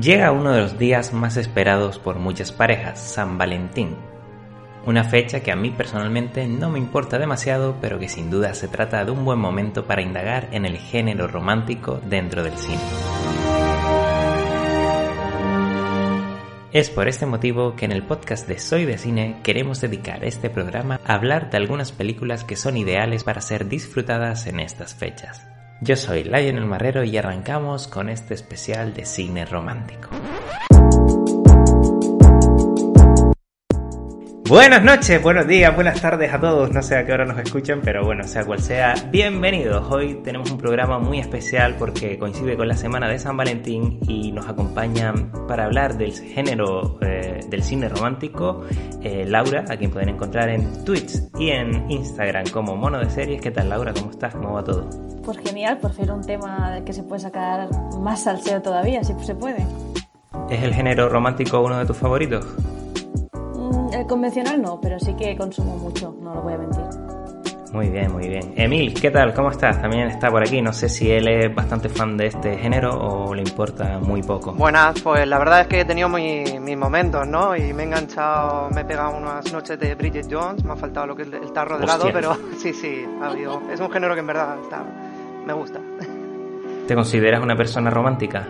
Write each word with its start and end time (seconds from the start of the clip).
Llega 0.00 0.30
uno 0.30 0.52
de 0.52 0.60
los 0.60 0.78
días 0.78 1.14
más 1.14 1.38
esperados 1.38 1.98
por 1.98 2.18
muchas 2.18 2.52
parejas, 2.52 3.00
San 3.00 3.38
Valentín. 3.38 3.96
Una 4.84 5.04
fecha 5.04 5.40
que 5.40 5.50
a 5.50 5.56
mí 5.56 5.70
personalmente 5.70 6.46
no 6.46 6.68
me 6.68 6.78
importa 6.78 7.18
demasiado, 7.18 7.76
pero 7.80 7.98
que 7.98 8.10
sin 8.10 8.30
duda 8.30 8.52
se 8.52 8.68
trata 8.68 9.06
de 9.06 9.10
un 9.10 9.24
buen 9.24 9.38
momento 9.38 9.86
para 9.86 10.02
indagar 10.02 10.48
en 10.52 10.66
el 10.66 10.76
género 10.76 11.28
romántico 11.28 11.98
dentro 12.04 12.42
del 12.42 12.58
cine. 12.58 12.82
Es 16.72 16.90
por 16.90 17.08
este 17.08 17.24
motivo 17.24 17.74
que 17.74 17.86
en 17.86 17.92
el 17.92 18.02
podcast 18.02 18.46
de 18.46 18.58
Soy 18.58 18.84
de 18.84 18.98
Cine 18.98 19.40
queremos 19.42 19.80
dedicar 19.80 20.26
este 20.26 20.50
programa 20.50 21.00
a 21.06 21.14
hablar 21.14 21.48
de 21.48 21.56
algunas 21.56 21.90
películas 21.92 22.44
que 22.44 22.56
son 22.56 22.76
ideales 22.76 23.24
para 23.24 23.40
ser 23.40 23.66
disfrutadas 23.66 24.46
en 24.46 24.60
estas 24.60 24.94
fechas. 24.94 25.55
Yo 25.82 25.94
soy 25.94 26.24
Lionel 26.24 26.64
Marrero 26.64 27.04
y 27.04 27.18
arrancamos 27.18 27.86
con 27.86 28.08
este 28.08 28.32
especial 28.32 28.94
de 28.94 29.04
cine 29.04 29.44
romántico. 29.44 30.08
Buenas 34.48 34.82
noches, 34.82 35.22
buenos 35.22 35.46
días, 35.46 35.74
buenas 35.74 36.00
tardes 36.00 36.32
a 36.32 36.40
todos. 36.40 36.70
No 36.70 36.80
sé 36.80 36.96
a 36.96 37.04
qué 37.04 37.12
hora 37.12 37.26
nos 37.26 37.38
escuchan, 37.38 37.82
pero 37.84 38.04
bueno, 38.06 38.24
sea 38.24 38.44
cual 38.46 38.60
sea, 38.60 38.94
bienvenidos. 39.10 39.92
Hoy 39.92 40.22
tenemos 40.22 40.50
un 40.50 40.56
programa 40.56 40.98
muy 40.98 41.18
especial 41.18 41.74
porque 41.78 42.18
coincide 42.18 42.56
con 42.56 42.68
la 42.68 42.76
semana 42.76 43.08
de 43.08 43.18
San 43.18 43.36
Valentín 43.36 43.98
y 44.08 44.32
nos 44.32 44.48
acompañan 44.48 45.30
para 45.46 45.66
hablar 45.66 45.98
del 45.98 46.12
género 46.12 46.98
eh, 47.02 47.40
del 47.50 47.62
cine 47.62 47.90
romántico 47.90 48.64
eh, 49.02 49.26
Laura, 49.26 49.66
a 49.68 49.76
quien 49.76 49.90
pueden 49.90 50.10
encontrar 50.10 50.48
en 50.48 50.84
Twitch 50.84 51.18
y 51.38 51.50
en 51.50 51.90
Instagram 51.90 52.46
como 52.50 52.76
Mono 52.76 52.98
de 52.98 53.10
Series. 53.10 53.42
¿Qué 53.42 53.50
tal, 53.50 53.68
Laura? 53.68 53.92
¿Cómo 53.92 54.10
estás? 54.12 54.34
¿Cómo 54.34 54.54
va 54.54 54.64
todo? 54.64 55.05
Pues 55.26 55.38
genial, 55.38 55.78
por 55.78 55.92
ser 55.92 56.12
un 56.12 56.24
tema 56.24 56.80
que 56.86 56.92
se 56.92 57.02
puede 57.02 57.20
sacar 57.20 57.68
más 57.98 58.22
salseo 58.22 58.62
todavía, 58.62 59.02
si 59.02 59.12
se 59.24 59.34
puede. 59.34 59.66
¿Es 60.48 60.62
el 60.62 60.72
género 60.72 61.08
romántico 61.08 61.60
uno 61.62 61.78
de 61.78 61.84
tus 61.84 61.96
favoritos? 61.96 62.46
El 63.92 64.06
convencional 64.06 64.62
no, 64.62 64.80
pero 64.80 65.00
sí 65.00 65.14
que 65.14 65.36
consumo 65.36 65.78
mucho, 65.78 66.16
no 66.22 66.32
lo 66.32 66.42
voy 66.42 66.52
a 66.52 66.58
mentir. 66.58 66.84
Muy 67.72 67.88
bien, 67.88 68.12
muy 68.12 68.28
bien. 68.28 68.54
Emil, 68.56 68.94
¿qué 68.94 69.10
tal? 69.10 69.34
¿Cómo 69.34 69.50
estás? 69.50 69.82
También 69.82 70.08
está 70.08 70.30
por 70.30 70.42
aquí. 70.42 70.62
No 70.62 70.72
sé 70.72 70.88
si 70.88 71.10
él 71.10 71.26
es 71.26 71.52
bastante 71.52 71.88
fan 71.88 72.16
de 72.16 72.28
este 72.28 72.56
género 72.56 72.96
o 72.96 73.34
le 73.34 73.42
importa 73.42 73.98
muy 73.98 74.22
poco. 74.22 74.52
Buenas, 74.52 75.00
pues 75.02 75.26
la 75.26 75.38
verdad 75.38 75.62
es 75.62 75.66
que 75.66 75.80
he 75.80 75.84
tenido 75.84 76.08
mis 76.08 76.76
momentos, 76.76 77.26
¿no? 77.26 77.56
Y 77.56 77.72
me 77.72 77.82
he 77.82 77.86
enganchado, 77.86 78.70
me 78.70 78.82
he 78.82 78.84
pegado 78.84 79.16
unas 79.16 79.52
noches 79.52 79.78
de 79.78 79.94
Bridget 79.96 80.28
Jones, 80.30 80.64
me 80.64 80.72
ha 80.72 80.76
faltado 80.76 81.08
lo 81.08 81.16
que 81.16 81.22
es 81.22 81.32
el 81.32 81.52
tarro 81.52 81.78
de 81.78 81.86
lado, 81.86 82.08
pero 82.12 82.36
sí, 82.58 82.72
sí, 82.72 83.04
ha 83.20 83.26
habido. 83.26 83.60
Es 83.70 83.80
un 83.80 83.90
género 83.90 84.14
que 84.14 84.20
en 84.20 84.26
verdad 84.26 84.56
está, 84.62 84.84
me 85.46 85.52
gusta. 85.52 85.80
¿Te 86.86 86.94
consideras 86.94 87.42
una 87.42 87.56
persona 87.56 87.88
romántica? 87.88 88.46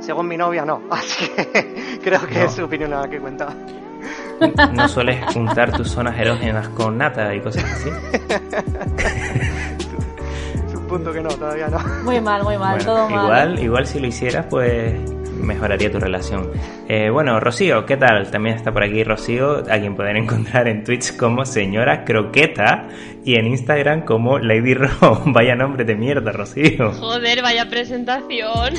Según 0.00 0.28
mi 0.28 0.36
novia, 0.36 0.64
no. 0.64 0.82
Así 0.90 1.28
que 1.28 1.98
creo 2.02 2.26
que 2.26 2.44
es 2.44 2.52
su 2.52 2.64
opinión 2.64 2.90
la 2.90 3.08
que 3.08 3.20
cuenta. 3.20 3.48
¿No 4.72 4.88
sueles 4.88 5.22
juntar 5.34 5.70
tus 5.72 5.90
zonas 5.90 6.18
erógenas 6.18 6.68
con 6.70 6.96
nata 6.96 7.34
y 7.34 7.40
cosas 7.42 7.64
así? 7.64 7.90
punto 10.90 11.12
que 11.12 11.20
no, 11.20 11.28
todavía 11.28 11.68
no. 11.68 11.78
Muy 12.02 12.20
mal, 12.20 12.42
muy 12.42 12.58
mal, 12.58 12.84
todo 12.84 13.08
mal. 13.08 13.24
Igual, 13.24 13.58
igual 13.62 13.86
si 13.86 14.00
lo 14.00 14.08
hicieras, 14.08 14.46
pues 14.50 14.94
mejoraría 15.40 15.90
tu 15.90 15.98
relación. 15.98 16.50
Eh, 16.88 17.10
bueno, 17.10 17.40
Rocío, 17.40 17.86
¿qué 17.86 17.96
tal? 17.96 18.30
También 18.30 18.56
está 18.56 18.72
por 18.72 18.82
aquí 18.82 19.04
Rocío, 19.04 19.58
a 19.70 19.78
quien 19.78 19.96
pueden 19.96 20.16
encontrar 20.24 20.68
en 20.68 20.84
Twitch 20.84 21.16
como 21.16 21.44
Señora 21.44 22.04
Croqueta 22.04 22.88
y 23.24 23.34
en 23.36 23.46
Instagram 23.46 24.04
como 24.04 24.38
Lady 24.38 24.74
Ro. 24.74 24.88
Vaya 25.26 25.54
nombre 25.54 25.84
de 25.84 25.94
mierda, 25.96 26.32
Rocío. 26.32 26.92
Joder, 26.92 27.42
vaya 27.42 27.68
presentación. 27.68 28.74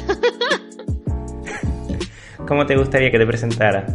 ¿Cómo 2.47 2.65
te 2.65 2.75
gustaría 2.75 3.11
que 3.11 3.17
te 3.17 3.25
presentara? 3.25 3.85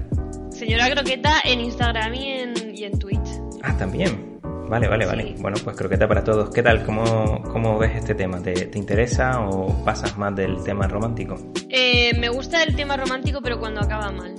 Señora 0.50 0.90
Croqueta 0.90 1.40
en 1.44 1.60
Instagram 1.60 2.14
y 2.14 2.30
en, 2.30 2.74
y 2.74 2.84
en 2.84 2.98
Twitch. 2.98 3.28
Ah, 3.62 3.76
también. 3.76 4.35
Vale, 4.68 4.88
vale, 4.88 5.06
vale. 5.06 5.34
Bueno, 5.38 5.56
pues 5.62 5.76
croqueta 5.76 6.08
para 6.08 6.24
todos. 6.24 6.50
¿Qué 6.50 6.62
tal? 6.62 6.84
¿Cómo, 6.84 7.42
cómo 7.52 7.78
ves 7.78 7.96
este 7.96 8.14
tema? 8.14 8.42
¿Te, 8.42 8.52
¿Te, 8.52 8.78
interesa 8.78 9.40
o 9.40 9.84
pasas 9.84 10.16
más 10.18 10.34
del 10.34 10.62
tema 10.64 10.88
romántico? 10.88 11.36
Eh, 11.68 12.12
me 12.18 12.28
gusta 12.28 12.62
el 12.62 12.74
tema 12.74 12.96
romántico, 12.96 13.40
pero 13.42 13.58
cuando 13.58 13.80
acaba 13.80 14.10
mal. 14.10 14.34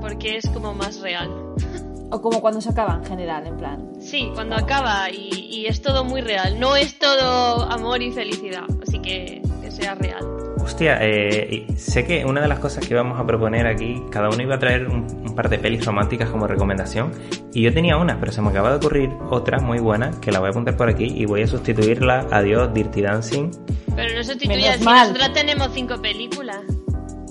Porque 0.00 0.36
es 0.36 0.48
como 0.50 0.74
más 0.74 1.00
real. 1.00 1.30
O 2.10 2.20
como 2.20 2.40
cuando 2.40 2.60
se 2.60 2.70
acaba 2.70 2.94
en 2.94 3.04
general, 3.04 3.46
en 3.46 3.56
plan. 3.56 3.92
Sí, 4.00 4.30
cuando 4.34 4.54
acaba 4.54 5.10
y, 5.10 5.30
y 5.50 5.66
es 5.66 5.82
todo 5.82 6.04
muy 6.04 6.20
real. 6.20 6.60
No 6.60 6.76
es 6.76 6.98
todo 6.98 7.62
amor 7.62 8.02
y 8.02 8.12
felicidad. 8.12 8.64
Así 8.82 9.00
que 9.00 9.42
que 9.62 9.70
sea 9.70 9.94
real. 9.94 10.41
Hostia, 10.62 10.98
eh, 11.00 11.66
sé 11.76 12.04
que 12.04 12.24
una 12.24 12.40
de 12.40 12.48
las 12.48 12.60
cosas 12.60 12.86
que 12.86 12.94
vamos 12.94 13.18
a 13.18 13.26
proponer 13.26 13.66
aquí, 13.66 14.00
cada 14.10 14.28
uno 14.28 14.42
iba 14.42 14.54
a 14.54 14.58
traer 14.58 14.86
un, 14.88 15.34
par 15.34 15.48
de 15.48 15.58
pelis 15.58 15.84
románticas 15.84 16.28
como 16.28 16.46
recomendación, 16.46 17.10
y 17.52 17.62
yo 17.62 17.72
tenía 17.72 17.96
una, 17.96 18.20
pero 18.20 18.32
se 18.32 18.42
me 18.42 18.50
acaba 18.50 18.70
de 18.70 18.76
ocurrir 18.76 19.10
otra 19.30 19.58
muy 19.58 19.78
buena, 19.78 20.10
que 20.20 20.30
la 20.30 20.38
voy 20.38 20.48
a 20.48 20.50
apuntar 20.50 20.76
por 20.76 20.88
aquí, 20.88 21.04
y 21.04 21.24
voy 21.24 21.42
a 21.42 21.46
sustituirla, 21.46 22.26
adiós, 22.30 22.72
Dirty 22.74 23.02
Dancing. 23.02 23.50
Pero 23.96 24.14
no 24.14 24.22
sustituyas, 24.22 24.78
si 24.78 24.84
nosotros 24.84 25.32
tenemos 25.32 25.70
cinco 25.72 26.00
películas. 26.00 26.60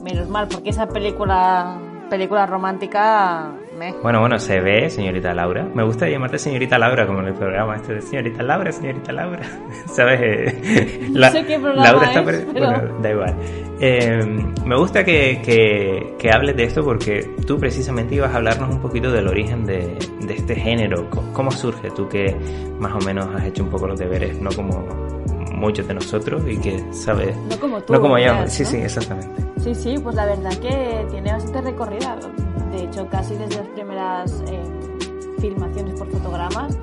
Menos 0.03 0.27
mal, 0.27 0.47
porque 0.47 0.71
esa 0.71 0.87
película, 0.87 1.79
película 2.09 2.47
romántica 2.47 3.53
bueno, 4.01 4.19
bueno, 4.19 4.39
se 4.39 4.59
ve, 4.59 4.89
señorita 4.89 5.33
Laura. 5.33 5.67
Me 5.73 5.83
gusta 5.83 6.07
llamarte 6.07 6.37
señorita 6.37 6.77
Laura 6.77 7.07
como 7.07 7.19
en 7.21 7.27
el 7.27 7.33
programa 7.33 7.75
este 7.75 7.95
de 7.95 8.01
señorita 8.01 8.43
Laura, 8.43 8.71
señorita 8.71 9.11
Laura. 9.11 9.41
¿Sabes? 9.87 11.09
no 11.09 11.31
sé 11.31 11.45
qué 11.45 11.59
programa 11.59 11.83
Laura 11.83 12.07
está... 12.07 12.31
es, 12.31 12.45
Bueno, 12.53 12.99
da 13.01 13.09
igual. 13.09 13.35
Eh, 13.79 14.43
me 14.65 14.77
gusta 14.77 15.03
que, 15.03 15.41
que, 15.43 16.15
que, 16.19 16.31
hables 16.31 16.55
de 16.55 16.63
esto 16.63 16.83
porque 16.83 17.27
tú 17.47 17.57
precisamente 17.57 18.15
ibas 18.15 18.31
a 18.33 18.37
hablarnos 18.37 18.69
un 18.69 18.81
poquito 18.81 19.11
del 19.11 19.27
origen 19.27 19.65
de, 19.65 19.97
de 20.21 20.33
este 20.33 20.55
género. 20.55 21.09
¿Cómo 21.33 21.51
surge? 21.51 21.89
Tú 21.91 22.07
que 22.07 22.35
más 22.79 22.93
o 22.93 23.05
menos 23.05 23.27
has 23.35 23.45
hecho 23.45 23.63
un 23.63 23.69
poco 23.69 23.87
los 23.87 23.99
deberes, 23.99 24.39
no 24.39 24.51
como 24.51 24.85
muchos 25.61 25.87
de 25.87 25.93
nosotros 25.93 26.43
y 26.47 26.57
que 26.57 26.83
sabes... 26.91 27.35
No 27.49 27.59
como 27.59 27.81
tú. 27.81 27.93
No 27.93 28.01
como 28.01 28.17
yo. 28.17 28.33
Sí, 28.47 28.65
sí, 28.65 28.77
exactamente. 28.77 29.51
Sí, 29.59 29.75
sí, 29.75 29.95
pues 30.01 30.15
la 30.15 30.25
verdad 30.25 30.51
que 30.57 31.05
tiene 31.11 31.31
bastante 31.31 31.61
recorrida 31.61 32.17
de 32.71 32.83
hecho 32.83 33.07
casi 33.09 33.35
desde 33.35 33.57
las 33.57 33.67
primeras 33.69 34.43
eh, 34.47 34.63
filmaciones 35.39 35.99
por 35.99 36.09
fotogramas. 36.09 36.77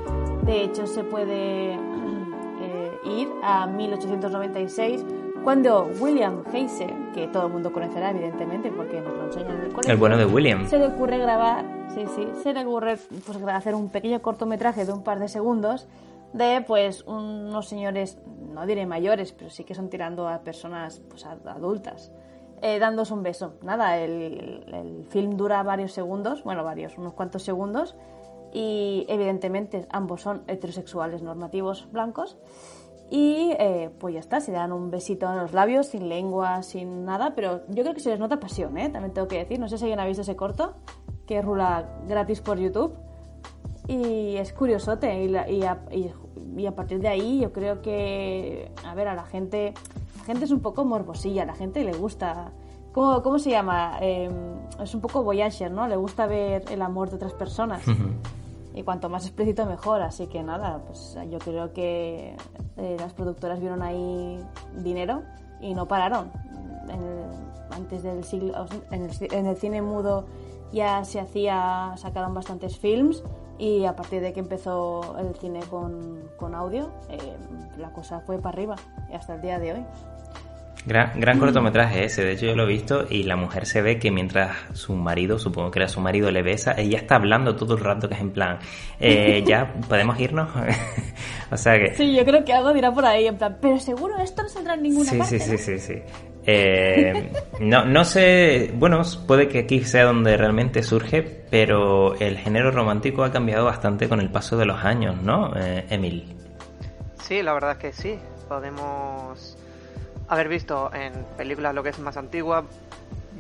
De 0.45 0.65
hecho 0.65 0.87
se 0.87 1.05
puede 1.05 1.75
eh, 1.75 2.99
ir 3.05 3.29
a 3.43 3.67
1896 3.67 5.05
cuando 5.45 5.91
William 6.01 6.43
Heise, 6.53 6.89
que 7.15 7.29
todo 7.29 7.47
el 7.47 7.53
mundo 7.53 7.73
conocerá 7.73 8.11
evidentemente 8.11 8.71
porque 8.71 9.01
nos 9.01 9.17
lo 9.17 9.25
enseñan 9.27 9.53
en 9.53 9.61
el 9.63 9.69
colegio, 9.73 9.93
el 9.93 9.99
bueno 9.99 10.17
de 10.17 10.27
William, 10.27 10.69
se 10.69 10.79
le 10.79 10.89
ocurre 10.89 11.19
grabar, 11.19 11.65
sí, 11.95 12.05
sí, 12.15 12.29
se 12.43 12.53
le 12.53 12.65
ocurre 12.65 12.99
pues, 13.25 13.43
hacer 13.43 13.75
un 13.75 13.89
pequeño 13.89 14.21
cortometraje 14.21 14.85
de 14.85 14.93
un 14.93 15.03
par 15.03 15.21
de 15.21 15.29
segundos 15.29 15.87
de 16.33 16.63
pues 16.67 17.05
unos 17.07 17.69
señores, 17.69 18.19
no 18.53 18.67
diré 18.67 18.85
mayores, 18.85 19.33
pero 19.33 19.49
sí 19.49 19.65
que 19.65 19.75
son 19.75 19.89
tirando 19.89 20.29
a 20.29 20.41
personas 20.41 21.01
pues 21.09 21.25
adultas 21.25 22.13
eh, 22.63 22.79
dándose 22.79 23.15
un 23.15 23.23
beso. 23.23 23.55
Nada, 23.63 23.99
el, 23.99 24.65
el, 24.73 25.07
film 25.09 25.37
dura 25.37 25.63
varios 25.63 25.93
segundos, 25.93 26.43
bueno, 26.45 26.65
varios, 26.65 26.99
unos 26.99 27.15
cuantos 27.15 27.43
segundos, 27.43 27.97
y 28.53 29.07
evidentemente 29.09 29.87
ambos 29.91 30.23
son 30.23 30.43
heterosexuales 30.47 31.23
normativos 31.23 31.89
blancos. 31.93 32.39
Y 33.11 33.53
eh, 33.59 33.91
pues 33.99 34.15
ya 34.15 34.21
está, 34.21 34.41
se 34.41 34.53
dan 34.53 34.71
un 34.71 34.91
besito 34.91 35.31
en 35.31 35.39
los 35.39 35.53
labios, 35.53 35.87
sin 35.87 36.11
lengua, 36.11 36.63
sin 36.63 37.07
nada, 37.07 37.35
pero 37.35 37.63
yo 37.69 37.83
creo 37.83 37.95
que 37.95 38.01
se 38.01 38.11
les 38.11 38.21
nota 38.21 38.39
pasión, 38.39 38.77
¿eh? 38.77 38.91
también 38.91 39.15
tengo 39.15 39.29
que 39.29 39.39
decir. 39.39 39.59
No 39.59 39.69
sé 39.69 39.79
si 39.79 39.85
alguien 39.85 40.01
ha 40.01 40.07
visto 40.07 40.23
ese 40.23 40.37
corto, 40.37 40.75
que 41.27 41.41
rula 41.41 41.89
gratis 42.07 42.41
por 42.43 42.59
YouTube. 42.59 42.95
Y 43.87 44.37
es 44.37 44.53
curiosote, 44.53 45.25
y, 45.25 45.35
a, 45.35 45.79
y, 45.91 46.13
y 46.59 46.67
a 46.67 46.75
partir 46.75 47.01
de 47.01 47.09
ahí 47.09 47.41
yo 47.41 47.55
creo 47.55 47.81
que, 47.81 48.71
a 48.85 48.95
ver, 48.95 49.09
a 49.09 49.15
la 49.15 49.25
gente 49.25 49.73
gente 50.29 50.45
es 50.45 50.51
un 50.51 50.61
poco 50.61 50.85
morbosilla, 50.85 51.47
la 51.47 51.55
gente 51.55 51.83
le 51.83 51.95
gusta. 51.95 52.53
¿Cómo, 52.93 53.23
cómo 53.23 53.39
se 53.39 53.51
llama? 53.51 53.97
Eh, 54.03 54.31
es 54.83 54.95
un 54.95 55.01
poco 55.01 55.23
voyager, 55.23 55.71
¿no? 55.71 55.89
Le 55.89 55.97
gusta 55.97 56.27
ver 56.27 56.65
el 56.71 56.83
amor 56.83 57.09
de 57.09 57.17
otras 57.17 57.33
personas. 57.33 57.83
y 58.75 58.83
cuanto 58.83 59.09
más 59.09 59.25
explícito 59.25 59.65
mejor. 59.65 60.03
Así 60.03 60.27
que 60.27 60.43
nada, 60.43 60.83
pues 60.87 61.17
yo 61.31 61.39
creo 61.39 61.73
que 61.73 62.37
eh, 62.77 62.97
las 63.01 63.15
productoras 63.15 63.59
vieron 63.59 63.83
ahí 63.83 64.39
dinero 64.77 65.23
y 65.63 65.73
no 65.73 65.89
pararon. 65.89 66.31
antes 67.71 68.03
del 68.03 68.23
siglo, 68.23 68.67
en 68.91 69.05
el, 69.05 69.11
en 69.33 69.47
el, 69.47 69.57
cine 69.57 69.81
mudo 69.81 70.27
ya 70.73 71.05
se 71.05 71.21
hacía, 71.21 71.95
sacaron 71.97 72.35
bastantes 72.35 72.79
films 72.79 73.25
y 73.59 73.87
a 73.87 73.97
partir 73.97 74.21
de 74.21 74.35
que 74.35 74.41
empezó 74.41 75.17
el 75.19 75.35
cine 75.37 75.61
con, 75.71 76.21
con 76.37 76.55
audio, 76.55 76.91
eh, 77.09 77.19
la 77.79 77.93
cosa 77.93 78.21
fue 78.21 78.39
para 78.39 78.51
arriba 78.51 78.77
y 79.11 79.15
hasta 79.15 79.35
el 79.35 79.41
día 79.41 79.59
de 79.59 79.73
hoy. 79.73 79.87
Gran, 80.89 81.21
gran 81.21 81.39
cortometraje 81.39 82.05
ese, 82.05 82.25
de 82.25 82.33
hecho 82.33 82.47
yo 82.47 82.57
lo 82.57 82.63
he 82.63 82.67
visto 82.67 83.05
y 83.11 83.25
la 83.25 83.37
mujer 83.37 83.67
se 83.67 83.83
ve 83.83 83.99
que 83.99 84.11
mientras 84.11 84.57
su 84.73 84.95
marido, 84.95 85.39
supongo 85.39 85.71
que 85.71 85.81
era 85.81 85.89
su 85.89 86.01
marido, 86.01 86.31
le 86.31 86.41
besa, 86.41 86.73
ella 86.79 86.97
está 86.97 87.17
hablando 87.17 87.55
todo 87.57 87.75
el 87.75 87.85
rato 87.85 88.09
que 88.09 88.15
es 88.15 88.21
en 88.23 88.31
plan, 88.31 88.59
eh, 88.99 89.45
ya, 89.47 89.71
¿podemos 89.87 90.19
irnos? 90.19 90.49
o 91.51 91.57
sea 91.59 91.79
que... 91.79 91.95
Sí, 91.95 92.17
yo 92.17 92.25
creo 92.25 92.43
que 92.43 92.55
algo 92.55 92.73
dirá 92.73 92.91
por 92.91 93.05
ahí, 93.05 93.27
en 93.27 93.37
plan, 93.37 93.59
pero 93.61 93.79
seguro 93.79 94.17
esto 94.17 94.43
no 94.43 94.49
saldrá 94.49 94.75
en 94.75 94.83
ninguna 94.85 95.11
sí, 95.11 95.19
parte. 95.19 95.39
Sí, 95.39 95.59
sí, 95.59 95.59
sí, 95.59 95.79
sí. 95.79 96.03
Eh, 96.47 97.31
no, 97.61 97.85
no 97.85 98.07
sé, 98.07 98.73
bueno, 98.75 99.03
puede 99.27 99.47
que 99.47 99.59
aquí 99.59 99.85
sea 99.85 100.05
donde 100.05 100.39
realmente 100.39 100.83
surge, 100.83 101.21
pero 101.51 102.15
el 102.15 102.39
género 102.39 102.71
romántico 102.71 103.25
ha 103.25 103.31
cambiado 103.31 103.67
bastante 103.67 104.09
con 104.09 104.21
el 104.21 104.31
paso 104.31 104.57
de 104.57 104.65
los 104.65 104.83
años, 104.83 105.23
¿no, 105.23 105.55
eh, 105.55 105.85
Emil? 105.91 106.35
Sí, 107.21 107.43
la 107.43 107.53
verdad 107.53 107.73
es 107.73 107.77
que 107.77 107.93
sí. 107.93 108.19
Podemos 108.49 109.58
haber 110.29 110.49
visto 110.49 110.91
en 110.93 111.13
películas 111.37 111.75
lo 111.75 111.83
que 111.83 111.91
es 111.91 111.99
más 111.99 112.17
antigua. 112.17 112.65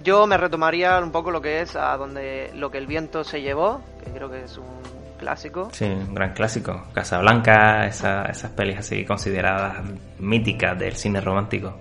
Yo 0.02 0.26
me 0.26 0.36
retomaría 0.36 0.98
un 1.00 1.10
poco 1.10 1.30
lo 1.30 1.40
que 1.40 1.60
es 1.60 1.76
a 1.76 1.96
donde 1.96 2.50
lo 2.54 2.70
que 2.70 2.78
el 2.78 2.86
viento 2.86 3.24
se 3.24 3.40
llevó, 3.40 3.80
que 4.02 4.10
creo 4.10 4.30
que 4.30 4.44
es 4.44 4.56
un 4.56 4.78
clásico. 5.18 5.68
Sí, 5.72 5.84
un 5.84 6.14
gran 6.14 6.32
clásico. 6.32 6.84
Casablanca, 6.94 7.86
esa, 7.86 8.22
esas 8.22 8.52
pelis 8.52 8.78
así 8.78 9.04
consideradas 9.04 9.84
míticas 10.18 10.78
del 10.78 10.94
cine 10.94 11.20
romántico. 11.20 11.74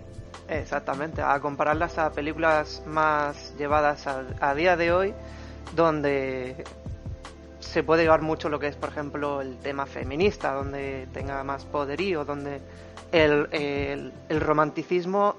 Exactamente, 0.50 1.21
a 1.21 1.39
compararlas 1.39 1.98
a 1.98 2.12
películas 2.12 2.81
más 2.86 3.53
llevadas 3.57 4.07
a, 4.07 4.56
día 4.56 4.77
de 4.77 4.94
hoy, 4.94 5.13
donde 5.75 6.63
se 7.60 7.83
puede 7.83 8.03
llevar 8.03 8.21
mucho 8.21 8.48
lo 8.48 8.57
que 8.57 8.68
es, 8.68 8.77
por 8.77 8.89
ejemplo, 8.89 9.42
el 9.42 9.57
tema 9.57 9.86
feminista, 9.86 10.53
donde 10.53 11.07
tenga 11.13 11.44
más 11.44 11.65
poderío, 11.65 12.24
donde 12.24 12.62
el, 13.12 14.12
el, 14.30 14.42
romanticismo 14.42 15.36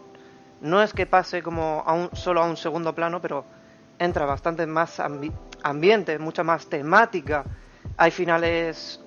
no 0.60 0.82
es 0.82 0.92
que 0.92 1.06
pase 1.06 1.42
como 1.42 1.82
a 1.86 1.92
un, 1.92 2.10
solo 2.14 2.42
a 2.42 2.46
un 2.46 2.56
segundo 2.56 2.94
plano, 2.94 3.20
pero 3.20 3.44
entra 3.98 4.26
bastante 4.26 4.66
más 4.66 5.00
ambiente, 5.62 6.18
mucha 6.18 6.42
más 6.42 6.66
temática. 6.66 7.44
Hay 7.96 8.10
finales, 8.10 9.00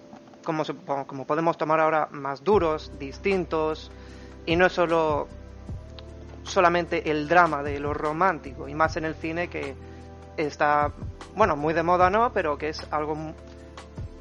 como, 0.44 0.64
como 1.06 1.26
podemos 1.26 1.58
tomar 1.58 1.80
ahora, 1.80 2.08
más 2.12 2.44
duros, 2.44 2.92
distintos, 3.00 3.92
y 4.46 4.56
no 4.56 4.66
es 4.66 4.74
solo 4.74 5.28
solamente 6.44 7.10
el 7.10 7.28
drama 7.28 7.64
de 7.64 7.80
lo 7.80 7.94
romántico, 7.94 8.68
y 8.68 8.76
más 8.76 8.98
en 8.98 9.06
el 9.06 9.16
cine 9.16 9.48
que 9.48 9.76
está, 10.38 10.92
bueno, 11.36 11.56
muy 11.56 11.74
de 11.74 11.84
moda 11.84 12.10
no, 12.10 12.32
pero 12.34 12.58
que 12.58 12.70
es 12.70 12.86
algo 12.92 13.16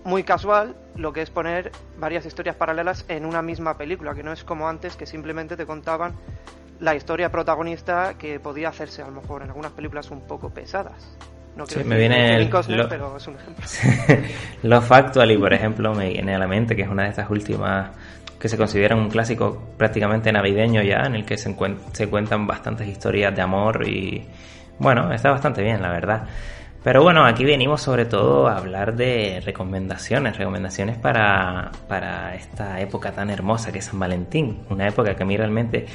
muy 0.05 0.25
casual 0.25 0.77
lo 0.97 1.13
que 1.13 1.23
es 1.23 1.31
poner 1.31 1.73
varias 1.99 2.27
historias 2.27 2.57
paralelas 2.57 3.05
en 3.09 3.25
una 3.25 3.43
misma 3.43 3.77
película, 3.77 4.15
que 4.15 4.23
no 4.23 4.33
es 4.33 4.45
como 4.45 4.69
antes 4.69 4.97
que 4.97 5.07
simplemente 5.07 5.57
te 5.57 5.67
contaban 5.67 6.15
la 6.81 6.95
historia 6.95 7.31
protagonista 7.31 8.15
que 8.19 8.41
podía 8.41 8.71
hacerse 8.71 9.03
a 9.03 9.07
lo 9.07 9.13
mejor 9.13 9.43
en 9.43 9.49
algunas 9.49 9.73
películas 9.73 10.11
un 10.11 10.23
poco 10.27 10.51
pesadas. 10.51 11.17
No 11.57 11.67
sí, 11.67 11.83
me 11.85 11.99
viene 11.99 12.37
el, 12.37 12.49
lo, 12.49 12.89
pero 12.89 13.17
es 13.17 13.27
un 13.27 13.37
ejemplo. 13.37 13.65
Los 14.63 14.85
Factually, 14.85 15.37
por 15.37 15.53
ejemplo, 15.53 15.93
me 15.95 16.09
viene 16.09 16.35
a 16.35 16.39
la 16.39 16.47
mente, 16.47 16.77
que 16.77 16.83
es 16.83 16.89
una 16.89 17.05
de 17.05 17.11
estas 17.11 17.29
últimas 17.29 17.91
que 18.39 18.49
se 18.49 18.57
considera 18.57 18.97
un 18.97 19.11
clásico 19.11 19.75
prácticamente 19.77 20.33
navideño 20.33 20.83
ya, 20.83 21.03
en 21.05 21.17
el 21.17 21.25
que 21.27 21.37
se, 21.37 21.55
se 21.93 22.09
cuentan 22.09 22.47
bastantes 22.47 22.89
historias 22.89 23.35
de 23.35 23.43
amor 23.43 23.87
y 23.87 24.27
bueno, 24.79 25.13
está 25.13 25.31
bastante 25.31 25.63
bien, 25.63 25.83
la 25.83 25.91
verdad. 25.91 26.27
Pero 26.83 27.03
bueno, 27.03 27.27
aquí 27.27 27.45
venimos 27.45 27.83
sobre 27.83 28.07
todo 28.07 28.49
a 28.49 28.57
hablar 28.57 28.97
de 28.97 29.43
recomendaciones, 29.45 30.39
recomendaciones 30.39 30.97
para, 30.97 31.71
para 31.89 32.35
esta 32.35 32.81
época 32.81 33.13
tan 33.13 33.29
hermosa 33.29 33.71
que 33.71 33.81
es 33.81 33.85
San 33.85 33.99
Valentín, 33.99 34.61
una 34.71 34.89
época 34.89 35.15
que 35.15 35.23
a 35.23 35.27
mí 35.27 35.37
realmente... 35.37 35.87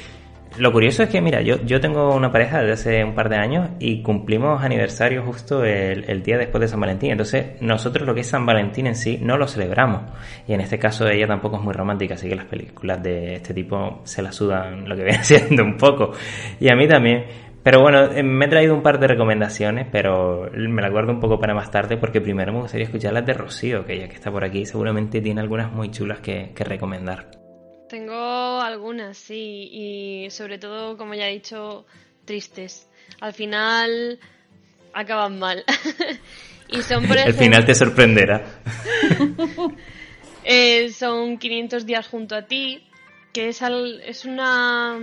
Lo 0.58 0.72
curioso 0.72 1.02
es 1.02 1.10
que, 1.10 1.20
mira, 1.20 1.42
yo, 1.42 1.60
yo 1.66 1.80
tengo 1.80 2.14
una 2.14 2.32
pareja 2.32 2.60
desde 2.60 2.72
hace 2.72 3.04
un 3.04 3.14
par 3.14 3.28
de 3.28 3.36
años 3.36 3.68
y 3.78 4.00
cumplimos 4.00 4.62
aniversario 4.62 5.22
justo 5.22 5.62
el, 5.64 6.22
día 6.22 6.38
después 6.38 6.62
de 6.62 6.68
San 6.68 6.80
Valentín. 6.80 7.10
Entonces, 7.10 7.60
nosotros 7.60 8.06
lo 8.06 8.14
que 8.14 8.22
es 8.22 8.28
San 8.28 8.46
Valentín 8.46 8.86
en 8.86 8.94
sí 8.94 9.18
no 9.20 9.36
lo 9.36 9.48
celebramos. 9.48 10.02
Y 10.48 10.54
en 10.54 10.62
este 10.62 10.78
caso 10.78 11.06
ella 11.08 11.26
tampoco 11.26 11.56
es 11.56 11.62
muy 11.62 11.74
romántica, 11.74 12.14
así 12.14 12.28
que 12.28 12.36
las 12.36 12.46
películas 12.46 13.02
de 13.02 13.34
este 13.34 13.52
tipo 13.52 14.00
se 14.04 14.22
la 14.22 14.32
sudan 14.32 14.88
lo 14.88 14.96
que 14.96 15.04
viene 15.04 15.22
siendo 15.22 15.62
un 15.62 15.76
poco. 15.76 16.12
Y 16.58 16.70
a 16.70 16.76
mí 16.76 16.88
también. 16.88 17.45
Pero 17.66 17.80
bueno, 17.80 18.12
eh, 18.12 18.22
me 18.22 18.44
he 18.44 18.48
traído 18.48 18.76
un 18.76 18.82
par 18.84 19.00
de 19.00 19.08
recomendaciones, 19.08 19.88
pero 19.90 20.48
me 20.52 20.80
las 20.80 20.92
guardo 20.92 21.10
un 21.10 21.18
poco 21.18 21.40
para 21.40 21.52
más 21.52 21.68
tarde 21.68 21.96
porque 21.96 22.20
primero 22.20 22.52
me 22.52 22.60
gustaría 22.60 22.86
escuchar 22.86 23.12
las 23.12 23.26
de 23.26 23.32
Rocío, 23.32 23.84
que 23.84 23.98
ya 23.98 24.06
que 24.06 24.14
está 24.14 24.30
por 24.30 24.44
aquí 24.44 24.64
seguramente 24.64 25.20
tiene 25.20 25.40
algunas 25.40 25.72
muy 25.72 25.90
chulas 25.90 26.20
que, 26.20 26.52
recomendar. 26.56 27.28
Tengo 27.88 28.60
algunas, 28.60 29.18
sí, 29.18 29.68
y 29.72 30.30
sobre 30.30 30.58
todo, 30.58 30.96
como 30.96 31.14
ya 31.14 31.28
he 31.28 31.32
dicho, 31.32 31.86
tristes. 32.24 32.88
Al 33.20 33.32
final 33.32 34.20
acaban 34.92 35.40
mal. 35.40 35.64
y 36.68 36.82
son, 36.82 37.04
por 37.08 37.16
ejemplo, 37.16 37.24
El 37.24 37.34
final 37.34 37.64
te 37.64 37.74
sorprenderá. 37.74 38.44
Eh, 40.48 40.90
son 40.90 41.38
500 41.38 41.84
días 41.84 42.06
junto 42.06 42.36
a 42.36 42.42
ti, 42.42 42.86
que 43.32 43.48
es, 43.48 43.60
es 43.60 44.24
una 44.24 44.96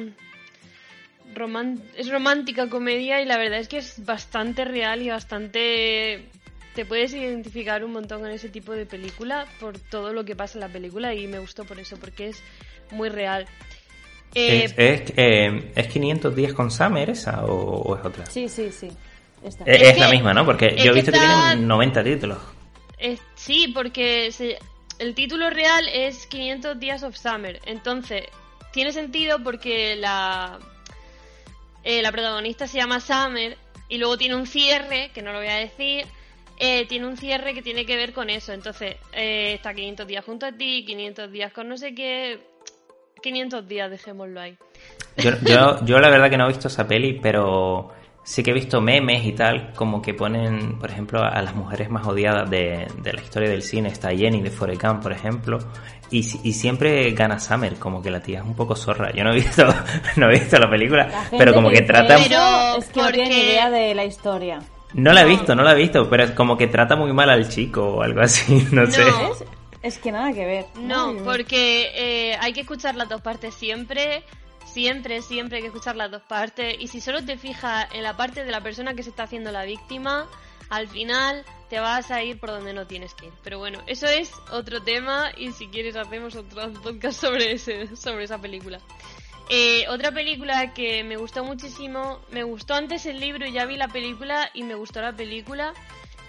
es 1.96 2.10
romántica 2.10 2.70
comedia 2.70 3.22
y 3.22 3.26
la 3.26 3.38
verdad 3.38 3.60
es 3.60 3.68
que 3.68 3.78
es 3.78 4.06
bastante 4.06 4.66
real 4.66 5.02
y 5.02 5.10
bastante 5.10 6.30
te 6.76 6.86
puedes 6.86 7.14
identificar 7.14 7.84
un 7.84 7.94
montón 7.94 8.22
con 8.22 8.32
ese 8.32 8.50
tipo 8.50 8.74
de 8.74 8.86
película 8.86 9.46
por 9.60 9.78
todo 9.78 10.14
lo 10.14 10.26
que 10.26 10.36
pasa 10.36 10.58
en 10.58 10.62
la 10.62 10.70
película 10.70 11.14
y 11.14 11.28
me 11.28 11.40
gustó 11.40 11.66
por 11.66 11.80
eso, 11.80 11.98
porque 11.98 12.30
es 12.30 12.44
muy 12.92 13.10
real. 13.10 13.46
¿Es, 14.34 14.74
eh, 14.78 15.72
es, 15.76 15.88
500 15.88 16.36
días 16.36 16.54
con 16.54 16.72
Summer 16.72 17.12
esa 17.12 17.46
o, 17.46 17.96
es 17.96 18.04
otra? 18.04 18.26
Sí, 18.26 18.50
sí, 18.50 18.72
sí. 18.72 18.90
Es, 19.66 20.00
la 20.00 20.10
misma, 20.10 20.34
¿no? 20.34 20.46
Porque 20.46 20.76
yo 20.78 20.92
he 20.92 20.96
visto 20.96 21.12
que, 21.12 21.20
tienen 21.20 21.68
90 21.68 22.04
títulos. 22.04 22.38
sí, 23.36 23.72
porque 23.74 24.32
el 25.00 25.14
título 25.14 25.50
real 25.50 25.88
es 25.94 26.26
500 26.26 26.80
días 26.80 27.04
of 27.04 27.16
Summer. 27.16 27.60
Entonces, 27.66 28.24
tiene 28.72 28.92
sentido 28.92 29.44
porque 29.44 29.96
la 29.96 30.60
eh, 31.84 32.02
la 32.02 32.12
protagonista 32.12 32.68
se 32.68 32.78
llama 32.78 33.00
Summer 33.00 33.58
y 33.90 33.98
luego 33.98 34.18
tiene 34.18 34.36
un 34.36 34.48
cierre, 34.48 35.12
que 35.14 35.22
no 35.22 35.32
lo 35.32 35.40
voy 35.40 35.48
a 35.48 35.56
decir, 35.56 36.06
eh, 36.58 36.86
tiene 36.88 37.08
un 37.08 37.18
cierre 37.18 37.54
que 37.54 37.62
tiene 37.62 37.86
que 37.86 37.96
ver 37.96 38.14
con 38.14 38.30
eso. 38.30 38.54
Entonces, 38.54 38.96
eh, 39.14 39.54
está 39.56 39.74
500 39.74 40.08
días 40.08 40.26
junto 40.26 40.46
a 40.46 40.52
ti, 40.52 40.86
500 40.86 41.32
días 41.32 41.52
con 41.52 41.68
no 41.68 41.78
sé 41.78 41.94
qué, 41.94 42.40
500 43.22 43.68
días, 43.68 43.90
dejémoslo 43.90 44.40
ahí. 44.40 44.58
Yo, 45.18 45.32
yo, 45.44 45.86
yo 45.86 46.00
la 46.00 46.10
verdad 46.10 46.30
que 46.30 46.38
no 46.38 46.46
he 46.46 46.50
visto 46.50 46.68
esa 46.68 46.88
peli, 46.88 47.20
pero 47.22 47.92
sí 48.24 48.42
que 48.42 48.52
he 48.52 48.54
visto 48.54 48.82
memes 48.82 49.26
y 49.26 49.34
tal, 49.34 49.74
como 49.76 50.02
que 50.02 50.14
ponen, 50.14 50.80
por 50.80 50.90
ejemplo, 50.90 51.22
a 51.22 51.42
las 51.42 51.56
mujeres 51.56 51.90
más 51.90 52.08
odiadas 52.08 52.50
de, 52.50 52.88
de 52.98 53.14
la 53.14 53.22
historia 53.22 53.50
del 53.50 53.62
cine. 53.62 53.90
Está 53.90 54.10
Jenny 54.10 54.42
de 54.42 54.50
Forecam, 54.50 55.02
por 55.02 55.12
ejemplo, 55.12 55.60
y, 56.10 56.20
y, 56.20 56.54
siempre 56.54 57.12
gana 57.12 57.40
Summer, 57.40 57.76
como 57.76 58.02
que 58.02 58.12
la 58.12 58.20
tía 58.20 58.40
es 58.40 58.46
un 58.46 58.56
poco 58.56 58.76
zorra. 58.76 59.12
Yo 59.12 59.24
no 59.24 59.32
he 59.32 59.36
visto, 59.36 59.66
no 60.16 60.30
he 60.30 60.40
visto 60.40 60.58
la 60.58 60.70
película, 60.70 61.28
pero 61.38 61.54
como 61.54 61.70
que 61.70 61.82
trata... 61.82 62.18
Pero 62.18 62.78
es 62.78 62.86
que 62.90 63.02
no 63.02 63.12
tiene 63.12 63.46
idea 63.46 63.70
de 63.70 63.96
la 63.96 64.06
historia. 64.06 64.60
No 64.94 65.12
la 65.12 65.24
he 65.24 65.26
visto, 65.26 65.56
no 65.56 65.64
la 65.64 65.72
he 65.72 65.76
visto, 65.76 66.08
pero 66.08 66.24
es 66.24 66.32
como 66.32 66.56
que 66.56 66.68
trata 66.68 66.96
muy 66.96 67.12
mal 67.14 67.30
al 67.30 67.50
chico 67.50 67.96
o 67.96 68.02
algo 68.04 68.22
así, 68.22 68.68
no, 68.72 68.86
sé. 68.86 69.02
Es, 69.82 69.98
que 69.98 70.12
nada 70.12 70.32
que 70.34 70.46
ver. 70.46 70.66
No, 70.80 71.16
porque 71.26 71.92
eh, 71.96 72.38
hay 72.40 72.54
que 72.54 72.62
escuchar 72.62 72.96
las 72.96 73.10
dos 73.10 73.22
partes 73.22 73.56
siempre 73.56 74.24
siempre, 74.66 75.22
siempre 75.22 75.58
hay 75.58 75.62
que 75.64 75.68
escuchar 75.68 75.96
las 75.96 76.12
dos 76.12 76.22
partes. 76.24 76.76
Y 76.80 76.88
si 76.88 77.02
solo 77.02 77.24
te 77.24 77.38
fijas 77.38 77.88
en 77.94 78.04
la 78.04 78.18
parte 78.18 78.44
de 78.44 78.52
la 78.52 78.62
persona 78.62 78.94
que 78.94 79.04
se 79.04 79.10
está 79.10 79.24
haciendo 79.24 79.52
la 79.52 79.66
víctima, 79.66 80.30
al 80.70 80.88
final 80.88 81.46
te 81.70 81.80
vas 81.80 82.12
a 82.12 82.24
ir 82.24 82.40
por 82.40 82.50
donde 82.50 82.74
no 82.74 82.88
tienes 82.88 83.14
que 83.14 83.28
ir. 83.28 83.34
Pero 83.44 83.60
bueno, 83.60 83.80
eso 83.88 84.08
es 84.08 84.32
otro 84.52 84.82
tema 84.82 85.32
y 85.38 85.52
si 85.52 85.68
quieres 85.68 85.96
hacemos 85.96 86.36
otro 86.36 86.72
podcast 86.82 87.20
sobre, 87.22 87.54
ese, 87.54 87.96
sobre 87.96 88.26
esa 88.26 88.40
película. 88.40 88.80
Eh, 89.50 89.86
otra 89.90 90.12
película 90.12 90.74
que 90.74 91.04
me 91.04 91.18
gustó 91.18 91.44
muchísimo, 91.44 92.22
me 92.32 92.44
gustó 92.44 92.76
antes 92.76 93.06
el 93.06 93.20
libro 93.20 93.46
ya 93.46 93.66
vi 93.66 93.76
la 93.76 93.90
película 93.90 94.50
y 94.54 94.64
me 94.64 94.74
gustó 94.76 95.02
la 95.02 95.14
película, 95.14 95.74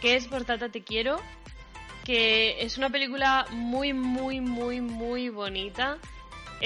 que 0.01 0.17
es 0.17 0.27
Por 0.27 0.45
Tata 0.45 0.69
Te 0.69 0.83
Quiero, 0.83 1.21
que 2.05 2.63
es 2.63 2.77
una 2.77 2.91
película 2.91 3.47
muy, 3.51 3.93
muy, 3.93 4.41
muy, 4.41 4.81
muy 4.81 5.29
bonita. 5.29 5.99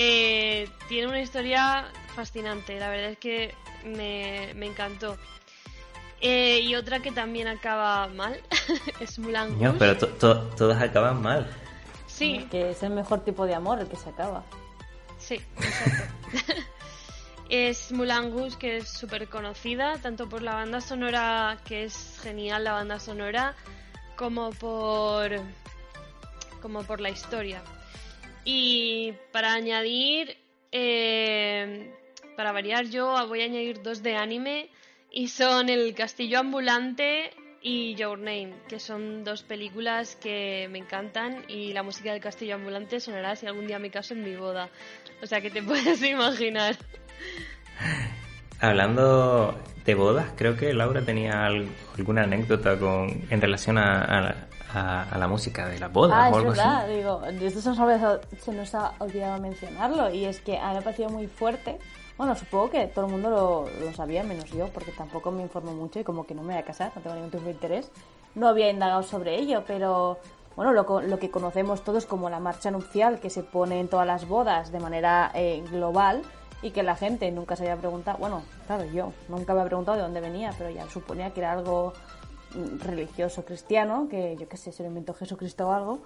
Eh, 0.00 0.68
tiene 0.88 1.08
una 1.08 1.20
historia 1.20 1.88
fascinante, 2.14 2.78
la 2.78 2.88
verdad 2.88 3.10
es 3.10 3.18
que 3.18 3.52
me, 3.84 4.52
me 4.54 4.66
encantó. 4.66 5.16
Eh, 6.20 6.60
y 6.60 6.76
otra 6.76 7.00
que 7.00 7.10
también 7.10 7.48
acaba 7.48 8.06
mal 8.06 8.40
es 9.00 9.18
Mulan 9.18 9.60
No, 9.60 9.76
pero 9.76 9.96
todas 9.96 10.80
acaban 10.80 11.20
mal. 11.20 11.50
Sí. 12.06 12.46
Que 12.48 12.70
es 12.70 12.82
el 12.84 12.90
mejor 12.90 13.24
tipo 13.24 13.44
de 13.44 13.56
amor 13.56 13.80
el 13.80 13.88
que 13.88 13.96
se 13.96 14.10
acaba. 14.10 14.44
Sí, 15.18 15.40
exacto. 15.56 16.14
es 17.48 17.90
Mulan 17.90 18.30
Goose, 18.30 18.56
que 18.56 18.76
es 18.76 18.88
súper 18.88 19.28
conocida, 19.28 19.96
tanto 19.98 20.28
por 20.28 20.42
la 20.42 20.54
banda 20.54 20.80
sonora, 20.80 21.58
que 21.64 21.82
es 21.82 22.20
genial 22.22 22.62
la 22.62 22.72
banda 22.74 23.00
sonora, 23.00 23.56
como 24.14 24.50
por, 24.50 25.40
como 26.62 26.84
por 26.84 27.00
la 27.00 27.10
historia. 27.10 27.64
Y 28.50 29.12
para 29.30 29.52
añadir, 29.52 30.38
eh, 30.72 31.92
para 32.34 32.50
variar 32.50 32.86
yo 32.86 33.14
voy 33.26 33.42
a 33.42 33.44
añadir 33.44 33.82
dos 33.82 34.02
de 34.02 34.16
anime 34.16 34.70
y 35.12 35.28
son 35.28 35.68
El 35.68 35.94
Castillo 35.94 36.38
Ambulante 36.38 37.32
y 37.60 37.94
Your 37.96 38.18
Name, 38.18 38.54
que 38.66 38.80
son 38.80 39.22
dos 39.22 39.42
películas 39.42 40.16
que 40.16 40.66
me 40.70 40.78
encantan 40.78 41.44
y 41.46 41.74
la 41.74 41.82
música 41.82 42.10
del 42.10 42.22
Castillo 42.22 42.54
Ambulante 42.54 43.00
sonará 43.00 43.36
si 43.36 43.46
algún 43.46 43.66
día 43.66 43.78
me 43.78 43.90
caso 43.90 44.14
en 44.14 44.24
mi 44.24 44.34
boda. 44.34 44.70
O 45.22 45.26
sea 45.26 45.42
que 45.42 45.50
te 45.50 45.62
puedes 45.62 46.02
imaginar. 46.02 46.74
Hablando 48.60 49.62
de 49.84 49.94
bodas, 49.94 50.32
creo 50.38 50.56
que 50.56 50.72
Laura 50.72 51.02
tenía 51.02 51.44
alguna 51.44 52.22
anécdota 52.22 52.78
con 52.78 53.26
en 53.28 53.40
relación 53.42 53.76
a, 53.76 54.48
la 54.74 55.26
música 55.28 55.66
de 55.66 55.78
las 55.78 55.92
bodas 55.92 56.14
ah, 56.14 56.30
o 56.30 56.36
algo 56.36 56.52
es 56.52 56.58
verdad, 56.58 56.88
digo, 56.88 57.22
esto 57.24 57.60
se 57.60 57.68
nos, 57.70 58.20
se 58.40 58.52
nos 58.52 58.74
ha 58.74 58.92
olvidado 58.98 59.40
mencionarlo 59.40 60.10
y 60.10 60.24
es 60.24 60.40
que 60.40 60.58
a 60.58 60.68
mí 60.68 60.72
me 60.74 60.78
ha 60.78 60.82
parecido 60.82 61.08
muy 61.08 61.26
fuerte 61.26 61.78
bueno, 62.18 62.34
supongo 62.34 62.70
que 62.70 62.88
todo 62.88 63.06
el 63.06 63.12
mundo 63.12 63.30
lo, 63.80 63.92
sabía, 63.92 64.24
menos 64.24 64.50
yo, 64.50 64.66
porque 64.70 64.90
tampoco 64.90 65.30
me 65.30 65.40
informo 65.40 65.72
mucho 65.72 66.00
y 66.00 66.04
como 66.04 66.26
que 66.26 66.34
no 66.34 66.42
me 66.42 66.54
voy 66.54 66.60
a 66.60 66.64
casar, 66.64 66.90
no 66.96 67.00
tengo 67.00 67.14
ningún 67.14 67.30
tipo 67.30 67.44
de 67.44 67.52
interés. 67.52 67.92
No 68.34 68.48
había 68.48 68.68
indagado 68.70 69.04
sobre 69.04 69.36
ello, 69.38 69.62
pero 69.64 70.18
bueno, 70.56 70.72
lo, 70.72 71.00
lo 71.00 71.18
que 71.20 71.30
conocemos 71.30 71.84
todos 71.84 72.06
como 72.06 72.28
la 72.28 72.40
marcha 72.40 72.72
nupcial 72.72 73.20
que 73.20 73.30
se 73.30 73.44
pone 73.44 73.78
en 73.78 73.86
todas 73.86 74.04
las 74.04 74.26
bodas 74.26 74.72
de 74.72 74.80
manera 74.80 75.30
eh, 75.32 75.62
global 75.70 76.22
y 76.60 76.72
que 76.72 76.82
la 76.82 76.96
gente 76.96 77.30
nunca 77.30 77.54
se 77.54 77.62
había 77.62 77.76
preguntado, 77.76 78.18
bueno, 78.18 78.42
claro, 78.66 78.84
yo 78.86 79.12
nunca 79.28 79.54
me 79.54 79.60
había 79.60 79.68
preguntado 79.68 79.96
de 79.96 80.02
dónde 80.02 80.20
venía, 80.20 80.52
pero 80.58 80.70
ya 80.70 80.90
suponía 80.90 81.32
que 81.32 81.38
era 81.38 81.52
algo 81.52 81.92
religioso 82.78 83.44
cristiano, 83.44 84.08
que 84.10 84.36
yo 84.38 84.48
qué 84.48 84.56
sé, 84.56 84.72
se 84.72 84.82
lo 84.82 84.88
inventó 84.88 85.14
Jesucristo 85.14 85.68
o 85.68 85.72
algo, 85.72 86.00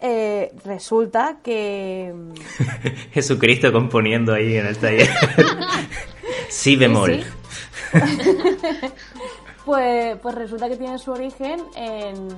eh, 0.00 0.54
resulta 0.64 1.38
que... 1.42 2.14
Jesucristo 3.12 3.72
componiendo 3.72 4.32
ahí 4.32 4.56
en 4.56 4.66
el 4.66 4.78
taller. 4.78 5.08
sí 6.48 6.76
bemol. 6.76 7.24
pues, 9.64 10.16
pues 10.18 10.34
resulta 10.34 10.68
que 10.68 10.76
tiene 10.76 10.98
su 10.98 11.10
origen 11.10 11.60
en, 11.74 12.28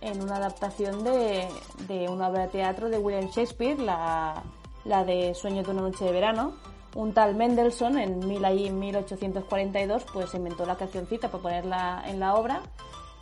en 0.00 0.22
una 0.22 0.36
adaptación 0.36 1.02
de, 1.02 1.48
de, 1.88 2.08
una 2.08 2.28
obra 2.28 2.42
de 2.42 2.48
teatro 2.48 2.88
de 2.88 2.98
William 2.98 3.28
Shakespeare, 3.30 3.78
la, 3.80 4.42
la 4.84 5.04
de 5.04 5.34
Sueño 5.34 5.62
de 5.64 5.70
una 5.70 5.82
noche 5.82 6.04
de 6.04 6.12
verano. 6.12 6.54
Un 6.94 7.12
tal 7.12 7.34
Mendelssohn 7.34 7.98
en, 7.98 8.26
mil, 8.26 8.44
en 8.44 8.78
1842 8.78 10.06
pues 10.12 10.34
inventó 10.34 10.64
la 10.64 10.76
cancioncita 10.76 11.28
para 11.30 11.42
ponerla 11.42 12.02
en 12.06 12.18
la 12.18 12.34
obra 12.34 12.62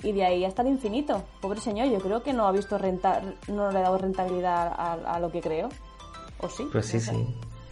y 0.03 0.13
de 0.13 0.25
ahí 0.25 0.45
hasta 0.45 0.63
el 0.63 0.69
infinito. 0.69 1.23
Pobre 1.41 1.61
señor, 1.61 1.89
yo 1.89 1.99
creo 1.99 2.23
que 2.23 2.33
no 2.33 2.47
ha 2.47 2.53
visto 2.53 2.79
renta, 2.79 3.23
no 3.49 3.71
le 3.71 3.79
ha 3.79 3.83
dado 3.83 3.99
rentabilidad 3.99 4.73
a, 4.77 5.19
lo 5.21 5.31
que 5.31 5.41
creo. 5.41 5.69
¿O 6.41 6.49
sí? 6.49 6.69
Pues 6.71 6.87
sí, 6.87 7.01
sí. 7.01 7.27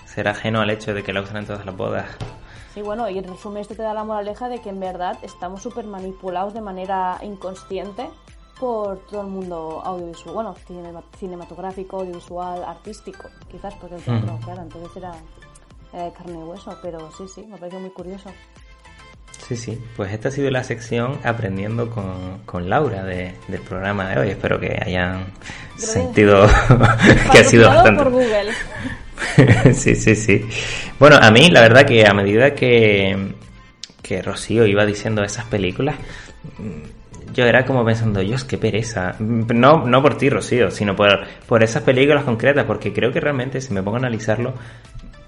Será 0.07 0.33
ajeno 0.33 0.61
al 0.61 0.71
hecho 0.71 0.95
de 0.95 1.03
que 1.03 1.13
la 1.13 1.21
usan 1.21 1.39
en 1.39 1.47
todas 1.47 1.67
las 1.67 1.77
bodas. 1.77 2.07
Sí, 2.73 2.83
bueno, 2.83 3.09
y 3.09 3.19
en 3.19 3.25
resumen 3.25 3.61
esto 3.63 3.75
te 3.75 3.83
da 3.83 3.95
la 3.95 4.05
moraleja 4.05 4.49
de 4.49 4.61
que 4.61 4.71
en 4.71 4.81
verdad 4.81 5.19
estamos 5.23 5.63
súper 5.63 5.87
manipulados 5.87 6.55
de 6.55 6.61
manera 6.61 7.19
inconsciente 7.23 8.09
por 8.59 8.99
todo 9.07 9.23
el 9.23 9.27
mundo 9.29 9.83
audiovisual, 9.85 10.35
bueno, 10.35 10.55
cinematográfico, 11.19 12.01
audiovisual, 12.01 12.65
artístico, 12.65 13.29
quizás 13.51 13.75
porque 13.75 13.97
el 13.97 14.03
teatro, 14.03 14.39
claro, 14.45 14.63
entonces 14.63 14.97
era, 14.97 15.13
era 15.93 16.05
de 16.05 16.13
carne 16.13 16.39
y 16.39 16.43
hueso, 16.43 16.77
pero 16.81 17.11
sí, 17.13 17.27
sí, 17.29 17.47
me 17.47 17.59
parece 17.59 17.79
muy 17.79 17.91
curioso. 17.91 18.31
Sí, 19.47 19.57
sí, 19.57 19.79
pues 19.97 20.13
esta 20.13 20.29
ha 20.29 20.33
sido 20.33 20.51
la 20.51 20.65
sección 20.65 21.19
Aprendiendo 21.23 21.91
con, 21.91 22.69
Laura 22.69 23.05
del 23.05 23.61
programa 23.69 24.09
de 24.09 24.21
hoy. 24.21 24.29
Espero 24.31 24.59
que 24.59 24.79
hayan 24.81 25.27
sentido 25.77 26.47
que 27.33 27.39
ha 27.39 27.45
sido 27.45 27.69
bastante... 27.69 28.03
por 28.03 28.13
Google. 28.13 28.53
sí, 29.75 29.95
sí, 29.95 30.15
sí. 30.17 30.47
Bueno, 30.99 31.19
a 31.21 31.31
mí 31.31 31.51
la 31.51 31.61
verdad 31.61 31.85
que 31.85 32.07
a 32.07 32.15
medida 32.15 32.55
que, 32.55 33.35
que 34.03 34.23
Rocío 34.23 34.67
iba 34.67 34.87
diciendo 34.87 35.23
esas 35.23 35.45
películas, 35.45 35.97
yo 37.35 37.45
era 37.45 37.65
como 37.65 37.85
pensando, 37.85 38.21
Dios, 38.21 38.45
qué 38.45 38.57
pereza. 38.57 39.17
No, 39.19 39.85
no 39.87 40.03
por 40.03 40.17
ti, 40.17 40.31
Rocío, 40.31 40.71
sino 40.71 40.95
por, 40.95 41.27
por 41.47 41.63
esas 41.63 41.83
películas 41.83 42.25
concretas, 42.25 42.65
porque 42.65 42.93
creo 42.93 43.13
que 43.13 43.21
realmente, 43.21 43.61
si 43.61 43.75
me 43.75 43.83
pongo 43.83 43.97
a 43.97 44.01
analizarlo, 44.01 44.55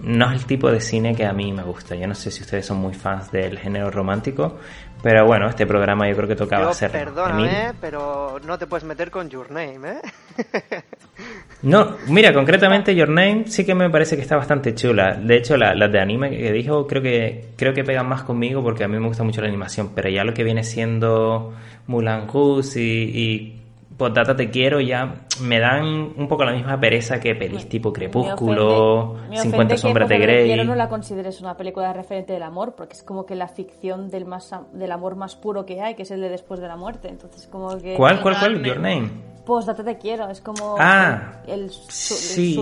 no 0.01 0.31
es 0.31 0.41
el 0.41 0.47
tipo 0.47 0.71
de 0.71 0.81
cine 0.81 1.15
que 1.15 1.25
a 1.25 1.33
mí 1.33 1.53
me 1.53 1.63
gusta. 1.63 1.95
Yo 1.95 2.07
no 2.07 2.15
sé 2.15 2.31
si 2.31 2.43
ustedes 2.43 2.67
son 2.67 2.79
muy 2.79 2.95
fans 2.95 3.31
del 3.33 3.59
género 3.59 3.91
romántico, 3.91 4.59
pero 5.03 5.25
bueno, 5.27 5.49
este 5.49 5.67
programa 5.67 6.09
yo 6.09 6.17
creo 6.17 6.29
que 6.29 6.37
tocaba 6.37 6.71
hacer. 6.71 6.91
Perdóname, 6.91 7.73
pero 7.81 8.41
no 8.45 8.59
te 8.59 8.67
puedes 8.67 8.85
meter 8.85 9.11
con 9.11 9.31
Your 9.31 9.51
Name, 9.51 9.79
¿eh? 9.89 10.83
no, 11.63 11.97
mira, 12.09 12.33
concretamente 12.35 12.95
Your 12.95 13.09
Name 13.09 13.45
sí 13.47 13.65
que 13.65 13.75
me 13.75 13.89
parece 13.89 14.17
que 14.17 14.23
está 14.23 14.37
bastante 14.37 14.75
chula. 14.75 15.15
De 15.15 15.37
hecho, 15.37 15.57
las 15.57 15.77
la 15.77 15.89
de 15.89 16.01
anime 16.01 16.31
que 16.31 16.53
dijo 16.53 16.87
creo 16.87 17.03
que 17.03 17.51
creo 17.57 17.73
que 17.73 17.85
pegan 17.85 18.09
más 18.09 18.23
conmigo 18.23 18.63
porque 18.63 18.85
a 18.85 18.89
mí 18.89 18.99
me 18.99 19.07
gusta 19.07 19.23
mucho 19.23 19.41
la 19.41 19.49
animación, 19.49 19.93
pero 19.95 20.09
ya 20.09 20.25
lo 20.25 20.35
que 20.35 20.45
viene 20.45 20.65
siendo 20.65 21.55
Mulan 21.87 22.29
Rouge 22.29 22.81
y 22.81 23.56
Potata 23.97 24.37
Te 24.37 24.51
Quiero 24.51 24.81
ya 24.81 25.23
me 25.41 25.59
dan 25.59 26.13
un 26.17 26.29
poco 26.29 26.45
la 26.45 26.53
misma 26.53 26.79
pereza 26.79 27.19
que 27.19 27.35
pelis 27.35 27.69
tipo 27.69 27.93
Crepúsculo, 27.93 29.17
50 29.33 29.77
sombras 29.79 30.09
de 30.09 30.19
Grey. 30.19 30.47
Quiero 30.49 30.65
no 30.65 30.75
la 30.75 30.89
consideres 30.89 31.41
una 31.41 31.57
película 31.57 31.93
referente 31.93 32.35
del 32.35 32.43
amor, 32.43 32.75
porque 32.75 32.95
es 32.95 33.03
como 33.03 33.25
que 33.25 33.35
la 33.35 33.49
ficción 33.49 34.11
del 34.11 34.27
más 34.27 34.55
del 34.73 34.93
amor 34.93 35.17
más 35.17 35.37
puro 35.37 35.65
que 35.65 35.81
hay, 35.81 35.95
que 35.95 36.03
es 36.03 36.11
el 36.11 36.21
de 36.21 36.29
después 36.29 36.61
de 36.61 36.69
la 36.69 36.77
muerte. 36.77 37.09
Entonces 37.09 37.47
como 37.47 37.77
que 37.79 37.95
¿Cuál 37.95 38.21
cuál 38.21 38.39
cuál? 38.39 38.63
Your 38.63 38.81
Name. 38.81 39.11
Postdata 39.47 39.83
Te 39.83 39.97
Quiero, 39.97 40.29
es 40.29 40.41
como 40.41 40.77
ah, 40.79 41.41
el, 41.47 41.71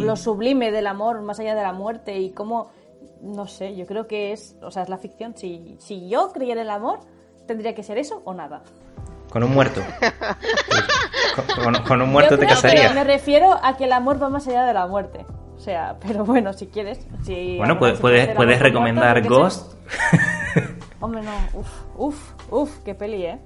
lo 0.05 0.17
sublime 0.17 0.71
del 0.71 0.87
amor 0.87 1.23
más 1.23 1.41
allá 1.41 1.55
de 1.55 1.63
la 1.63 1.73
muerte 1.73 2.21
y 2.21 2.31
como 2.31 2.71
no 3.23 3.47
sé, 3.47 3.75
yo 3.75 3.87
creo 3.87 4.07
que 4.07 4.33
es, 4.33 4.55
o 4.63 4.71
sea, 4.71 4.83
es 4.83 4.91
la 4.91 4.99
ficción 4.99 5.35
si 5.35 5.77
si 5.79 6.09
yo 6.09 6.31
creyera 6.31 6.61
en 6.61 6.67
el 6.67 6.73
amor, 6.73 7.01
tendría 7.47 7.75
que 7.75 7.83
ser 7.83 7.99
eso 7.99 8.21
o 8.25 8.35
nada. 8.35 8.63
Con 9.35 9.43
un 9.43 9.53
muerto. 9.53 9.83
con, 11.89 12.01
un 12.01 12.09
muerto 12.09 12.39
te 12.39 12.47
casarías. 12.47 12.95
Me 12.95 13.03
refiero 13.03 13.59
a 13.65 13.77
que 13.77 13.87
el 13.87 13.93
amor 13.93 14.23
va 14.23 14.29
más 14.29 14.47
allá 14.47 14.65
de 14.65 14.73
la 14.73 14.87
muerte. 14.87 15.27
O 15.57 15.59
sea, 15.59 15.97
pero 16.07 16.25
bueno, 16.25 16.53
si 16.53 16.69
quieres. 16.69 17.05
Si 17.25 17.57
bueno, 17.57 17.77
puedes, 17.77 17.99
puedes, 17.99 18.61
recomendar 18.61 19.27
Ghost. 19.27 19.75
Hombre, 21.01 21.23
no. 21.23 21.33
Uf, 21.53 21.69
uf, 21.97 22.33
uf, 22.49 22.79
qué 22.85 22.95
peli, 22.95 23.25
¿eh? 23.25 23.41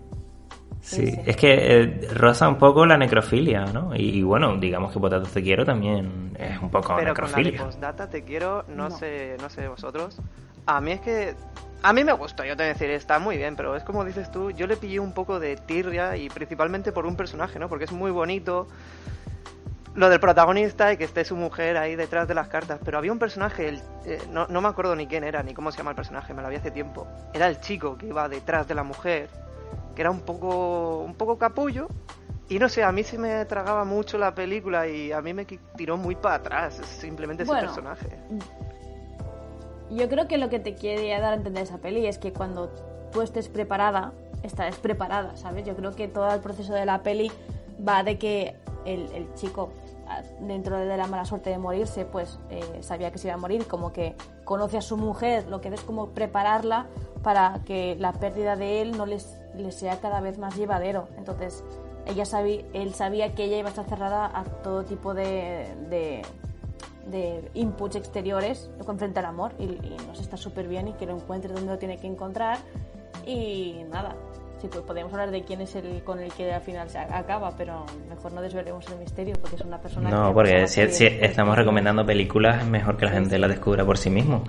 Sí, 0.83 1.15
es 1.25 1.37
que 1.37 1.55
eh, 1.55 2.09
roza 2.13 2.49
un 2.49 2.59
poco 2.59 2.85
la 2.85 2.99
necrofilia, 2.99 3.65
¿no? 3.65 3.97
Y, 3.97 4.23
bueno, 4.23 4.59
digamos 4.59 4.93
que 4.93 5.01
Potato 5.01 5.27
Te 5.27 5.43
Quiero 5.43 5.65
también 5.65 6.37
es 6.39 6.61
un 6.61 6.71
poco 6.71 6.97
Pero 6.97 7.09
necrofilia. 7.09 7.63
Con 7.63 7.81
la 7.81 7.95
Te 7.95 8.25
Quiero, 8.25 8.67
no, 8.69 8.91
Sé, 8.91 9.39
no 9.41 9.49
sé 9.49 9.67
vosotros. 9.69 10.21
A 10.69 10.83
mí 10.83 10.93
es 10.93 11.01
que 11.01 11.35
a 11.83 11.95
mí 11.95 12.05
me 12.05 12.13
gustó, 12.13 12.45
yo 12.45 12.55
te 12.55 12.63
voy 12.65 12.71
a 12.71 12.75
decir, 12.75 12.91
está 12.91 13.19
muy 13.19 13.39
bien, 13.39 13.57
pero 13.57 13.75
es 13.75 13.85
como 13.85 14.05
dices 14.05 14.31
tú, 14.31 14.51
yo 14.51 14.67
le 14.67 14.77
pillé 14.77 15.01
un 15.01 15.13
poco 15.13 15.41
de 15.41 15.57
tirria 15.57 16.15
y 16.19 16.29
principalmente 16.29 16.93
por 16.93 17.07
un 17.07 17.17
personaje, 17.17 17.59
¿no? 17.59 17.71
Porque 17.71 17.87
es 17.87 17.93
muy 17.93 18.11
bonito 18.11 18.67
lo 19.95 20.11
del 20.11 20.21
protagonista 20.21 20.93
y 20.93 20.99
que 20.99 21.05
esté 21.05 21.25
su 21.25 21.37
mujer 21.37 21.79
ahí 21.79 21.97
detrás 21.97 22.29
de 22.29 22.35
las 22.35 22.49
cartas, 22.49 22.81
pero 22.85 22.99
había 22.99 23.13
un 23.13 23.19
personaje, 23.19 23.81
eh, 24.05 24.19
no, 24.31 24.47
no, 24.49 24.61
me 24.61 24.69
acuerdo 24.69 24.95
ni 24.95 25.07
quién 25.07 25.25
era, 25.25 25.43
ni 25.43 25.55
cómo 25.55 25.73
se 25.73 25.79
llama 25.79 25.93
el 25.93 25.97
personaje, 25.97 26.35
me 26.35 26.43
lo 26.43 26.49
había 26.49 26.59
hace 26.59 26.71
tiempo. 26.71 27.07
Era 27.33 27.49
el 27.49 27.61
chico 27.61 27.97
que 27.97 28.09
iba 28.09 28.29
detrás 28.29 28.69
de 28.69 28.75
la 28.75 28.83
mujer, 28.83 29.31
que 29.95 30.03
era 30.03 30.11
un 30.11 30.21
poco, 30.21 30.99
un 30.99 31.15
poco 31.15 31.39
capullo, 31.39 31.89
y 32.51 32.59
no 32.59 32.69
sé, 32.69 32.85
a 32.85 32.93
mí 32.93 33.05
se 33.05 33.17
me 33.17 33.43
tragaba 33.47 33.87
mucho 33.87 34.19
la 34.19 34.35
película 34.35 34.87
y 34.87 35.13
a 35.13 35.23
mí 35.23 35.33
me 35.33 35.47
tiró 35.47 35.97
muy 35.97 36.15
para 36.15 36.35
atrás, 36.35 36.75
simplemente 36.75 37.45
ese 37.45 37.53
personaje 37.53 38.19
yo 39.91 40.09
creo 40.09 40.29
que 40.29 40.39
lo 40.39 40.49
que 40.49 40.59
te 40.59 40.75
quiere 40.75 41.09
dar 41.21 41.33
a 41.33 41.37
entender 41.37 41.63
esa 41.63 41.79
peli 41.79 42.07
es 42.07 42.19
que 42.19 42.33
cuando 42.33 42.71
tú 43.13 43.23
estés 43.23 43.49
preparada, 43.49 44.13
estarás 44.43 44.77
preparada, 44.77 45.37
¿sabes? 45.37 45.65
Yo 45.65 45.75
creo 45.75 45.93
que 45.93 46.09
todo 46.09 46.33
el 46.33 46.41
proceso 46.41 46.75
de 46.75 46.85
la 46.85 47.03
peli 47.03 47.31
va 47.87 48.03
de 48.03 48.19
que 48.19 48.57
el, 48.85 49.33
chico, 49.35 49.71
dentro 50.41 50.79
de 50.79 50.97
la 50.97 51.07
mala 51.07 51.25
suerte 51.25 51.51
de 51.51 51.59
morirse, 51.59 52.05
pues 52.05 52.39
eh, 52.51 52.63
sabía 52.81 53.11
que 53.11 53.19
se 53.19 53.29
iba 53.29 53.35
a 53.35 53.39
morir, 53.39 53.67
como 53.67 53.93
que 53.93 54.15
conoce 54.45 54.79
a 54.79 54.83
su 54.83 54.97
mujer, 54.97 55.47
lo 55.49 55.61
que 55.61 55.69
es 55.69 55.81
como 55.83 56.11
prepararla 56.11 56.87
para 57.23 57.61
que 57.65 57.97
la 57.99 58.13
pérdida 58.13 58.57
de 58.57 58.81
él 58.83 58.97
no 58.97 59.05
les, 59.07 59.39
les 59.55 59.75
sea 59.75 60.01
cada 60.01 60.21
vez 60.21 60.39
más 60.39 60.57
llevadero. 60.57 61.09
Entonces, 61.19 61.65
ella 62.07 62.25
sabía, 62.25 62.63
él 62.73 62.95
sabía 62.95 63.35
que 63.35 63.45
ella 63.45 63.59
iba 63.59 63.69
a 63.69 63.71
estar 63.71 63.87
cerrada 63.87 64.31
a 64.33 64.45
todo 64.45 64.85
tipo 64.85 65.13
de 65.13 66.23
inputs 67.55 67.97
exteriores 67.97 68.71
con 68.85 68.99
frente 68.99 69.19
al 69.21 69.27
amor 69.27 69.53
y, 69.59 69.67
nos 70.07 70.21
está 70.21 70.37
súper 70.37 70.69
bien 70.69 70.89
y 70.89 70.93
que 70.95 71.07
lo 71.07 71.15
encuentre 71.15 71.53
donde 71.53 71.73
lo 71.73 71.79
tiene 71.79 71.99
que 71.99 72.07
encontrar 72.07 72.59
y 73.27 73.85
nada, 73.91 74.17
Sí, 74.61 74.67
pues 74.69 74.83
podríamos 74.83 75.13
hablar 75.13 75.31
de 75.31 75.43
quién 75.43 75.61
es 75.61 75.77
el 75.77 76.03
con 76.03 76.19
el 76.19 76.33
que 76.33 76.53
al 76.53 76.61
final 76.61 76.91
se 76.91 76.99
acaba, 76.99 77.53
pero 77.57 77.87
mejor 78.09 78.33
no 78.33 78.43
desvelemos 78.43 78.89
el 78.89 78.99
misterio 78.99 79.37
porque 79.41 79.55
es 79.55 79.63
una 79.63 79.81
persona. 79.81 80.11
No, 80.11 80.35
porque 80.35 80.67
si, 80.67 80.81
estamos 81.07 81.57
recomendando 81.57 82.05
películas, 82.05 82.63
es 82.63 82.69
mejor 82.69 82.97
que 82.97 83.05
la 83.05 83.13
gente 83.13 83.39
la 83.39 83.47
descubra 83.47 83.85
por 83.85 83.99
sí 83.99 84.11
mismo. 84.11 84.43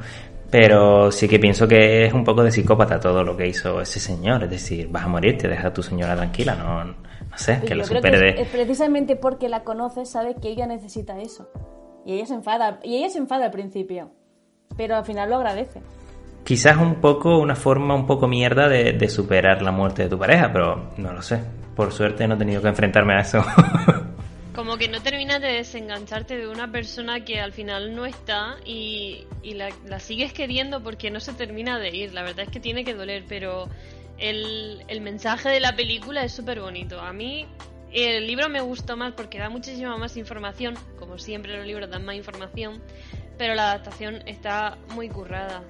Pero 0.49 1.11
sí 1.11 1.27
que 1.27 1.37
pienso 1.37 1.67
que 1.67 2.07
es 2.07 2.13
un 2.13 2.23
poco 2.23 2.43
de 2.43 2.51
psicópata 2.51 2.99
todo 2.99 3.23
lo 3.23 3.37
que 3.37 3.47
hizo 3.47 3.81
ese 3.81 3.99
señor. 3.99 4.45
Es 4.45 4.49
decir, 4.49 4.87
vas 4.89 5.03
a 5.03 5.07
morirte, 5.07 5.47
deja 5.47 5.67
a 5.67 5.73
tu 5.73 5.83
señora 5.83 6.15
tranquila, 6.15 6.55
no, 6.55 6.85
no 6.85 7.37
sé, 7.37 7.61
que 7.61 7.75
lo 7.75 7.83
supere 7.83 8.41
Es 8.41 8.47
precisamente 8.47 9.15
porque 9.15 9.47
la 9.47 9.63
conoce, 9.63 10.07
sabe 10.07 10.35
que 10.41 10.49
ella 10.49 10.65
necesita 10.65 11.19
eso. 11.19 11.51
Y 12.09 12.13
ella 12.13 12.25
se 12.25 12.33
enfada, 12.33 12.79
y 12.83 12.95
ella 12.95 13.09
se 13.11 13.19
enfada 13.19 13.45
al 13.45 13.51
principio, 13.51 14.09
pero 14.75 14.95
al 14.95 15.05
final 15.05 15.29
lo 15.29 15.35
agradece. 15.35 15.79
Quizás 16.43 16.75
un 16.77 16.95
poco, 16.95 17.37
una 17.37 17.55
forma 17.55 17.93
un 17.93 18.07
poco 18.07 18.27
mierda 18.27 18.67
de, 18.67 19.07
superar 19.09 19.61
la 19.61 19.71
muerte 19.71 20.01
de 20.01 20.09
tu 20.09 20.17
pareja, 20.17 20.51
pero 20.51 20.89
no 20.97 21.13
lo 21.13 21.21
sé. 21.21 21.39
Por 21.75 21.91
suerte 21.91 22.27
no 22.27 22.33
he 22.33 22.37
tenido 22.39 22.63
que 22.63 22.69
enfrentarme 22.69 23.13
a 23.13 23.19
eso. 23.19 23.45
Como 24.55 24.77
que 24.77 24.87
no 24.87 25.03
terminas 25.03 25.39
de 25.39 25.49
desengancharte 25.49 26.35
de 26.35 26.47
una 26.47 26.71
persona 26.71 27.23
que 27.23 27.39
al 27.39 27.53
final 27.53 27.95
no 27.95 28.07
está 28.07 28.55
y, 28.65 29.27
la, 29.43 29.69
la, 29.85 29.99
sigues 29.99 30.33
queriendo 30.33 30.81
porque 30.81 31.11
no 31.11 31.19
se 31.19 31.33
termina 31.33 31.77
de 31.77 31.95
ir. 31.95 32.15
La 32.15 32.23
verdad 32.23 32.45
es 32.45 32.49
que 32.49 32.59
tiene 32.59 32.83
que 32.83 32.95
doler, 32.95 33.25
pero 33.29 33.69
el, 34.17 34.83
el 34.87 35.01
mensaje 35.01 35.49
de 35.49 35.59
la 35.59 35.75
película 35.75 36.23
es 36.23 36.31
súper 36.33 36.59
bonito. 36.59 36.99
A 36.99 37.13
mí 37.13 37.45
el 37.91 38.27
libro 38.27 38.49
me 38.49 38.61
gustó 38.61 38.95
más 38.97 39.13
porque 39.13 39.39
da 39.39 39.49
muchísima 39.49 39.97
más 39.97 40.17
información, 40.17 40.75
como 40.99 41.17
siempre 41.17 41.57
los 41.57 41.65
libros 41.65 41.89
dan 41.89 42.05
más 42.05 42.15
información, 42.15 42.81
pero 43.37 43.55
la 43.55 43.71
adaptación 43.71 44.27
está 44.27 44.77
muy 44.93 45.09
currada. 45.09 45.63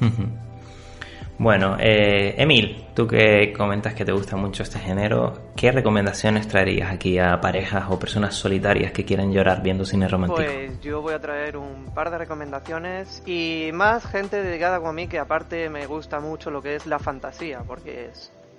bueno, 1.38 1.76
eh, 1.78 2.34
Emil, 2.36 2.84
tú 2.94 3.06
que 3.06 3.52
comentas 3.56 3.94
que 3.94 4.04
te 4.04 4.12
gusta 4.12 4.36
mucho 4.36 4.62
este 4.62 4.78
género, 4.78 5.52
¿qué 5.56 5.72
recomendaciones 5.72 6.48
traerías 6.48 6.92
aquí 6.92 7.18
a 7.18 7.40
parejas 7.40 7.84
o 7.88 7.98
personas 7.98 8.34
solitarias 8.34 8.92
que 8.92 9.04
quieren 9.04 9.32
llorar 9.32 9.62
viendo 9.62 9.84
cine 9.84 10.08
romántico? 10.08 10.42
Pues 10.42 10.80
yo 10.80 11.00
voy 11.00 11.14
a 11.14 11.20
traer 11.20 11.56
un 11.56 11.94
par 11.94 12.10
de 12.10 12.18
recomendaciones 12.18 13.22
y 13.26 13.70
más 13.72 14.04
gente 14.04 14.42
dedicada 14.42 14.78
como 14.78 14.90
a 14.90 14.92
mí 14.92 15.06
que 15.06 15.18
aparte 15.18 15.70
me 15.70 15.86
gusta 15.86 16.20
mucho 16.20 16.50
lo 16.50 16.60
que 16.60 16.74
es 16.74 16.86
la 16.86 16.98
fantasía, 16.98 17.60
porque 17.66 18.10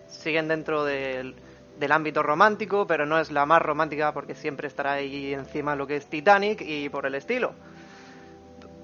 siguen 0.08 0.48
dentro 0.48 0.86
del, 0.86 1.36
del 1.80 1.92
ámbito 1.92 2.24
romántico, 2.24 2.88
pero 2.88 3.06
no 3.06 3.20
es 3.20 3.32
la 3.32 3.46
más 3.46 3.62
romántica 3.62 4.14
porque 4.14 4.36
siempre 4.36 4.68
estará 4.68 4.94
ahí 4.94 5.34
encima 5.34 5.76
lo 5.76 5.88
que 5.88 5.98
es 5.98 6.08
Titanic 6.08 6.62
y 6.62 6.90
por 6.90 7.06
el 7.06 7.16
estilo. 7.16 7.54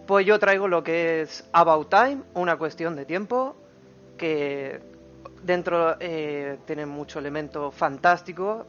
Pues 0.08 0.26
yo 0.26 0.40
traigo 0.40 0.68
lo 0.68 0.84
que 0.84 1.22
es 1.22 1.48
About 1.54 1.90
Time, 1.90 2.24
una 2.34 2.58
cuestión 2.58 2.96
de 2.96 3.06
tiempo, 3.06 3.56
que 4.18 4.82
dentro 5.44 5.96
eh, 6.00 6.58
tiene 6.66 6.86
mucho 6.86 7.20
elemento 7.20 7.72
fantástico, 7.72 8.66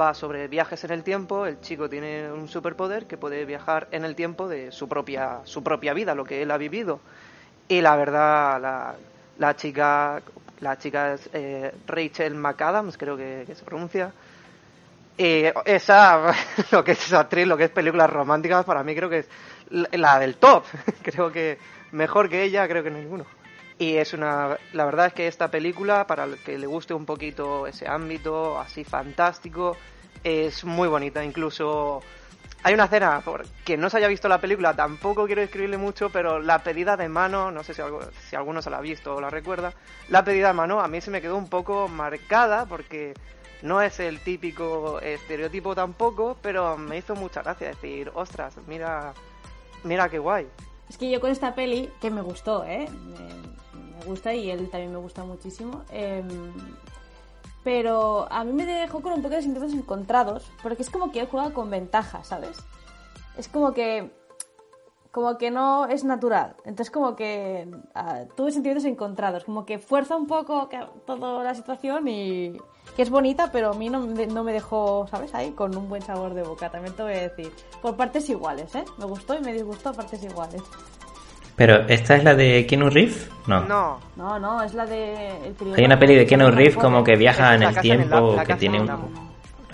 va 0.00 0.14
sobre 0.14 0.48
viajes 0.48 0.84
en 0.84 0.90
el 0.90 1.02
tiempo, 1.02 1.46
el 1.46 1.60
chico 1.60 1.88
tiene 1.88 2.30
un 2.30 2.48
superpoder 2.48 3.06
que 3.06 3.16
puede 3.16 3.44
viajar 3.44 3.88
en 3.90 4.04
el 4.04 4.14
tiempo 4.14 4.48
de 4.48 4.72
su 4.72 4.88
propia, 4.88 5.40
su 5.44 5.62
propia 5.62 5.94
vida, 5.94 6.14
lo 6.14 6.24
que 6.24 6.42
él 6.42 6.50
ha 6.50 6.56
vivido. 6.56 7.00
Y 7.68 7.80
la 7.80 7.96
verdad, 7.96 8.60
la, 8.60 8.94
la 9.38 9.56
chica, 9.56 10.22
la 10.62 10.78
chica 10.78 11.14
es 11.14 11.28
eh, 11.32 11.74
Rachel 11.86 12.34
McAdams, 12.34 12.96
creo 12.96 13.16
que, 13.16 13.44
se 13.52 13.64
pronuncia. 13.64 14.12
Y 15.18 15.44
esa, 15.66 16.32
lo 16.70 16.84
que 16.84 16.92
es 16.92 17.04
esa 17.04 17.20
actriz, 17.20 17.46
lo 17.46 17.56
que 17.56 17.64
es 17.64 17.70
películas 17.70 18.08
románticas, 18.08 18.64
para 18.64 18.82
mí 18.82 18.94
creo 18.94 19.10
que 19.10 19.18
es 19.18 19.28
la 19.70 20.18
del 20.20 20.36
top. 20.36 20.64
creo 21.02 21.30
que 21.32 21.58
mejor 21.90 22.28
que 22.28 22.44
ella, 22.44 22.66
creo 22.68 22.82
que 22.82 22.90
ninguno. 22.90 23.26
Y 23.78 23.96
es 23.96 24.14
una. 24.14 24.56
La 24.72 24.84
verdad 24.84 25.06
es 25.06 25.14
que 25.14 25.26
esta 25.26 25.50
película, 25.50 26.06
para 26.06 26.24
el 26.24 26.38
que 26.38 26.56
le 26.56 26.66
guste 26.66 26.94
un 26.94 27.04
poquito 27.04 27.66
ese 27.66 27.88
ámbito 27.88 28.60
así 28.60 28.84
fantástico, 28.84 29.76
es 30.22 30.64
muy 30.64 30.86
bonita. 30.86 31.24
Incluso 31.24 32.02
hay 32.62 32.74
una 32.74 32.84
escena, 32.84 33.20
por 33.24 33.46
quien 33.64 33.80
no 33.80 33.90
se 33.90 33.98
haya 33.98 34.08
visto 34.08 34.28
la 34.28 34.40
película, 34.40 34.74
tampoco 34.74 35.26
quiero 35.26 35.42
escribirle 35.42 35.78
mucho, 35.78 36.10
pero 36.10 36.38
la 36.38 36.62
pedida 36.62 36.96
de 36.96 37.08
mano, 37.08 37.50
no 37.50 37.62
sé 37.64 37.74
si, 37.74 37.82
algo, 37.82 38.00
si 38.28 38.36
alguno 38.36 38.62
se 38.62 38.70
la 38.70 38.78
ha 38.78 38.80
visto 38.80 39.16
o 39.16 39.20
la 39.20 39.30
recuerda, 39.30 39.72
la 40.08 40.24
pedida 40.24 40.48
de 40.48 40.54
mano 40.54 40.80
a 40.80 40.88
mí 40.88 41.00
se 41.00 41.10
me 41.10 41.20
quedó 41.20 41.36
un 41.36 41.48
poco 41.48 41.88
marcada 41.88 42.66
porque 42.66 43.14
no 43.62 43.80
es 43.82 44.00
el 44.00 44.20
típico 44.20 45.00
estereotipo 45.00 45.74
tampoco, 45.74 46.36
pero 46.40 46.76
me 46.76 46.98
hizo 46.98 47.14
mucha 47.14 47.42
gracia 47.42 47.68
decir, 47.68 48.10
ostras, 48.14 48.56
mira 48.66 49.12
Mira 49.84 50.08
qué 50.08 50.18
guay. 50.18 50.46
Es 50.88 50.96
que 50.98 51.10
yo 51.10 51.20
con 51.20 51.30
esta 51.30 51.54
peli, 51.54 51.90
que 52.00 52.10
me 52.10 52.22
gustó, 52.22 52.64
¿eh? 52.64 52.88
Me, 52.90 54.06
gusta 54.06 54.34
y 54.34 54.50
él 54.50 54.68
también 54.68 54.92
me 54.92 54.98
gusta 54.98 55.24
muchísimo. 55.24 55.84
Em, 55.90 56.52
pero 57.64 58.26
a 58.30 58.44
mí 58.44 58.52
me 58.52 58.66
dejó 58.66 59.00
con 59.02 59.12
un 59.12 59.22
poco 59.22 59.34
de 59.34 59.42
sentimientos 59.42 59.78
encontrados, 59.78 60.50
porque 60.62 60.82
es 60.82 60.90
como 60.90 61.12
que 61.12 61.20
él 61.20 61.28
juega 61.30 61.52
con 61.52 61.70
ventaja, 61.70 62.24
¿sabes? 62.24 62.58
Es 63.36 63.48
como 63.48 63.72
que 63.72 64.10
como 65.12 65.36
que 65.36 65.50
no 65.50 65.86
es 65.86 66.04
natural. 66.04 66.56
Entonces 66.64 66.90
como 66.90 67.14
que 67.14 67.68
uh, 67.94 68.34
tuve 68.34 68.50
sentimientos 68.50 68.86
encontrados, 68.86 69.44
como 69.44 69.66
que 69.66 69.78
fuerza 69.78 70.16
un 70.16 70.26
poco 70.26 70.68
toda 71.06 71.44
la 71.44 71.54
situación 71.54 72.08
y 72.08 72.56
que 72.96 73.02
es 73.02 73.10
bonita, 73.10 73.52
pero 73.52 73.70
a 73.70 73.74
mí 73.74 73.90
no, 73.90 74.00
no, 74.00 74.42
me 74.42 74.52
dejó, 74.52 75.06
¿sabes? 75.08 75.34
Ahí 75.34 75.52
con 75.52 75.76
un 75.76 75.88
buen 75.88 76.02
sabor 76.02 76.32
de 76.34 76.42
boca, 76.42 76.70
también 76.70 76.96
te 76.96 77.02
voy 77.02 77.12
a 77.12 77.28
decir. 77.28 77.52
Por 77.82 77.94
partes 77.94 78.28
iguales, 78.30 78.74
¿eh? 78.74 78.84
Me 78.98 79.04
gustó 79.04 79.34
y 79.34 79.40
me 79.40 79.52
disgustó 79.52 79.90
a 79.90 79.92
partes 79.92 80.22
iguales. 80.24 80.62
Pero, 81.56 81.86
¿esta 81.88 82.16
es 82.16 82.24
la 82.24 82.34
de 82.34 82.66
Keanu 82.66 82.88
Reeves? 82.90 83.30
No. 83.46 83.60
No, 83.64 84.00
no, 84.16 84.38
no 84.38 84.62
es 84.62 84.74
la 84.74 84.86
de... 84.86 85.54
Hay 85.76 85.84
una 85.84 85.98
peli 85.98 86.14
de 86.14 86.26
Keanu 86.26 86.50
Reeves 86.50 86.76
como 86.76 87.04
que 87.04 87.16
viaja 87.16 87.54
en 87.54 87.62
el 87.62 87.76
tiempo, 87.78 88.36
que 88.46 88.54
tiene 88.54 88.80
un... 88.80 88.90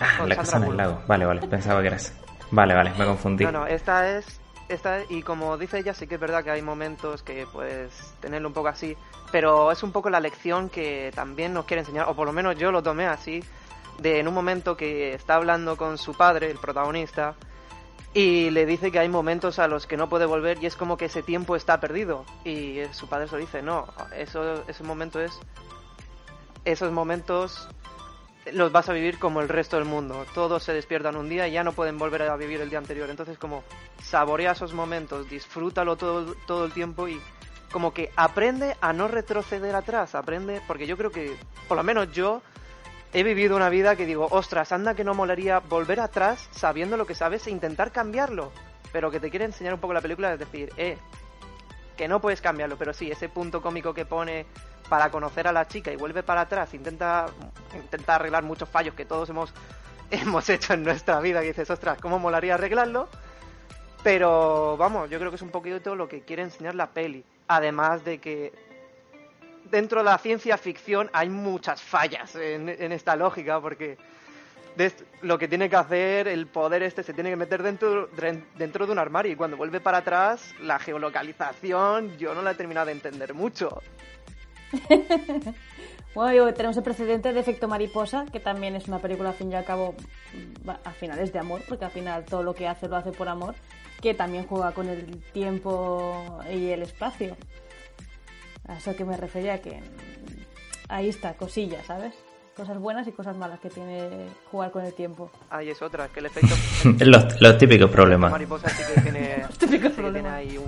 Ah, 0.00 0.24
la 0.26 0.36
casa 0.36 0.58
en 0.58 0.64
el 0.64 0.76
lago. 0.76 1.02
Vale, 1.06 1.26
vale, 1.26 1.46
pensaba 1.48 1.80
que 1.80 1.88
era 1.88 1.96
esa. 1.96 2.12
Vale, 2.50 2.74
vale, 2.74 2.92
me 2.98 3.04
confundí. 3.04 3.44
No, 3.44 3.52
no, 3.52 3.66
esta 3.66 4.16
es 4.16 4.40
esta, 4.68 5.00
y 5.08 5.22
como 5.22 5.56
dice 5.56 5.78
ella, 5.78 5.94
sí 5.94 6.06
que 6.06 6.16
es 6.16 6.20
verdad 6.20 6.44
que 6.44 6.50
hay 6.50 6.62
momentos 6.62 7.22
que 7.22 7.46
puedes 7.50 8.14
tenerlo 8.20 8.48
un 8.48 8.54
poco 8.54 8.68
así, 8.68 8.96
pero 9.32 9.72
es 9.72 9.82
un 9.82 9.92
poco 9.92 10.10
la 10.10 10.20
lección 10.20 10.68
que 10.68 11.10
también 11.14 11.54
nos 11.54 11.64
quiere 11.64 11.80
enseñar, 11.80 12.06
o 12.08 12.14
por 12.14 12.26
lo 12.26 12.32
menos 12.32 12.56
yo 12.56 12.70
lo 12.70 12.82
tomé 12.82 13.06
así, 13.06 13.42
de 13.98 14.20
en 14.20 14.28
un 14.28 14.34
momento 14.34 14.76
que 14.76 15.14
está 15.14 15.36
hablando 15.36 15.76
con 15.76 15.96
su 15.96 16.14
padre, 16.14 16.50
el 16.50 16.58
protagonista, 16.58 17.34
y 18.14 18.50
le 18.50 18.66
dice 18.66 18.90
que 18.90 18.98
hay 18.98 19.08
momentos 19.08 19.58
a 19.58 19.68
los 19.68 19.86
que 19.86 19.96
no 19.96 20.08
puede 20.08 20.26
volver 20.26 20.58
y 20.62 20.66
es 20.66 20.76
como 20.76 20.96
que 20.96 21.06
ese 21.06 21.22
tiempo 21.22 21.56
está 21.56 21.80
perdido. 21.80 22.24
Y 22.44 22.80
su 22.92 23.08
padre 23.08 23.28
se 23.28 23.34
lo 23.34 23.40
dice, 23.40 23.62
no, 23.62 23.86
eso, 24.16 24.64
ese 24.68 24.82
momento 24.82 25.20
es... 25.20 25.38
Esos 26.64 26.92
momentos 26.92 27.68
los 28.52 28.72
vas 28.72 28.88
a 28.88 28.92
vivir 28.92 29.18
como 29.18 29.40
el 29.40 29.48
resto 29.48 29.76
del 29.76 29.84
mundo. 29.84 30.26
Todos 30.34 30.62
se 30.62 30.72
despiertan 30.72 31.16
un 31.16 31.28
día 31.28 31.48
y 31.48 31.52
ya 31.52 31.64
no 31.64 31.72
pueden 31.72 31.98
volver 31.98 32.22
a 32.22 32.36
vivir 32.36 32.60
el 32.60 32.70
día 32.70 32.78
anterior. 32.78 33.08
Entonces, 33.08 33.38
como 33.38 33.62
saborea 34.02 34.52
esos 34.52 34.72
momentos, 34.72 35.28
disfrútalo 35.30 35.96
todo, 35.96 36.34
todo 36.46 36.64
el 36.64 36.72
tiempo 36.72 37.08
y 37.08 37.20
como 37.70 37.92
que 37.92 38.10
aprende 38.16 38.76
a 38.80 38.92
no 38.92 39.08
retroceder 39.08 39.74
atrás. 39.74 40.14
Aprende, 40.14 40.60
porque 40.66 40.86
yo 40.86 40.96
creo 40.96 41.10
que, 41.10 41.36
por 41.68 41.76
lo 41.76 41.84
menos 41.84 42.12
yo, 42.12 42.42
he 43.12 43.22
vivido 43.22 43.56
una 43.56 43.68
vida 43.68 43.96
que 43.96 44.06
digo, 44.06 44.28
ostras, 44.30 44.72
anda 44.72 44.94
que 44.94 45.04
no 45.04 45.14
molaría 45.14 45.60
volver 45.60 46.00
atrás 46.00 46.48
sabiendo 46.52 46.96
lo 46.96 47.06
que 47.06 47.14
sabes 47.14 47.46
e 47.46 47.50
intentar 47.50 47.92
cambiarlo. 47.92 48.52
Pero 48.92 49.10
que 49.10 49.20
te 49.20 49.30
quiere 49.30 49.44
enseñar 49.44 49.74
un 49.74 49.80
poco 49.80 49.94
la 49.94 50.00
película 50.00 50.32
es 50.32 50.38
decir, 50.38 50.70
eh, 50.76 50.96
que 51.96 52.08
no 52.08 52.20
puedes 52.20 52.40
cambiarlo, 52.40 52.76
pero 52.76 52.92
sí, 52.92 53.10
ese 53.10 53.28
punto 53.28 53.60
cómico 53.60 53.92
que 53.92 54.06
pone 54.06 54.46
para 54.88 55.10
conocer 55.10 55.46
a 55.48 55.52
la 55.52 55.66
chica 55.66 55.92
y 55.92 55.96
vuelve 55.96 56.22
para 56.22 56.42
atrás, 56.42 56.72
intenta, 56.72 57.26
intenta 57.74 58.14
arreglar 58.14 58.44
muchos 58.44 58.68
fallos 58.68 58.94
que 58.94 59.04
todos 59.04 59.28
hemos, 59.28 59.52
hemos 60.10 60.48
hecho 60.48 60.74
en 60.74 60.84
nuestra 60.84 61.20
vida, 61.20 61.42
y 61.44 61.48
dices, 61.48 61.68
ostras, 61.70 61.98
¿cómo 62.00 62.18
molaría 62.18 62.54
arreglarlo? 62.54 63.08
Pero 64.02 64.76
vamos, 64.76 65.10
yo 65.10 65.18
creo 65.18 65.30
que 65.30 65.36
es 65.36 65.42
un 65.42 65.50
poquito 65.50 65.96
lo 65.96 66.08
que 66.08 66.22
quiere 66.22 66.42
enseñar 66.42 66.74
la 66.74 66.86
peli. 66.86 67.24
Además 67.48 68.04
de 68.04 68.18
que 68.18 68.52
dentro 69.70 70.00
de 70.00 70.04
la 70.04 70.18
ciencia 70.18 70.56
ficción 70.56 71.10
hay 71.12 71.28
muchas 71.28 71.82
fallas 71.82 72.34
en, 72.36 72.68
esta 72.92 73.16
lógica, 73.16 73.60
porque 73.60 73.96
lo 75.22 75.38
que 75.38 75.48
tiene 75.48 75.68
que 75.68 75.76
hacer 75.76 76.28
el 76.28 76.46
poder 76.46 76.82
este 76.82 77.02
se 77.02 77.12
tiene 77.12 77.30
que 77.30 77.36
meter 77.36 77.62
dentro, 77.62 78.08
dentro 78.56 78.86
de 78.86 78.92
un 78.92 78.98
armario 78.98 79.32
y 79.32 79.36
cuando 79.36 79.56
vuelve 79.56 79.80
para 79.80 79.98
atrás 79.98 80.54
la 80.60 80.78
geolocalización 80.78 82.16
yo 82.16 82.34
no 82.34 82.42
la 82.42 82.52
he 82.52 82.54
terminado 82.54 82.86
de 82.86 82.92
entender 82.92 83.34
mucho. 83.34 83.82
bueno, 86.14 86.52
tenemos 86.54 86.76
el 86.76 86.82
precedente 86.82 87.32
de 87.32 87.40
Efecto 87.40 87.68
Mariposa, 87.68 88.26
que 88.30 88.40
también 88.40 88.76
es 88.76 88.86
una 88.86 88.98
película, 88.98 89.30
al 89.30 89.34
fin 89.34 89.50
y 89.50 89.54
al 89.54 89.64
cabo, 89.64 89.94
al 90.84 90.94
final 90.94 91.18
es 91.18 91.32
de 91.32 91.38
amor, 91.38 91.62
porque 91.68 91.86
al 91.86 91.90
final 91.90 92.24
todo 92.24 92.42
lo 92.42 92.54
que 92.54 92.68
hace 92.68 92.88
lo 92.88 92.96
hace 92.96 93.12
por 93.12 93.28
amor, 93.28 93.54
que 94.00 94.14
también 94.14 94.46
juega 94.46 94.72
con 94.72 94.88
el 94.88 95.22
tiempo 95.32 96.38
y 96.52 96.70
el 96.70 96.82
espacio. 96.82 97.36
A 98.68 98.76
eso 98.76 98.94
que 98.94 99.04
me 99.04 99.16
refería, 99.16 99.60
que 99.60 99.80
ahí 100.88 101.08
está, 101.08 101.34
cosilla, 101.34 101.82
¿sabes? 101.84 102.14
Cosas 102.56 102.78
buenas 102.78 103.06
y 103.06 103.12
cosas 103.12 103.36
malas 103.36 103.60
que 103.60 103.70
tiene 103.70 104.28
jugar 104.50 104.70
con 104.70 104.84
el 104.84 104.92
tiempo. 104.92 105.30
Ahí 105.50 105.70
es 105.70 105.80
otra, 105.80 106.08
que 106.08 106.20
el 106.20 106.26
efecto... 106.26 106.54
los, 107.04 107.40
los, 107.40 107.58
típicos 107.58 107.90
problemas. 107.90 108.30
Mariposa 108.30 108.68
sí 108.68 108.82
que 108.94 109.90
tiene, 109.90 110.28
ahí 110.28 110.58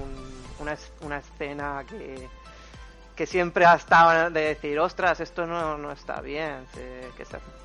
una, 0.61 0.77
una 1.03 1.19
escena 1.19 1.85
que 1.89 2.29
que 3.21 3.27
siempre 3.27 3.67
ha 3.67 3.75
estado 3.75 4.31
de 4.31 4.41
decir, 4.41 4.79
ostras, 4.79 5.21
esto 5.21 5.47
no, 5.47 5.77
no 5.77 5.93
está 5.93 6.23
bien, 6.23 6.55
que 6.73 7.25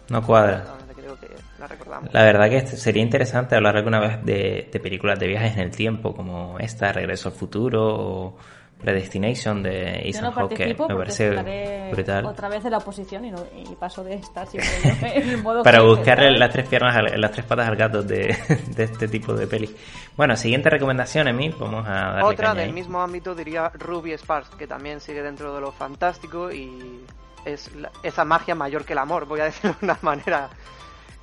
no 0.10 0.21
cuadra. 0.21 0.65
Creo 0.93 1.17
que 1.17 1.30
la 1.58 1.67
recordamos. 1.67 2.13
La 2.13 2.26
verdad 2.26 2.50
que 2.50 2.67
sería 2.67 3.02
interesante 3.02 3.56
hablar 3.56 3.78
alguna 3.78 4.02
vez 4.02 4.26
de, 4.26 4.67
de 4.69 4.80
películas 4.82 5.17
de 5.17 5.28
viajes 5.28 5.54
en 5.54 5.62
el 5.62 5.71
tiempo, 5.71 6.13
como 6.13 6.60
esta, 6.60 6.91
Regreso 6.91 7.30
al 7.30 7.36
Futuro, 7.36 7.86
o 7.86 8.38
Predestination 8.82 9.64
de 9.64 10.02
Ethan 10.10 10.32
Hawke. 10.32 10.76
Me 10.78 10.96
parece 10.96 11.92
brutal. 11.92 12.26
Otra 12.26 12.50
vez 12.50 12.64
en 12.66 12.72
la 12.72 12.78
oposición 12.78 13.26
y, 13.26 13.32
no, 13.32 13.44
y 13.56 13.76
paso 13.76 14.04
de 14.04 14.16
estar 14.16 14.48
siempre 14.48 14.72
en 15.16 15.30
el 15.30 15.42
modo. 15.42 15.64
Para 15.64 15.82
buscarle 15.82 16.38
las 16.38 16.52
tres 16.52 16.68
piernas, 16.68 16.96
las 17.18 17.32
tres 17.32 17.46
patas 17.46 17.68
al 17.68 17.76
gato 17.76 18.04
de, 18.04 18.38
de, 18.76 18.84
este 18.84 19.08
tipo 19.08 19.34
de 19.34 19.48
peli. 19.48 19.76
Bueno, 20.16 20.36
siguiente 20.36 20.70
recomendación, 20.70 21.28
Emil. 21.28 21.56
Vamos 21.60 21.88
a 21.88 21.92
darle 21.92 22.24
Otra 22.24 22.54
del 22.54 22.74
mismo 22.74 23.02
ámbito 23.02 23.34
diría 23.34 23.72
Ruby 23.74 24.14
Sparks, 24.14 24.50
que 24.56 24.68
también 24.68 25.00
sigue 25.00 25.24
dentro 25.24 25.56
de 25.56 25.62
lo 25.62 25.72
fantástico 25.72 26.52
y 26.52 27.04
es 27.46 27.72
esa 28.04 28.26
magia 28.26 28.56
mayor 28.56 28.84
que 28.86 28.94
el 28.94 29.00
amor, 29.00 29.26
voy 29.26 29.40
a 29.40 29.46
decirlo 29.46 29.76
de 29.80 29.86
una 29.86 30.00
manera. 30.02 30.50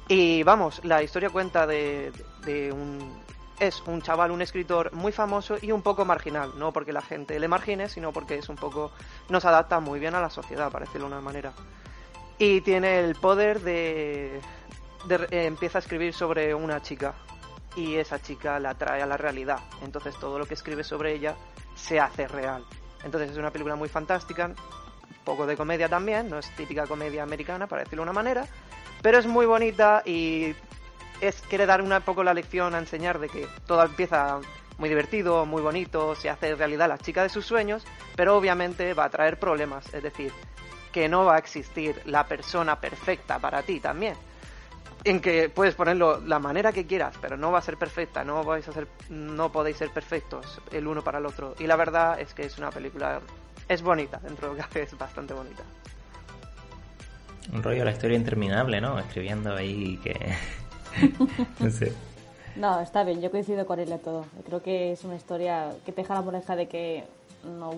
Y 0.08 0.42
vamos, 0.42 0.84
la 0.84 1.02
historia 1.02 1.30
cuenta 1.30 1.66
de, 1.66 2.12
de 2.44 2.72
un 2.72 3.22
es 3.62 3.80
un 3.86 4.02
chaval, 4.02 4.32
un 4.32 4.42
escritor 4.42 4.92
muy 4.92 5.12
famoso 5.12 5.56
y 5.62 5.70
un 5.70 5.82
poco 5.82 6.04
marginal, 6.04 6.52
no 6.58 6.72
porque 6.72 6.92
la 6.92 7.00
gente 7.00 7.38
le 7.38 7.46
margine, 7.46 7.88
sino 7.88 8.12
porque 8.12 8.36
es 8.38 8.48
un 8.48 8.56
poco 8.56 8.90
nos 9.28 9.44
adapta 9.44 9.78
muy 9.78 10.00
bien 10.00 10.16
a 10.16 10.20
la 10.20 10.30
sociedad, 10.30 10.70
para 10.72 10.84
decirlo 10.84 11.06
de 11.06 11.12
una 11.14 11.22
manera. 11.22 11.52
Y 12.38 12.60
tiene 12.62 12.98
el 12.98 13.14
poder 13.14 13.60
de, 13.60 14.38
eh, 14.38 15.28
empieza 15.30 15.78
a 15.78 15.80
escribir 15.80 16.12
sobre 16.12 16.52
una 16.52 16.82
chica 16.82 17.14
y 17.76 17.94
esa 17.94 18.20
chica 18.20 18.58
la 18.58 18.74
trae 18.74 19.00
a 19.00 19.06
la 19.06 19.16
realidad. 19.16 19.60
Entonces 19.80 20.18
todo 20.18 20.40
lo 20.40 20.46
que 20.46 20.54
escribe 20.54 20.82
sobre 20.82 21.14
ella 21.14 21.36
se 21.76 22.00
hace 22.00 22.26
real. 22.26 22.64
Entonces 23.04 23.30
es 23.30 23.36
una 23.36 23.52
película 23.52 23.76
muy 23.76 23.88
fantástica, 23.88 24.50
poco 25.24 25.46
de 25.46 25.56
comedia 25.56 25.88
también, 25.88 26.28
no 26.28 26.40
es 26.40 26.50
típica 26.56 26.88
comedia 26.88 27.22
americana, 27.22 27.68
para 27.68 27.84
decirlo 27.84 28.02
de 28.02 28.10
una 28.10 28.12
manera, 28.12 28.44
pero 29.02 29.18
es 29.18 29.26
muy 29.26 29.46
bonita 29.46 30.02
y 30.04 30.52
es 31.22 31.40
quiere 31.42 31.66
dar 31.66 31.80
un 31.80 31.94
poco 32.04 32.24
la 32.24 32.34
lección 32.34 32.74
a 32.74 32.78
enseñar 32.78 33.20
de 33.20 33.28
que 33.28 33.46
todo 33.66 33.82
empieza 33.84 34.40
muy 34.76 34.88
divertido, 34.88 35.46
muy 35.46 35.62
bonito, 35.62 36.16
se 36.16 36.28
hace 36.28 36.54
realidad 36.56 36.88
la 36.88 36.98
chica 36.98 37.22
de 37.22 37.28
sus 37.28 37.46
sueños, 37.46 37.84
pero 38.16 38.36
obviamente 38.36 38.92
va 38.92 39.04
a 39.04 39.10
traer 39.10 39.38
problemas, 39.38 39.94
es 39.94 40.02
decir, 40.02 40.32
que 40.90 41.08
no 41.08 41.24
va 41.24 41.36
a 41.36 41.38
existir 41.38 42.02
la 42.06 42.26
persona 42.26 42.80
perfecta 42.80 43.38
para 43.38 43.62
ti 43.62 43.78
también. 43.78 44.14
En 45.04 45.20
que 45.20 45.48
puedes 45.48 45.74
ponerlo 45.76 46.20
la 46.20 46.40
manera 46.40 46.72
que 46.72 46.86
quieras, 46.86 47.14
pero 47.20 47.36
no 47.36 47.52
va 47.52 47.58
a 47.58 47.62
ser 47.62 47.76
perfecta, 47.76 48.24
no 48.24 48.42
vais 48.42 48.66
a 48.66 48.72
ser, 48.72 48.88
no 49.08 49.52
podéis 49.52 49.76
ser 49.76 49.90
perfectos 49.90 50.60
el 50.72 50.86
uno 50.88 51.02
para 51.02 51.18
el 51.18 51.26
otro. 51.26 51.54
Y 51.60 51.66
la 51.68 51.76
verdad 51.76 52.20
es 52.20 52.34
que 52.34 52.42
es 52.42 52.58
una 52.58 52.70
película, 52.70 53.20
es 53.68 53.82
bonita, 53.82 54.18
dentro 54.18 54.52
de 54.54 54.60
lo 54.60 54.68
que 54.68 54.82
es 54.82 54.98
bastante 54.98 55.34
bonita. 55.34 55.62
Un 57.52 57.62
rollo 57.62 57.84
la 57.84 57.92
historia 57.92 58.16
interminable, 58.16 58.80
¿no? 58.80 58.98
Escribiendo 58.98 59.54
ahí 59.56 59.98
que 60.02 60.36
no 62.56 62.80
está 62.80 63.04
bien, 63.04 63.20
yo 63.20 63.30
coincido 63.30 63.66
con 63.66 63.78
él 63.80 63.88
de 63.88 63.98
todo. 63.98 64.26
Creo 64.46 64.62
que 64.62 64.92
es 64.92 65.04
una 65.04 65.16
historia 65.16 65.72
que 65.84 65.92
te 65.92 66.02
deja 66.02 66.14
la 66.14 66.22
moreja 66.22 66.56
de 66.56 66.68
que 66.68 67.04
no 67.58 67.74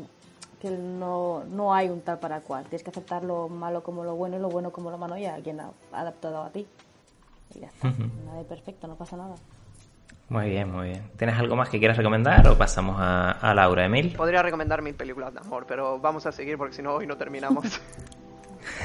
que 0.60 0.70
no, 0.70 1.44
no 1.44 1.74
hay 1.74 1.90
un 1.90 2.00
tal 2.00 2.18
para 2.18 2.40
cual. 2.40 2.64
Tienes 2.64 2.82
que 2.82 2.90
aceptar 2.90 3.22
lo 3.22 3.48
malo 3.50 3.82
como 3.82 4.02
lo 4.02 4.14
bueno 4.14 4.38
y 4.38 4.40
lo 4.40 4.48
bueno 4.48 4.70
como 4.70 4.90
lo 4.90 4.96
malo 4.96 5.16
y 5.18 5.26
alguien 5.26 5.60
ha 5.60 5.70
adaptado 5.92 6.42
a 6.42 6.50
ti. 6.50 6.66
Y 7.54 7.60
ya 7.60 7.66
está. 7.66 7.92
Nada 8.24 8.38
de 8.38 8.44
perfecto, 8.44 8.88
no 8.88 8.94
pasa 8.94 9.16
nada. 9.16 9.34
Muy 10.30 10.48
bien, 10.48 10.72
muy 10.72 10.88
bien. 10.88 11.02
¿Tienes 11.18 11.38
algo 11.38 11.54
más 11.54 11.68
que 11.68 11.78
quieras 11.78 11.98
recomendar 11.98 12.48
o 12.48 12.56
pasamos 12.56 12.96
a, 12.98 13.32
a 13.32 13.54
Laura, 13.54 13.84
Emil? 13.84 14.14
Podría 14.16 14.42
recomendar 14.42 14.80
mil 14.80 14.94
películas 14.94 15.34
de 15.34 15.40
amor, 15.40 15.66
pero 15.68 15.98
vamos 15.98 16.24
a 16.24 16.32
seguir 16.32 16.56
porque 16.56 16.74
si 16.74 16.82
no 16.82 16.94
hoy 16.94 17.06
no 17.06 17.18
terminamos. 17.18 17.66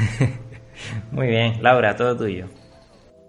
muy 1.12 1.28
bien, 1.28 1.64
Laura, 1.64 1.96
todo 1.96 2.18
tuyo. 2.18 2.48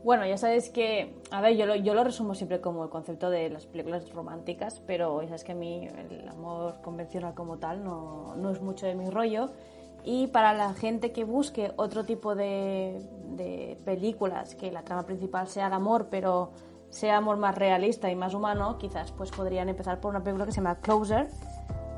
Bueno, 0.02 0.24
ya 0.26 0.38
sabes 0.38 0.70
que, 0.70 1.20
a 1.30 1.42
ver, 1.42 1.56
yo 1.56 1.94
lo, 1.94 2.04
resumo 2.04 2.34
siempre 2.34 2.60
como 2.60 2.84
el 2.84 2.90
concepto 2.90 3.28
de 3.28 3.50
las 3.50 3.66
películas 3.66 4.10
románticas, 4.12 4.80
pero 4.86 5.20
ya 5.20 5.28
sabes 5.28 5.44
que 5.44 5.52
a 5.52 5.54
mí 5.54 5.86
el 5.86 6.26
amor 6.28 6.80
convencional 6.80 7.34
como 7.34 7.58
tal 7.58 7.84
no, 7.84 8.34
no 8.36 8.50
es 8.50 8.62
mucho 8.62 8.86
de 8.86 8.94
mi 8.94 9.10
rollo. 9.10 9.50
Y 10.02 10.28
para 10.28 10.54
la 10.54 10.72
gente 10.72 11.12
que 11.12 11.24
busque 11.24 11.72
otro 11.76 12.04
tipo 12.04 12.34
de, 12.34 13.06
de 13.36 13.78
películas, 13.84 14.54
que 14.54 14.72
la 14.72 14.82
trama 14.82 15.04
principal 15.04 15.46
sea 15.48 15.66
el 15.66 15.74
amor, 15.74 16.08
pero 16.10 16.52
sea 16.88 17.18
amor 17.18 17.36
más 17.36 17.54
realista 17.54 18.10
y 18.10 18.16
más 18.16 18.32
humano, 18.32 18.78
quizás 18.78 19.12
pues 19.12 19.30
podrían 19.30 19.68
empezar 19.68 20.00
por 20.00 20.10
una 20.10 20.24
película 20.24 20.46
que 20.46 20.52
se 20.52 20.56
llama 20.56 20.76
Closer, 20.76 21.28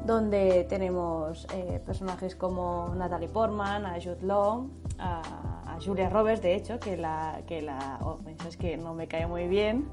donde 0.04 0.64
tenemos 0.68 1.46
eh, 1.54 1.80
personajes 1.84 2.34
como 2.36 2.92
Natalie 2.96 3.28
Portman, 3.28 3.86
a 3.86 3.94
Jude 3.94 4.22
Law, 4.22 4.68
a 4.98 5.78
Julia 5.84 6.08
Roberts, 6.08 6.42
de 6.42 6.54
hecho, 6.54 6.78
que 6.78 6.96
la, 6.96 7.40
que 7.46 7.62
la 7.62 7.98
oh, 8.02 8.18
es 8.46 8.56
que 8.56 8.76
no 8.76 8.94
me 8.94 9.08
cae 9.08 9.26
muy 9.26 9.48
bien, 9.48 9.88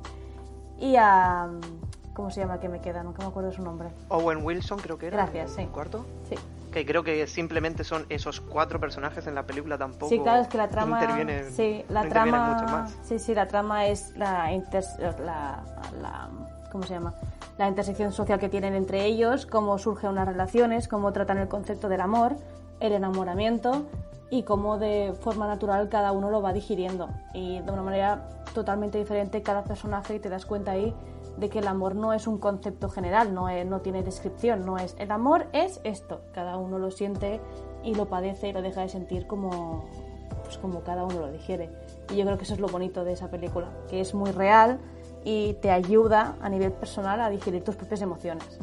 y 0.80 0.96
a, 0.96 1.50
¿cómo 2.14 2.32
se 2.32 2.42
llama 2.42 2.60
que 2.60 2.70
me 2.70 2.80
queda? 2.80 3.04
Nunca 3.04 3.22
me 3.22 3.30
acuerdo 3.30 3.52
su 3.52 3.62
nombre. 3.62 3.90
Owen 4.10 4.44
Wilson 4.44 4.80
creo 4.80 4.98
que 4.98 5.08
era. 5.08 5.18
Gracias, 5.18 5.52
sí. 5.52 5.66
¿Cuarto? 5.72 6.06
Sí. 6.30 6.36
Que 6.72 6.86
creo 6.86 7.04
que 7.04 7.26
simplemente 7.26 7.84
son 7.84 8.06
esos 8.10 8.42
cuatro 8.42 8.80
personajes 8.80 9.26
en 9.26 9.34
la 9.34 9.46
película 9.46 9.78
tampoco. 9.78 10.10
Sí, 10.10 10.20
claro, 10.20 10.42
es 10.42 10.48
que 10.48 10.58
la 10.58 10.68
trama. 10.68 11.02
sí, 11.50 11.84
la 11.90 12.08
trama. 12.08 12.88
Sí, 13.02 13.18
sí, 13.18 13.34
la 13.34 13.48
trama 13.48 13.88
es 13.88 14.16
la, 14.16 14.52
la, 15.20 15.64
la, 16.00 16.30
¿Cómo 16.72 16.84
se 16.84 16.94
llama? 16.94 17.14
La 17.60 17.68
intersección 17.68 18.14
social 18.14 18.40
que 18.40 18.48
tienen 18.48 18.74
entre 18.74 19.06
ellos, 19.06 19.46
cómo 19.46 19.78
surgen 19.78 20.12
unas 20.12 20.26
relaciones, 20.26 20.88
cómo 20.88 21.12
tratan 21.12 21.40
el 21.40 21.50
concepto 21.50 21.90
del 21.90 22.00
amor, 22.00 22.38
el 22.80 22.94
enamoramiento, 22.94 23.86
y 24.30 24.44
cómo 24.44 24.78
de 24.78 25.14
forma 25.20 25.46
natural 25.46 25.90
cada 25.90 26.14
uno 26.14 26.30
lo 26.30 26.42
va 26.42 26.54
digiriendo. 26.54 27.10
Y 27.34 27.60
de 27.60 27.70
una 27.70 27.84
manera 27.84 28.30
totalmente 28.54 28.98
diferente 28.98 29.42
cada 29.42 29.66
personaje 29.66 30.16
y 30.16 30.20
te 30.20 30.30
das 30.30 30.46
cuenta 30.46 30.72
ahí 30.72 30.96
de 31.36 31.50
que 31.50 31.60
el 31.60 31.68
amor 31.68 31.96
no 31.96 32.14
es 32.14 32.28
un 32.28 32.38
concepto 32.38 32.88
general, 32.88 33.34
no, 33.34 33.48
no 33.66 33.82
tiene 33.82 34.04
descripción, 34.04 34.66
no 34.66 34.78
es 34.78 34.96
el 34.98 35.12
amor 35.12 35.48
es 35.52 35.82
esto, 35.84 36.22
cada 36.32 36.56
uno 36.56 36.80
lo 36.80 36.92
siente 36.92 37.42
y 37.84 37.94
lo 37.94 38.06
padece 38.08 38.48
y 38.48 38.54
lo 38.54 38.62
deja 38.62 38.82
de 38.82 38.90
sentir 38.90 39.28
como, 39.28 39.84
pues 40.46 40.58
como 40.58 40.80
cada 40.80 41.04
uno 41.04 41.20
lo 41.20 41.30
digiere. 41.30 41.70
Y 42.10 42.16
yo 42.16 42.24
creo 42.24 42.38
que 42.38 42.46
eso 42.46 42.54
es 42.54 42.62
lo 42.62 42.70
bonito 42.70 43.04
de 43.04 43.12
esa 43.12 43.30
película, 43.30 43.68
que 43.90 44.00
es 44.00 44.14
muy 44.14 44.32
real 44.32 44.80
y 45.24 45.54
te 45.56 45.72
ayuda 45.72 46.36
a 46.42 46.50
nivel 46.50 46.72
personal 46.72 47.22
a 47.22 47.30
digerir 47.30 47.64
tus 47.64 47.76
propias 47.76 48.02
emociones. 48.02 48.60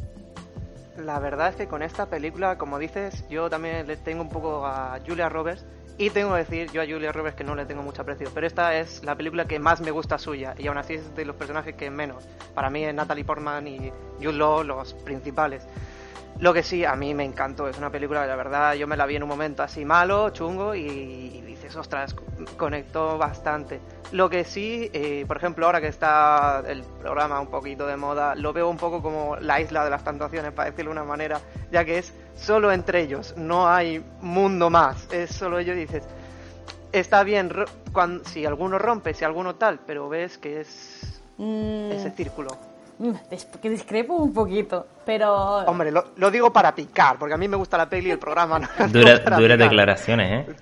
La 0.98 1.18
verdad 1.18 1.50
es 1.50 1.56
que 1.56 1.68
con 1.68 1.82
esta 1.82 2.06
película, 2.06 2.56
como 2.56 2.78
dices, 2.78 3.24
yo 3.28 3.50
también 3.50 3.86
le 3.86 3.96
tengo 3.96 4.22
un 4.22 4.30
poco 4.30 4.66
a 4.66 4.98
Julia 5.06 5.28
Roberts. 5.28 5.64
Y 5.98 6.10
tengo 6.10 6.32
que 6.32 6.40
decir 6.40 6.70
yo 6.72 6.82
a 6.82 6.84
Julia 6.84 7.10
Roberts 7.10 7.38
que 7.38 7.44
no 7.44 7.54
le 7.54 7.64
tengo 7.64 7.82
mucho 7.82 8.02
aprecio, 8.02 8.28
pero 8.34 8.46
esta 8.46 8.76
es 8.76 9.02
la 9.02 9.14
película 9.14 9.46
que 9.46 9.58
más 9.58 9.80
me 9.80 9.90
gusta 9.90 10.18
suya 10.18 10.54
y 10.58 10.66
aún 10.66 10.76
así 10.76 10.94
es 10.94 11.14
de 11.16 11.24
los 11.24 11.36
personajes 11.36 11.74
que 11.74 11.90
menos. 11.90 12.28
Para 12.54 12.68
mí 12.68 12.84
es 12.84 12.94
Natalie 12.94 13.24
Portman 13.24 13.66
y 13.66 13.90
Jude 14.18 14.34
Law 14.34 14.62
los 14.62 14.92
principales. 14.92 15.66
Lo 16.38 16.52
que 16.52 16.62
sí, 16.62 16.84
a 16.84 16.94
mí 16.96 17.14
me 17.14 17.24
encantó, 17.24 17.66
es 17.66 17.78
una 17.78 17.90
película, 17.90 18.26
la 18.26 18.36
verdad, 18.36 18.74
yo 18.74 18.86
me 18.86 18.96
la 18.96 19.06
vi 19.06 19.16
en 19.16 19.22
un 19.22 19.28
momento 19.28 19.62
así 19.62 19.86
malo, 19.86 20.30
chungo, 20.30 20.74
y, 20.74 21.40
dices, 21.40 21.74
ostras, 21.76 22.14
conectó 22.58 23.16
bastante. 23.16 23.80
Lo 24.12 24.28
que 24.28 24.44
sí, 24.44 24.90
eh, 24.92 25.24
por 25.26 25.38
ejemplo, 25.38 25.64
ahora 25.64 25.80
que 25.80 25.88
está 25.88 26.62
el 26.66 26.82
programa 26.82 27.40
un 27.40 27.46
poquito 27.46 27.86
de 27.86 27.96
moda, 27.96 28.34
lo 28.34 28.52
veo 28.52 28.68
un 28.68 28.76
poco 28.76 29.00
como 29.00 29.36
la 29.36 29.62
isla 29.62 29.82
de 29.82 29.88
las 29.88 30.04
tentaciones, 30.04 30.52
para 30.52 30.70
decirlo 30.70 30.90
de 30.90 30.98
una 30.98 31.08
manera, 31.08 31.40
ya 31.72 31.86
que 31.86 31.98
es 31.98 32.12
solo 32.36 32.70
entre 32.70 33.00
ellos, 33.00 33.34
no 33.38 33.66
hay 33.66 34.04
mundo 34.20 34.68
más, 34.68 35.08
es 35.12 35.30
solo 35.30 35.58
ellos 35.58 35.74
y 35.76 35.80
dices, 35.80 36.04
está 36.92 37.22
bien 37.24 37.50
cuando, 37.92 38.24
si 38.26 38.44
alguno 38.44 38.78
rompe, 38.78 39.14
si 39.14 39.24
alguno 39.24 39.54
tal, 39.54 39.80
pero 39.86 40.10
ves 40.10 40.36
que 40.36 40.60
es 40.60 41.22
mm. 41.38 41.92
ese 41.92 42.10
círculo. 42.10 42.65
Mm, 42.98 43.10
que 43.60 43.70
discrepo 43.70 44.14
un 44.14 44.32
poquito, 44.32 44.86
pero... 45.04 45.58
Hombre, 45.66 45.90
lo, 45.90 46.30
digo 46.30 46.52
para 46.52 46.74
picar, 46.74 47.18
porque 47.18 47.34
a 47.34 47.36
mí 47.36 47.46
me 47.46 47.56
gusta 47.56 47.76
la 47.76 47.88
peli 47.88 48.08
y 48.08 48.12
el 48.12 48.18
programa. 48.18 48.58
No 48.58 48.68
duras 48.88 49.22
declaraciones, 49.58 50.48
¿eh? 50.48 50.54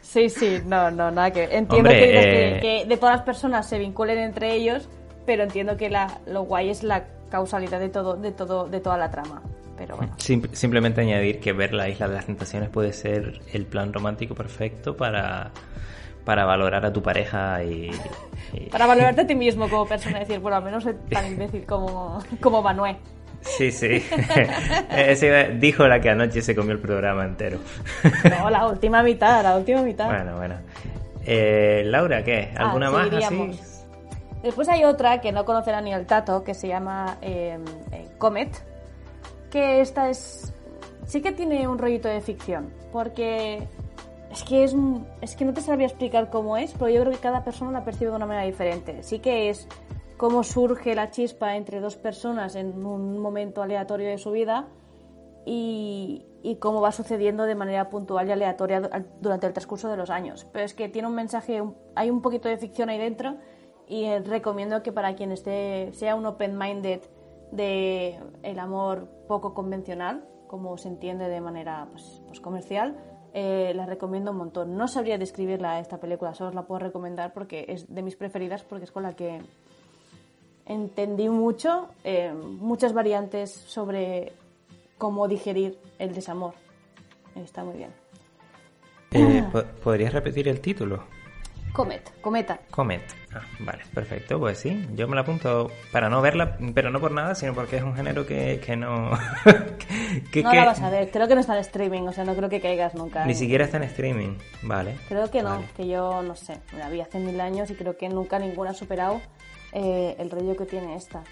Sí, 0.00 0.30
sí, 0.30 0.62
no, 0.64 0.90
no, 0.90 1.10
nada 1.10 1.30
que... 1.30 1.44
Entiendo 1.44 1.90
que, 1.90 2.58
eh, 2.58 2.84
de 2.86 2.96
todas 2.96 3.16
las 3.16 3.24
personas 3.24 3.68
se 3.68 3.78
vinculen 3.78 4.18
entre 4.18 4.54
ellos, 4.54 4.88
pero 5.26 5.42
entiendo 5.42 5.76
que 5.76 5.90
la, 5.90 6.20
lo 6.26 6.42
guay 6.42 6.70
es 6.70 6.82
la 6.82 7.04
causalidad 7.30 7.80
de 7.80 7.88
todo, 7.88 8.14
de 8.16 8.32
todo, 8.32 8.68
de 8.68 8.80
toda 8.80 8.96
la 8.96 9.10
trama. 9.10 9.42
Pero 9.76 9.96
bueno. 9.96 10.14
simplemente 10.18 11.00
añadir 11.00 11.40
que 11.40 11.52
ver 11.52 11.74
la 11.74 11.88
Isla 11.88 12.06
de 12.08 12.14
las 12.14 12.26
Tentaciones 12.26 12.68
puede 12.70 12.92
ser 12.92 13.40
el 13.52 13.66
plan 13.66 13.92
romántico 13.92 14.34
perfecto 14.34 14.96
para 14.96 15.50
para 16.24 16.44
valorar 16.44 16.84
a 16.86 16.92
tu 16.92 17.02
pareja 17.02 17.62
y, 17.62 17.90
Para 18.70 18.86
valorarte 18.86 19.22
a 19.22 19.26
ti 19.26 19.34
mismo 19.34 19.68
como 19.68 19.86
persona, 19.86 20.20
decir, 20.20 20.38
bueno, 20.38 20.58
al 20.58 20.64
menos 20.64 20.84
soy 20.84 20.94
tan 21.10 21.26
imbécil 21.26 21.64
como, 21.66 22.20
como 22.40 22.62
Manuel. 22.62 22.96
Sí, 23.40 23.70
sí. 23.70 24.02
dijo 25.58 25.86
la 25.86 26.00
que 26.00 26.10
anoche 26.10 26.40
se 26.40 26.54
comió 26.54 26.72
el 26.72 26.78
programa 26.78 27.24
entero. 27.24 27.58
no, 28.38 28.50
la 28.50 28.66
última 28.66 29.02
mitad, 29.02 29.42
la 29.42 29.56
última 29.56 29.82
mitad. 29.82 30.06
Bueno, 30.06 30.36
bueno. 30.36 30.54
Eh, 31.26 31.82
Laura, 31.86 32.22
¿qué? 32.22 32.50
Ah, 32.56 32.66
¿Alguna 32.66 32.90
más 32.90 33.12
así? 33.12 33.60
Después 34.42 34.68
hay 34.68 34.84
otra 34.84 35.20
que 35.20 35.32
no 35.32 35.44
conocerá 35.44 35.80
ni 35.80 35.92
el 35.92 36.06
tato, 36.06 36.44
que 36.44 36.54
se 36.54 36.68
llama 36.68 37.16
eh, 37.22 37.58
eh, 37.92 38.08
Comet, 38.18 38.50
que 39.50 39.80
esta 39.80 40.10
es 40.10 40.52
sí 41.06 41.22
que 41.22 41.32
tiene 41.32 41.66
un 41.66 41.78
rollito 41.78 42.08
de 42.08 42.20
ficción, 42.20 42.70
porque 42.92 43.66
es 44.34 44.42
que, 44.42 44.64
es, 44.64 44.76
es 45.20 45.36
que 45.36 45.44
no 45.44 45.54
te 45.54 45.60
sabría 45.60 45.86
explicar 45.86 46.28
cómo 46.28 46.56
es, 46.56 46.72
pero 46.72 46.88
yo 46.88 47.00
creo 47.02 47.12
que 47.12 47.18
cada 47.18 47.44
persona 47.44 47.70
la 47.70 47.84
percibe 47.84 48.10
de 48.10 48.16
una 48.16 48.26
manera 48.26 48.44
diferente. 48.44 49.04
Sí 49.04 49.20
que 49.20 49.48
es 49.48 49.68
cómo 50.16 50.42
surge 50.42 50.96
la 50.96 51.10
chispa 51.10 51.56
entre 51.56 51.80
dos 51.80 51.96
personas 51.96 52.56
en 52.56 52.84
un 52.84 53.20
momento 53.20 53.62
aleatorio 53.62 54.08
de 54.08 54.18
su 54.18 54.32
vida 54.32 54.66
y, 55.46 56.26
y 56.42 56.56
cómo 56.56 56.80
va 56.80 56.90
sucediendo 56.90 57.44
de 57.44 57.54
manera 57.54 57.88
puntual 57.90 58.26
y 58.28 58.32
aleatoria 58.32 58.80
durante 59.20 59.46
el 59.46 59.52
transcurso 59.52 59.88
de 59.88 59.96
los 59.96 60.10
años. 60.10 60.48
Pero 60.52 60.64
es 60.64 60.74
que 60.74 60.88
tiene 60.88 61.06
un 61.06 61.14
mensaje, 61.14 61.62
hay 61.94 62.10
un 62.10 62.20
poquito 62.20 62.48
de 62.48 62.56
ficción 62.56 62.88
ahí 62.88 62.98
dentro 62.98 63.36
y 63.86 64.18
recomiendo 64.18 64.82
que 64.82 64.90
para 64.90 65.14
quien 65.14 65.30
esté, 65.30 65.92
sea 65.92 66.16
un 66.16 66.26
open-minded 66.26 67.02
de 67.52 68.18
el 68.42 68.58
amor 68.58 69.08
poco 69.28 69.54
convencional, 69.54 70.24
como 70.48 70.76
se 70.76 70.88
entiende 70.88 71.28
de 71.28 71.40
manera 71.40 71.86
pues, 71.92 72.20
pues 72.26 72.40
comercial, 72.40 72.96
eh, 73.36 73.72
la 73.74 73.84
recomiendo 73.84 74.30
un 74.30 74.36
montón. 74.36 74.76
No 74.76 74.86
sabría 74.86 75.18
describirla 75.18 75.80
esta 75.80 75.98
película, 75.98 76.34
solo 76.34 76.50
os 76.50 76.54
la 76.54 76.62
puedo 76.62 76.78
recomendar 76.78 77.32
porque 77.32 77.64
es 77.66 77.92
de 77.92 78.00
mis 78.00 78.14
preferidas, 78.14 78.62
porque 78.62 78.84
es 78.84 78.92
con 78.92 79.02
la 79.02 79.14
que 79.14 79.40
entendí 80.66 81.28
mucho, 81.28 81.88
eh, 82.04 82.32
muchas 82.32 82.92
variantes 82.92 83.50
sobre 83.50 84.32
cómo 84.98 85.26
digerir 85.26 85.76
el 85.98 86.14
desamor. 86.14 86.54
Está 87.34 87.64
muy 87.64 87.76
bien. 87.76 87.90
Eh, 89.10 89.44
¿Podrías 89.82 90.12
repetir 90.12 90.48
el 90.48 90.60
título? 90.60 91.02
Comet, 91.74 92.20
cometa. 92.20 92.60
Comet. 92.70 93.02
Ah, 93.34 93.42
vale, 93.58 93.82
perfecto. 93.92 94.38
Pues 94.38 94.58
sí, 94.58 94.86
yo 94.94 95.08
me 95.08 95.16
la 95.16 95.22
apunto 95.22 95.72
para 95.90 96.08
no 96.08 96.22
verla, 96.22 96.56
pero 96.72 96.88
no 96.92 97.00
por 97.00 97.10
nada, 97.10 97.34
sino 97.34 97.52
porque 97.52 97.78
es 97.78 97.82
un 97.82 97.96
género 97.96 98.24
que, 98.24 98.60
que 98.64 98.76
no. 98.76 99.10
que, 100.30 100.44
no 100.44 100.54
la 100.54 100.66
vas 100.66 100.80
a 100.80 100.88
ver, 100.88 101.10
creo 101.10 101.26
que 101.26 101.34
no 101.34 101.40
está 101.40 101.54
en 101.54 101.62
streaming, 101.62 102.02
o 102.02 102.12
sea, 102.12 102.24
no 102.24 102.36
creo 102.36 102.48
que 102.48 102.60
caigas 102.60 102.94
nunca. 102.94 103.26
Ni 103.26 103.34
siquiera 103.34 103.64
está 103.64 103.78
en 103.78 103.82
streaming, 103.82 104.38
vale. 104.62 104.96
Creo 105.08 105.28
que 105.32 105.42
no, 105.42 105.64
que 105.76 105.88
yo 105.88 106.22
no 106.22 106.36
sé, 106.36 106.60
la 106.78 106.88
vi 106.90 107.00
hace 107.00 107.18
mil 107.18 107.40
años 107.40 107.68
y 107.70 107.74
creo 107.74 107.96
que 107.96 108.08
nunca 108.08 108.38
ninguna 108.38 108.70
ha 108.70 108.74
superado 108.74 109.20
eh, 109.72 110.14
el 110.20 110.30
rollo 110.30 110.56
que 110.56 110.66
tiene 110.66 110.94
esta. 110.94 111.24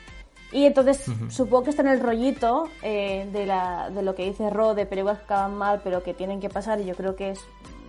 Y 0.50 0.64
entonces 0.64 1.06
supongo 1.28 1.62
que 1.62 1.70
está 1.70 1.82
en 1.82 1.88
el 1.88 2.00
rollito 2.00 2.68
eh, 2.82 3.28
de, 3.32 3.46
la, 3.46 3.90
de 3.90 4.02
lo 4.02 4.16
que 4.16 4.24
dice 4.24 4.50
Ro, 4.50 4.74
de 4.74 4.86
películas 4.86 5.18
que 5.18 5.24
acaban 5.24 5.54
mal, 5.54 5.82
pero 5.84 6.02
que 6.02 6.14
tienen 6.14 6.40
que 6.40 6.48
pasar, 6.48 6.80
y 6.80 6.84
yo 6.84 6.96
creo 6.96 7.14
que 7.14 7.30
es 7.30 7.40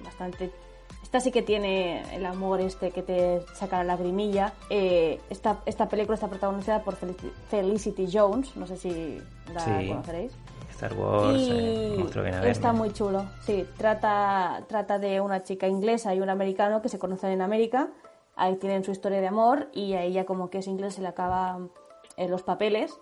bastante 0.04 0.52
esta 1.14 1.26
sí 1.26 1.32
que 1.32 1.44
tiene 1.44 2.02
el 2.16 2.26
amor 2.26 2.60
este 2.60 2.90
que 2.90 3.04
te 3.04 3.46
saca 3.54 3.78
la 3.78 3.84
lagrimilla. 3.84 4.54
Eh, 4.72 5.22
esta, 5.30 5.60
esta 5.68 5.88
película 5.88 6.16
está 6.16 6.28
protagonizada 6.28 6.82
por 6.82 6.96
Felicity 6.96 8.08
Jones, 8.12 8.58
no 8.58 8.66
sé 8.66 8.78
si 8.78 9.22
la 9.54 9.64
conoceréis. 9.64 10.32
Star 10.72 10.96
Wars, 10.96 11.40
eh, 11.40 12.04
está 12.46 12.74
muy 12.74 12.92
chulo. 12.94 13.28
Sí, 13.46 13.64
trata, 13.78 14.64
trata 14.68 14.98
de 14.98 15.22
una 15.22 15.44
chica 15.44 15.68
inglesa 15.68 16.16
y 16.16 16.20
un 16.20 16.32
americano 16.32 16.82
que 16.82 16.90
se 16.90 16.98
conocen 16.98 17.30
en 17.30 17.44
América. 17.44 17.90
Ahí 18.36 18.56
tienen 18.56 18.84
su 18.84 18.90
historia 18.90 19.22
de 19.22 19.28
amor 19.28 19.70
y 19.72 19.94
a 19.94 20.02
ella 20.02 20.26
como 20.26 20.50
que 20.50 20.58
es 20.58 20.68
inglés 20.68 20.96
se 20.96 21.04
le 21.04 21.10
acaban 21.10 21.70
eh, 22.18 22.28
los 22.28 22.42
papeles 22.42 22.98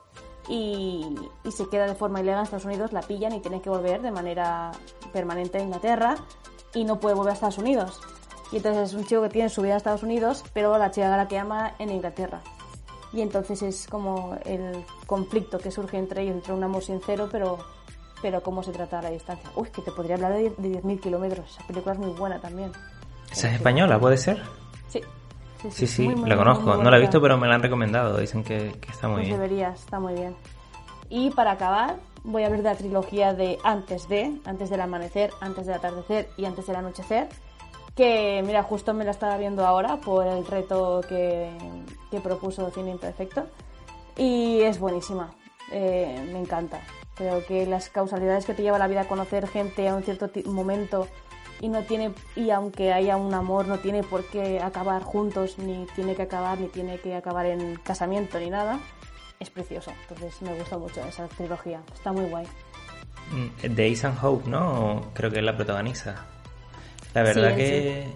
y, 0.49 1.15
y, 1.45 1.51
se 1.53 1.69
queda 1.69 1.87
de 1.87 1.95
forma 1.95 2.19
ilegal 2.19 2.39
en 2.39 2.43
Estados 2.43 2.65
Unidos, 2.65 2.91
la 2.91 3.03
pillan 3.03 3.31
y 3.31 3.39
tiene 3.39 3.61
que 3.61 3.69
volver 3.69 4.01
de 4.01 4.11
manera 4.11 4.71
permanente 5.13 5.59
a 5.59 5.61
Inglaterra 5.61 6.15
y 6.73 6.83
no 6.83 6.99
puede 6.99 7.15
volver 7.15 7.31
a 7.31 7.33
Estados 7.33 7.57
Unidos. 7.57 7.99
Y 8.51 8.57
entonces 8.57 8.89
es 8.89 8.95
un 8.95 9.05
chico 9.05 9.21
que 9.21 9.29
tiene 9.29 9.49
su 9.49 9.61
vida 9.61 9.73
en 9.73 9.77
Estados 9.77 10.03
Unidos, 10.03 10.43
pero 10.53 10.77
la 10.77 10.91
chica 10.91 11.15
la 11.15 11.27
que 11.27 11.37
ama 11.37 11.73
en 11.79 11.89
Inglaterra. 11.89 12.41
Y 13.13 13.21
entonces 13.21 13.61
es 13.61 13.87
como 13.87 14.37
el 14.45 14.85
conflicto 15.05 15.57
que 15.57 15.71
surge 15.71 15.97
entre 15.97 16.23
ellos, 16.23 16.35
entre 16.35 16.53
un 16.53 16.63
amor 16.63 16.83
sincero, 16.83 17.27
pero, 17.31 17.59
pero 18.21 18.41
cómo 18.41 18.63
se 18.63 18.71
trata 18.71 18.99
a 18.99 19.01
la 19.01 19.09
distancia. 19.09 19.49
Uy, 19.55 19.69
que 19.69 19.81
te 19.81 19.91
podría 19.91 20.15
hablar 20.15 20.33
de 20.33 20.55
10.000 20.55 20.99
kilómetros. 20.99 21.51
Esa 21.51 21.67
película 21.67 21.93
es 21.93 21.99
muy 21.99 22.11
buena 22.11 22.39
también. 22.39 22.71
¿Esa 23.31 23.49
es 23.49 23.55
española, 23.55 23.99
puede 23.99 24.17
ser? 24.17 24.41
Sí. 24.89 25.01
Sí, 25.69 25.85
sí, 25.85 26.07
la 26.25 26.35
conozco. 26.35 26.75
no 26.77 26.89
la 26.89 26.97
he 26.97 27.01
visto, 27.01 27.21
pero 27.21 27.37
me 27.37 27.47
la 27.47 27.55
han 27.55 27.61
recomendado. 27.61 28.17
Dicen 28.17 28.43
que, 28.43 28.79
está 28.89 29.07
muy 29.07 29.17
pues 29.17 29.27
bien. 29.27 29.39
Deberías, 29.39 29.79
está 29.79 29.99
muy 29.99 30.13
bien. 30.13 30.35
Y 31.09 31.29
para 31.31 31.51
acabar, 31.51 31.97
voy 32.23 32.43
a 32.43 32.49
ver 32.49 32.59
de 32.59 32.69
la 32.69 32.75
trilogía 32.75 33.33
de 33.33 33.57
Antes 33.63 34.07
de, 34.07 34.39
Antes 34.45 34.69
del 34.69 34.81
amanecer, 34.81 35.31
Antes 35.41 35.65
del 35.65 35.75
atardecer 35.75 36.29
y 36.37 36.45
Antes 36.45 36.67
del 36.67 36.75
anochecer, 36.75 37.29
que 37.95 38.41
mira, 38.45 38.63
justo 38.63 38.93
me 38.93 39.03
la 39.03 39.11
estaba 39.11 39.37
viendo 39.37 39.65
ahora 39.65 39.97
por 39.97 40.25
el 40.27 40.45
reto 40.45 41.01
que, 41.07 41.49
que 42.09 42.19
propuso 42.19 42.69
Cine 42.71 42.91
Imperfecto 42.91 43.47
y 44.17 44.61
es 44.61 44.79
buenísima, 44.79 45.33
eh, 45.71 46.29
me 46.31 46.39
encanta. 46.39 46.81
Creo 47.15 47.45
que 47.45 47.65
las 47.65 47.89
causalidades 47.89 48.45
que 48.45 48.53
te 48.53 48.63
lleva 48.63 48.79
la 48.79 48.87
vida 48.87 49.01
a 49.01 49.07
conocer 49.07 49.47
gente 49.47 49.87
a 49.87 49.95
un 49.95 50.03
cierto 50.03 50.29
momento 50.45 51.07
y 51.59 51.69
no 51.69 51.83
tiene 51.83 52.13
y 52.35 52.49
aunque 52.49 52.91
haya 52.91 53.17
un 53.17 53.33
amor 53.33 53.67
no 53.67 53.79
tiene 53.79 54.03
por 54.03 54.25
qué 54.25 54.59
acabar 54.59 55.03
juntos 55.03 55.59
ni 55.59 55.85
tiene 55.95 56.15
que 56.15 56.23
acabar 56.23 56.59
ni 56.59 56.67
tiene 56.67 56.99
que 56.99 57.15
acabar 57.15 57.45
en 57.45 57.75
casamiento 57.83 58.39
ni 58.39 58.49
nada 58.49 58.79
es 59.41 59.49
precioso. 59.49 59.91
Entonces 60.01 60.41
me 60.41 60.53
gusta 60.53 60.77
mucho 60.77 61.03
esa 61.03 61.27
trilogía. 61.27 61.81
Está 61.93 62.11
muy 62.11 62.25
guay. 62.25 62.45
Mm, 63.31 63.73
de 63.73 63.87
Ethan 63.87 64.15
Hope, 64.21 64.49
¿no? 64.49 65.11
Creo 65.13 65.31
que 65.31 65.39
es 65.39 65.45
la 65.45 65.55
protagoniza. 65.55 66.15
La 67.13 67.23
verdad 67.23 67.55
que 67.55 68.07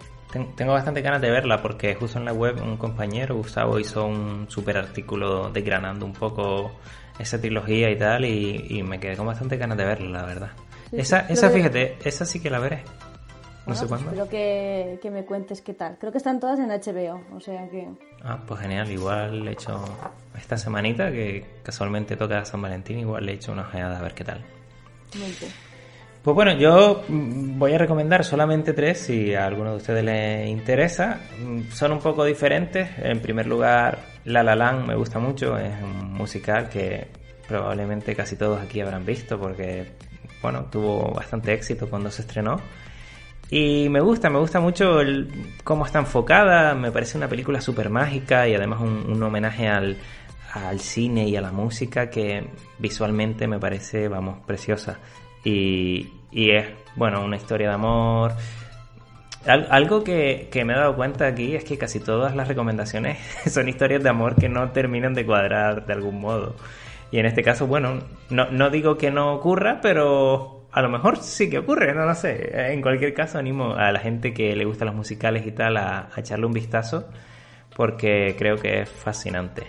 tengo 0.56 0.74
bastante 0.74 1.02
ganas 1.02 1.22
de 1.22 1.32
verla 1.32 1.62
porque 1.62 1.96
justo 1.96 2.20
en 2.20 2.26
la 2.26 2.34
web 2.34 2.62
un 2.62 2.78
compañero, 2.78 3.36
Gustavo, 3.36 3.80
hizo 3.80 4.06
un 4.06 4.46
super 4.50 4.78
artículo 4.78 5.50
desgranando 5.50 6.06
un 6.06 6.14
poco 6.14 6.72
esa 7.18 7.40
trilogía 7.40 7.90
y 7.90 7.98
tal 7.98 8.26
y, 8.26 8.84
me 8.84 9.00
quedé 9.00 9.18
con 9.18 9.26
bastante 9.26 9.58
ganas 9.58 9.78
de 9.78 9.86
verla, 9.86 10.22
la 10.22 10.26
verdad. 10.26 10.52
esa, 10.92 11.22
esa 11.22 11.50
fíjate, 11.50 11.98
esa 12.04 12.26
sí 12.26 12.40
que 12.40 12.50
la 12.50 12.60
veré. 12.60 12.84
No 13.66 13.76
sé 13.76 13.88
cuándo. 13.88 14.10
Espero 14.10 14.30
que, 14.30 15.00
que, 15.02 15.10
me 15.10 15.26
cuentes 15.26 15.62
qué 15.62 15.74
tal. 15.74 15.98
Creo 16.00 16.12
que 16.12 16.20
están 16.20 16.40
todas 16.40 16.60
en 16.60 16.70
HBO, 16.70 17.22
o 17.36 17.40
sea 17.40 17.68
que... 17.70 17.88
Ah, 18.24 18.40
pues 18.46 18.62
genial. 18.62 18.90
Igual 18.92 19.48
he 19.48 19.52
hecho 19.52 19.84
esta 20.38 20.58
semanita, 20.58 21.12
que 21.12 21.46
casualmente 21.64 22.16
toca 22.16 22.46
San 22.46 22.62
Valentín, 22.62 23.00
igual 23.00 23.26
le 23.26 23.34
he 23.34 23.36
hecho 23.36 23.52
una 23.52 23.64
ojeada 23.64 23.98
a 23.98 24.02
ver 24.02 24.14
qué 24.14 24.24
tal. 24.24 24.44
Pues 26.26 26.34
bueno, 26.34 26.54
yo 26.54 27.04
mm, 27.08 27.60
voy 27.60 27.74
a 27.74 27.78
recomendar 27.78 28.24
solamente 28.24 28.74
tres 28.74 29.00
si 29.00 29.36
a 29.36 29.46
alguno 29.46 29.72
de 29.72 29.78
ustedes 29.78 30.04
les 30.04 30.50
interesa. 30.50 31.20
Mm, 31.40 31.72
son 31.72 31.92
un 31.92 32.00
poco 32.00 32.26
diferentes. 32.26 32.90
En 32.98 33.22
primer 33.22 33.46
lugar, 33.46 34.00
La 34.26 34.42
La 34.42 34.56
Land 34.56 34.88
me 34.88 34.96
gusta 34.96 35.20
mucho. 35.20 35.58
Es 35.58 35.74
un 35.84 36.14
musical 36.14 36.70
que 36.70 37.08
probablemente 37.48 38.16
casi 38.16 38.36
todos 38.36 38.60
aquí 38.60 38.82
habrán 38.82 39.06
visto 39.06 39.40
porque, 39.40 39.86
bueno, 40.42 40.66
tuvo 40.66 41.14
bastante 41.14 41.54
éxito 41.54 41.88
cuando 41.90 42.10
se 42.10 42.24
estrenó. 42.24 42.60
Y 43.50 43.90
me 43.90 44.00
gusta, 44.00 44.30
me 44.30 44.40
gusta 44.40 44.60
mucho 44.60 45.02
el, 45.02 45.30
cómo 45.64 45.86
está 45.86 46.00
enfocada, 46.00 46.74
me 46.74 46.92
parece 46.92 47.18
una 47.18 47.28
película 47.28 47.62
súper 47.62 47.90
mágica 47.90 48.48
y 48.48 48.56
además 48.56 48.82
un, 48.82 49.22
homenaje 49.22 49.68
al, 49.68 49.98
al, 50.54 50.80
cine 50.80 51.28
y 51.28 51.36
a 51.36 51.42
la 51.42 51.52
música 51.52 52.10
que 52.10 52.48
visualmente 52.80 53.48
me 53.48 53.60
parece, 53.60 54.08
vamos, 54.08 54.40
preciosa. 54.48 54.98
Y, 55.44 56.10
y 56.32 56.52
es, 56.52 56.68
bueno, 56.96 57.24
una 57.24 57.36
historia 57.36 57.70
de 57.70 57.76
amor. 57.76 58.34
algo 59.46 60.04
que, 60.04 60.50
que, 60.52 60.66
me 60.66 60.74
he 60.74 60.78
dado 60.78 60.96
cuenta 60.96 61.28
aquí 61.28 61.56
es 61.56 61.64
que 61.64 61.78
casi 61.78 62.00
todas 62.00 62.36
las 62.36 62.48
recomendaciones 62.48 63.20
son 63.52 63.70
historias 63.70 64.02
de 64.02 64.10
amor 64.10 64.36
que 64.36 64.50
no 64.50 64.72
terminan 64.72 65.14
de 65.14 65.24
cuadrar 65.24 65.86
de 65.86 65.94
algún 65.94 66.20
modo. 66.20 66.56
Y 67.12 67.20
en 67.20 67.28
este 67.28 67.44
caso, 67.44 67.68
bueno, 67.68 68.00
no, 68.32 68.50
no 68.50 68.72
digo 68.72 68.98
que 68.98 69.12
no 69.12 69.36
ocurra, 69.36 69.80
pero 69.82 70.65
a 70.76 70.82
lo 70.82 70.90
mejor 70.90 71.16
sí 71.24 71.50
que 71.50 71.60
ocurre, 71.60 71.96
no 71.96 72.06
lo 72.06 72.14
sé. 72.16 72.74
En 72.74 72.82
cualquier 72.82 73.14
caso, 73.14 73.38
animo 73.38 73.76
a 73.76 73.94
la 73.94 74.00
gente 74.00 74.34
que 74.34 74.54
le 74.58 74.66
gustan 74.66 74.88
los 74.88 74.96
musicales 74.96 75.48
y 75.48 75.54
tal 75.54 75.78
a, 75.78 76.10
echarle 76.18 76.46
un 76.46 76.52
vistazo 76.52 77.06
porque 77.74 78.36
creo 78.38 78.58
que 78.58 78.82
es 78.82 78.90
fascinante. 78.90 79.68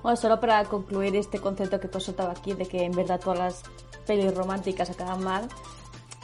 Bueno, 0.00 0.14
solo 0.16 0.38
para 0.38 0.64
concluir 0.66 1.16
este 1.16 1.40
concepto 1.40 1.80
que 1.80 1.88
tú 1.88 1.98
has 1.98 2.04
soltado 2.04 2.30
aquí 2.30 2.52
de 2.52 2.66
que 2.66 2.84
en 2.84 2.92
verdad 2.92 3.18
todas 3.18 3.38
las 3.40 3.62
pelis 4.06 4.32
románticas 4.32 4.88
acaban 4.88 5.24
mal, 5.24 5.48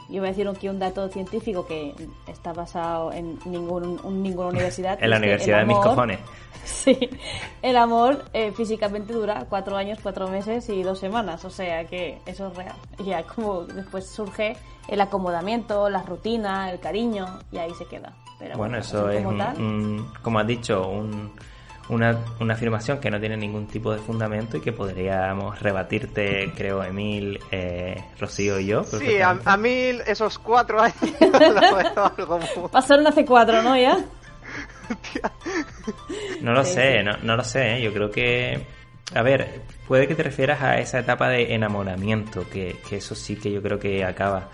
yo 0.09 0.23
a 0.23 0.27
decir 0.27 0.49
aquí 0.49 0.69
un 0.69 0.79
dato 0.79 1.09
científico 1.09 1.67
que 1.67 1.95
está 2.27 2.53
basado 2.53 3.13
en 3.13 3.39
ningún, 3.45 4.01
ninguna 4.23 4.49
universidad. 4.49 4.99
en 5.03 5.11
la 5.11 5.19
universidad 5.19 5.61
de 5.61 5.67
mis 5.67 5.79
cojones. 5.79 6.19
Sí, 6.65 6.99
el 7.63 7.79
amor 7.79 8.27
eh, 8.35 8.53
físicamente 8.53 9.15
dura 9.15 9.47
cuatro 9.49 9.75
años, 9.75 10.01
cuatro 10.03 10.29
meses 10.29 10.69
y 10.69 10.83
dos 10.83 10.99
semanas, 10.99 11.43
o 11.47 11.51
sea 11.51 11.87
que 11.87 12.19
eso 12.27 12.49
es 12.49 12.57
real. 12.57 12.75
Y 12.99 13.05
ya 13.05 13.23
como 13.23 13.65
después 13.65 14.07
surge 14.07 14.55
el 14.87 15.01
acomodamiento, 15.01 15.89
la 15.89 16.03
rutina, 16.03 16.71
el 16.71 16.79
cariño 16.79 17.39
y 17.53 17.57
ahí 17.57 17.73
se 17.73 17.87
queda. 17.87 18.13
Pero 18.39 18.59
bueno, 18.59 18.77
eso 18.77 19.09
es, 19.09 19.25
como 20.23 20.39
has 20.39 20.47
dicho, 20.47 20.87
un 20.89 21.33
una, 21.89 22.19
una, 22.41 22.55
afirmación 22.55 22.99
que 22.99 23.11
no 23.11 23.19
tiene 23.19 23.37
ningún 23.37 23.67
tipo 23.67 23.93
de 23.93 23.99
fundamento 23.99 24.57
y 24.57 24.61
que 24.61 24.73
podríamos 24.73 25.61
rebatirte, 25.61 26.53
creo, 26.57 26.83
Emil, 26.83 27.41
eh, 27.51 28.05
Rocío 28.19 28.61
y 28.61 28.67
yo. 28.67 28.85
Sí, 28.85 29.21
a, 29.21 29.39
a 29.45 29.57
mí 29.57 29.91
esos 30.07 30.39
cuatro 30.39 30.81
años 30.81 30.97
Pasaron 32.73 33.07
hace 33.07 33.25
cuatro, 33.25 33.63
¿no? 33.63 33.77
Ya. 33.77 33.99
no 36.41 36.53
lo 36.53 36.65
sé, 36.65 37.03
no, 37.03 37.13
no, 37.23 37.37
lo 37.37 37.45
sé. 37.45 37.77
¿eh? 37.77 37.83
Yo 37.83 37.93
creo 37.93 38.11
que 38.11 38.67
a 39.15 39.23
ver, 39.23 39.63
puede 39.87 40.07
que 40.07 40.15
te 40.15 40.23
refieras 40.23 40.63
a 40.63 40.79
esa 40.79 40.99
etapa 40.99 41.29
de 41.29 41.55
enamoramiento, 41.55 42.49
que, 42.49 42.77
eso 42.91 43.15
sí 43.15 43.37
que 43.37 43.51
yo 43.51 43.63
creo 43.63 43.79
que 43.79 44.05
acaba. 44.05 44.49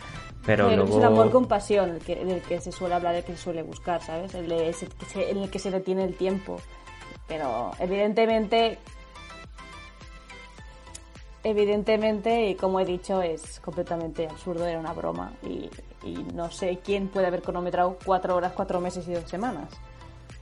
Pero 0.47 0.69
luego... 0.69 0.91
Es 0.91 0.97
el 0.97 1.05
amor 1.05 1.31
con 1.31 1.49
pasión 1.49 1.91
el 1.91 1.99
que, 1.99 2.17
del 2.17 2.43
que 2.43 2.61
se 2.61 2.71
suele 2.71 2.95
hablar, 2.95 3.15
el 3.15 3.25
que 3.25 3.33
se 3.33 3.43
suele 3.43 3.63
buscar, 3.63 4.03
¿sabes? 4.03 4.35
El 4.35 4.53
en 4.53 5.39
el 5.39 5.51
que 5.51 5.59
se 5.59 5.71
detiene 5.71 6.05
el 6.05 6.15
tiempo. 6.15 6.61
Pero 7.27 7.73
evidentemente 7.79 8.79
evidentemente, 11.45 12.49
y 12.49 12.55
como 12.55 12.81
he 12.81 12.85
dicho, 12.85 13.23
es 13.23 13.61
completamente 13.61 14.27
absurdo, 14.27 14.67
era 14.67 14.81
una 14.81 14.93
broma. 14.93 15.33
Y, 15.43 15.71
no 16.35 16.51
sé 16.51 16.81
quién 16.85 17.09
puede 17.09 17.29
haber 17.29 17.41
cronometrado 17.41 17.97
cuatro 18.05 18.37
horas, 18.37 18.53
cuatro 18.55 18.79
meses 18.79 19.09
y 19.09 19.15
dos 19.15 19.25
semanas. 19.25 19.69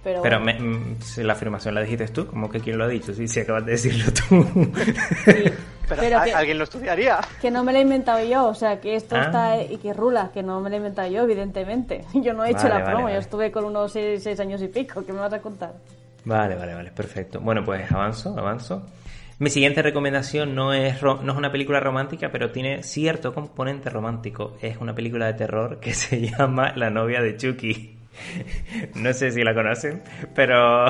Pero, 0.02 0.20
pero 0.20 0.40
mm, 0.40 1.00
si 1.00 1.22
la 1.22 1.34
afirmación 1.34 1.76
la 1.76 1.82
dijiste 1.82 2.08
tú, 2.08 2.26
¿cómo 2.26 2.50
que 2.50 2.58
quién 2.58 2.76
lo 2.78 2.84
ha 2.84 2.88
dicho? 2.88 3.14
Si, 3.14 3.28
si 3.28 3.40
acabas 3.40 3.64
de 3.64 3.72
decirlo 3.72 4.06
tú. 4.12 4.72
pero, 5.88 6.18
alguien 6.18 6.58
lo 6.58 6.64
estudiaría. 6.64 7.20
Que 7.40 7.52
no 7.52 7.62
me 7.62 7.72
lo 7.72 7.78
he 7.78 7.82
inventado 7.82 8.24
yo, 8.24 8.48
o 8.48 8.54
sea, 8.54 8.80
que 8.80 8.96
esto 8.96 9.14
ah. 9.14 9.22
está 9.22 9.62
y 9.62 9.76
que 9.76 9.92
rula, 9.92 10.32
que 10.34 10.42
no 10.42 10.60
me 10.60 10.68
lo 10.70 10.74
he 10.74 10.78
inventado 10.78 11.08
yo, 11.08 11.22
evidentemente. 11.22 12.04
Yo 12.14 12.32
no 12.32 12.44
he 12.44 12.50
hecho 12.50 12.68
la 12.68 12.84
promo, 12.84 13.08
yo 13.08 13.18
estuve 13.18 13.52
con 13.52 13.64
unos 13.64 13.92
seis, 13.92 14.24
seis 14.24 14.40
años 14.40 14.60
y 14.62 14.66
pico, 14.66 15.04
¿qué 15.06 15.12
me 15.12 15.20
vas 15.20 15.32
a 15.32 15.40
contar? 15.40 15.74
Vale, 16.24 16.54
vale, 16.54 16.74
vale, 16.74 16.90
perfecto. 16.92 17.40
Bueno, 17.40 17.64
pues 17.64 17.90
avanzo, 17.90 18.38
avanzo. 18.38 18.86
Mi 19.38 19.50
siguiente 19.50 19.82
recomendación 19.82 20.54
no 20.54 20.72
es, 20.72 21.02
no 21.02 21.32
es 21.32 21.36
una 21.36 21.50
película 21.50 21.80
romántica, 21.80 22.30
pero 22.30 22.52
tiene 22.52 22.82
cierto 22.84 23.34
componente 23.34 23.90
romántico. 23.90 24.56
Es 24.62 24.76
una 24.76 24.94
película 24.94 25.26
de 25.26 25.34
terror 25.34 25.80
que 25.80 25.92
se 25.94 26.20
llama 26.20 26.72
La 26.76 26.90
novia 26.90 27.20
de 27.20 27.36
Chucky. 27.36 27.98
No 28.94 29.12
sé 29.14 29.30
si 29.30 29.42
la 29.42 29.54
conocen, 29.54 30.02
pero 30.34 30.86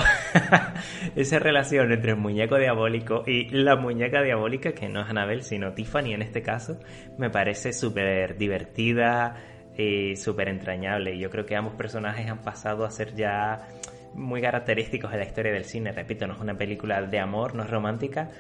esa 1.17 1.39
relación 1.39 1.93
entre 1.93 2.11
el 2.11 2.17
muñeco 2.17 2.57
diabólico 2.59 3.23
y 3.27 3.49
la 3.51 3.77
muñeca 3.77 4.23
diabólica, 4.23 4.73
que 4.73 4.89
no 4.89 5.03
es 5.03 5.09
Annabelle, 5.09 5.43
sino 5.43 5.73
Tiffany 5.73 6.15
en 6.15 6.23
este 6.23 6.43
caso, 6.43 6.81
me 7.19 7.31
parece 7.31 7.73
súper 7.73 8.37
divertida 8.37 9.37
y 9.77 10.17
súper 10.17 10.49
entrañable. 10.49 11.15
Y 11.15 11.21
yo 11.21 11.31
creo 11.31 11.47
que 11.47 11.57
ambos 11.57 11.75
personajes 11.75 12.29
han 12.29 12.43
pasado 12.43 12.85
a 12.85 12.91
ser 12.91 13.15
ya 13.15 13.69
muy 14.15 14.41
característicos 14.41 15.11
de 15.11 15.19
la 15.19 15.25
historia 15.25 15.53
del 15.53 15.65
cine. 15.65 15.93
Repito, 15.93 16.27
no 16.27 16.35
es 16.35 16.41
una 16.41 16.57
película 16.57 17.03
de 17.03 17.19
amor, 17.19 17.55
no 17.55 17.65
es 17.65 17.71
romántica, 17.71 18.31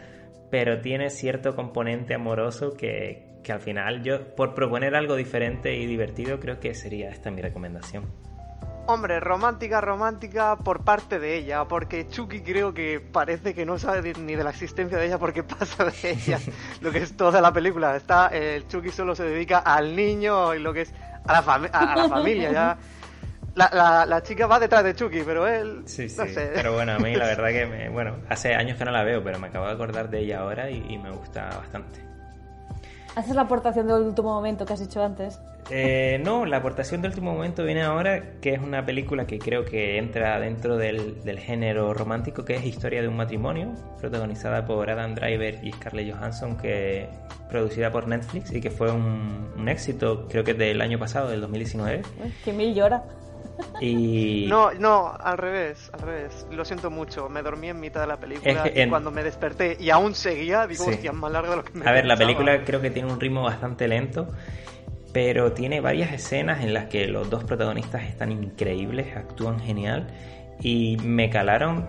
pero 0.50 0.80
tiene 0.80 1.10
cierto 1.10 1.54
componente 1.54 2.14
amoroso 2.14 2.74
que, 2.76 3.38
que 3.42 3.52
al 3.52 3.60
final 3.60 4.02
yo, 4.02 4.34
por 4.34 4.54
proponer 4.54 4.94
algo 4.94 5.16
diferente 5.16 5.74
y 5.76 5.86
divertido, 5.86 6.38
creo 6.40 6.60
que 6.60 6.74
sería 6.74 7.10
esta 7.10 7.30
mi 7.30 7.42
recomendación. 7.42 8.04
Hombre, 8.84 9.20
romántica, 9.20 9.80
romántica 9.80 10.56
por 10.56 10.82
parte 10.82 11.20
de 11.20 11.36
ella, 11.36 11.66
porque 11.66 12.08
Chucky 12.08 12.40
creo 12.40 12.74
que 12.74 12.98
parece 13.00 13.54
que 13.54 13.64
no 13.64 13.78
sabe 13.78 14.12
ni 14.14 14.34
de 14.34 14.42
la 14.42 14.50
existencia 14.50 14.98
de 14.98 15.06
ella 15.06 15.18
porque 15.18 15.42
pasa 15.44 15.84
de 15.84 16.10
ella 16.10 16.40
lo 16.80 16.90
que 16.90 16.98
es 16.98 17.16
toda 17.16 17.40
la 17.40 17.52
película. 17.52 17.94
Está, 17.94 18.26
el 18.28 18.66
Chucky 18.66 18.90
solo 18.90 19.14
se 19.14 19.22
dedica 19.22 19.60
al 19.60 19.94
niño 19.94 20.52
y 20.54 20.58
lo 20.58 20.72
que 20.72 20.82
es 20.82 20.92
a 21.24 21.32
la, 21.32 21.54
a 21.72 21.96
la 21.96 22.08
familia, 22.08 22.50
ya 22.50 22.78
la, 23.54 24.06
la, 24.06 24.22
chica 24.22 24.46
va 24.46 24.58
detrás 24.58 24.82
de 24.84 24.94
Chucky, 24.94 25.22
pero 25.24 25.46
él. 25.46 25.82
Sí, 25.84 26.08
sí. 26.08 26.22
Pero 26.34 26.72
bueno, 26.74 26.92
a 26.92 26.98
mí 26.98 27.14
la 27.14 27.26
verdad 27.26 27.48
que. 27.48 27.66
Me, 27.72 27.88
bueno, 27.88 28.16
hace 28.28 28.54
años 28.54 28.78
que 28.78 28.84
no 28.84 28.90
la 28.90 29.04
veo, 29.04 29.22
pero 29.22 29.38
me 29.38 29.48
acabo 29.48 29.66
de 29.66 29.72
acordar 29.72 30.10
de 30.10 30.20
ella 30.20 30.40
ahora 30.40 30.70
y, 30.70 30.98
me 30.98 31.10
gusta 31.10 31.46
bastante. 31.56 32.00
¿Haces 33.14 33.34
la 33.34 33.42
aportación 33.42 33.86
del 33.86 34.02
último 34.02 34.32
momento 34.32 34.64
que 34.64 34.72
has 34.72 34.80
dicho 34.80 35.02
antes? 35.02 35.38
Eh, 35.70 36.20
no, 36.24 36.46
la 36.46 36.56
aportación 36.56 37.02
del 37.02 37.10
último 37.10 37.32
momento 37.32 37.62
viene 37.62 37.82
ahora, 37.82 38.40
que 38.40 38.54
es 38.54 38.60
una 38.60 38.84
película 38.86 39.26
que 39.26 39.38
creo 39.38 39.64
que 39.64 39.98
entra 39.98 40.40
dentro 40.40 40.76
del, 40.76 41.22
del 41.22 41.38
género 41.38 41.92
romántico, 41.94 42.44
que 42.44 42.56
es 42.56 42.64
Historia 42.64 43.02
de 43.02 43.08
un 43.08 43.16
matrimonio, 43.16 43.74
protagonizada 44.00 44.64
por 44.64 44.88
Adam 44.88 45.14
Driver 45.14 45.60
y 45.62 45.72
Scarlett 45.72 46.14
Johansson, 46.14 46.56
que 46.56 47.08
producida 47.50 47.92
por 47.92 48.08
Netflix 48.08 48.50
y 48.52 48.60
que 48.62 48.70
fue 48.70 48.90
un, 48.90 49.52
un 49.56 49.68
éxito, 49.68 50.26
creo 50.28 50.42
que 50.42 50.54
del 50.54 50.80
año 50.80 50.98
pasado, 50.98 51.28
del 51.28 51.42
2019. 51.42 52.02
que 52.44 52.52
mil 52.52 52.74
llora. 52.74 53.02
Y... 53.80 54.46
No, 54.48 54.72
no, 54.72 55.12
al 55.18 55.38
revés, 55.38 55.90
al 55.92 56.00
revés. 56.00 56.46
Lo 56.50 56.64
siento 56.64 56.90
mucho. 56.90 57.28
Me 57.28 57.42
dormí 57.42 57.68
en 57.68 57.80
mitad 57.80 58.00
de 58.00 58.06
la 58.06 58.16
película 58.16 58.70
y 58.74 58.88
cuando 58.88 59.10
me 59.10 59.22
desperté 59.22 59.76
y 59.78 59.90
aún 59.90 60.14
seguía, 60.14 60.66
digo, 60.66 60.86
hostia, 60.86 61.12
más 61.12 61.32
larga 61.32 61.50
de 61.50 61.56
lo 61.56 61.64
que 61.64 61.78
me 61.78 61.88
A 61.88 61.92
ver, 61.92 62.06
la 62.06 62.16
película 62.16 62.64
creo 62.64 62.80
que 62.80 62.90
tiene 62.90 63.12
un 63.12 63.20
ritmo 63.20 63.42
bastante 63.42 63.88
lento, 63.88 64.28
pero 65.12 65.52
tiene 65.52 65.80
varias 65.80 66.12
escenas 66.12 66.62
en 66.62 66.74
las 66.74 66.86
que 66.86 67.06
los 67.06 67.28
dos 67.28 67.44
protagonistas 67.44 68.04
están 68.04 68.32
increíbles, 68.32 69.16
actúan 69.16 69.60
genial 69.60 70.08
y 70.60 70.96
me 71.02 71.28
calaron 71.28 71.88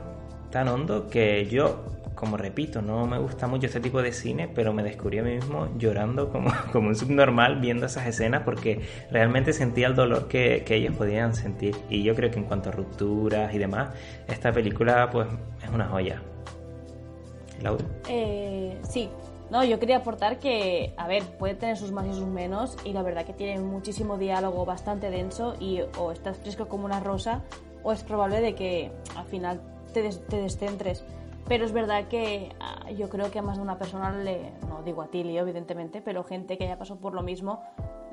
tan 0.52 0.68
hondo 0.68 1.08
que 1.08 1.46
yo 1.46 1.86
como 2.24 2.38
repito, 2.38 2.82
no 2.82 3.06
me 3.06 3.20
gusta 3.20 3.48
mucho 3.48 3.68
este 3.68 3.82
tipo 3.82 4.02
de 4.02 4.14
cine, 4.14 4.48
pero 4.48 4.72
me 4.72 4.82
descubrí 4.82 5.20
a 5.20 5.24
mí 5.24 5.36
mismo 5.36 5.68
llorando 5.78 6.30
como, 6.30 6.52
como 6.72 6.88
un 6.88 6.96
subnormal 6.96 7.60
viendo 7.60 7.86
esas 7.86 8.08
escenas 8.08 8.44
porque 8.44 8.82
realmente 9.12 9.52
sentía 9.52 9.88
el 9.88 9.96
dolor 9.96 10.30
que, 10.30 10.64
que, 10.66 10.76
ellos 10.76 10.96
podían 10.96 11.36
sentir. 11.36 11.76
Y 11.90 12.02
yo 12.04 12.16
creo 12.16 12.32
que 12.32 12.40
en 12.40 12.46
cuanto 12.46 12.70
a 12.70 12.72
rupturas 12.72 13.54
y 13.54 13.58
demás, 13.58 13.94
esta 14.28 14.54
película 14.54 15.10
pues 15.12 15.28
es 15.62 15.70
una 15.70 15.86
joya. 15.88 16.22
Laura. 17.62 17.84
Eh, 18.08 18.78
sí, 18.84 19.10
no, 19.50 19.66
yo 19.66 19.80
quería 19.80 19.98
aportar 19.98 20.40
que, 20.40 20.94
a 20.96 21.08
ver, 21.08 21.24
puede 21.38 21.56
tener 21.56 21.76
sus 21.76 21.92
más 21.92 22.08
y 22.08 22.14
sus 22.14 22.26
menos 22.26 22.78
y 22.86 22.94
la 22.94 23.04
verdad 23.04 23.26
que 23.26 23.34
tiene 23.34 23.60
muchísimo 23.60 24.18
diálogo 24.18 24.66
bastante 24.66 25.10
denso 25.10 25.56
y 25.60 25.82
o 25.98 26.12
estás 26.14 26.38
fresco 26.38 26.70
como 26.70 26.86
una 26.86 27.02
rosa 27.02 27.44
o 27.84 27.92
es 27.92 28.04
probable 28.04 28.40
de 28.40 28.56
que 28.56 28.92
al 29.18 29.26
final 29.26 29.62
te, 29.94 30.10
te 30.10 30.38
descentres. 30.38 31.04
Pero 31.48 31.66
es 31.66 31.74
verdad 31.74 32.08
que 32.08 32.56
ah, 32.60 32.90
yo 32.92 33.10
creo 33.10 33.30
que 33.32 33.40
a 33.40 33.42
más 33.42 33.58
de 33.58 33.64
una 33.64 33.78
persona 33.78 34.12
le, 34.12 34.52
no 34.68 34.82
digo 34.84 35.02
a 35.02 35.08
ti, 35.08 35.24
Leo, 35.24 35.44
evidentemente, 35.44 36.02
pero 36.02 36.24
gente 36.24 36.58
que 36.58 36.66
haya 36.66 36.78
pasado 36.78 37.00
por 37.00 37.14
lo 37.14 37.22
mismo, 37.22 37.62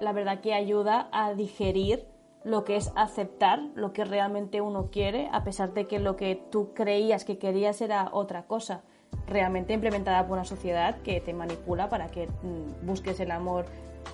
la 0.00 0.12
verdad 0.12 0.40
que 0.40 0.54
ayuda 0.54 1.08
a 1.12 1.34
digerir 1.34 2.06
lo 2.42 2.64
que 2.64 2.76
es 2.76 2.90
aceptar 2.96 3.60
lo 3.74 3.92
que 3.92 4.04
realmente 4.04 4.60
uno 4.60 4.90
quiere, 4.90 5.28
a 5.32 5.44
pesar 5.44 5.74
de 5.74 5.86
que 5.86 5.98
lo 5.98 6.16
que 6.16 6.42
tú 6.50 6.72
creías 6.74 7.24
que 7.24 7.38
querías 7.38 7.80
era 7.82 8.08
otra 8.12 8.44
cosa, 8.44 8.82
realmente 9.26 9.74
implementada 9.74 10.26
por 10.26 10.38
una 10.38 10.44
sociedad 10.44 10.96
que 11.02 11.20
te 11.20 11.34
manipula 11.34 11.88
para 11.88 12.08
que 12.08 12.26
mm, 12.26 12.86
busques 12.86 13.20
el 13.20 13.30
amor, 13.30 13.66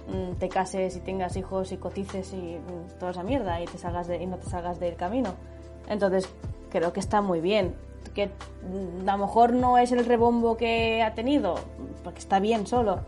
mm, 0.08 0.38
te 0.38 0.48
cases 0.48 0.96
y 0.96 1.00
tengas 1.00 1.36
hijos 1.36 1.70
y 1.72 1.76
cotices 1.76 2.32
y 2.32 2.58
mm, 2.58 2.98
toda 2.98 3.12
esa 3.12 3.22
mierda 3.22 3.60
y, 3.60 3.66
te 3.66 3.78
salgas 3.78 4.08
de, 4.08 4.22
y 4.22 4.26
no 4.26 4.38
te 4.38 4.46
salgas 4.46 4.80
del 4.80 4.96
camino. 4.96 5.34
Entonces, 5.88 6.28
creo 6.70 6.92
que 6.92 7.00
está 7.00 7.22
muy 7.22 7.40
bien 7.40 7.76
que 8.08 8.24
a 8.24 9.12
lo 9.12 9.18
mejor 9.18 9.52
no 9.52 9.78
es 9.78 9.92
el 9.92 10.04
rebombo 10.04 10.56
que 10.56 11.02
ha 11.02 11.14
tenido, 11.14 11.56
porque 12.02 12.18
está 12.18 12.40
bien 12.40 12.66
solo, 12.66 13.00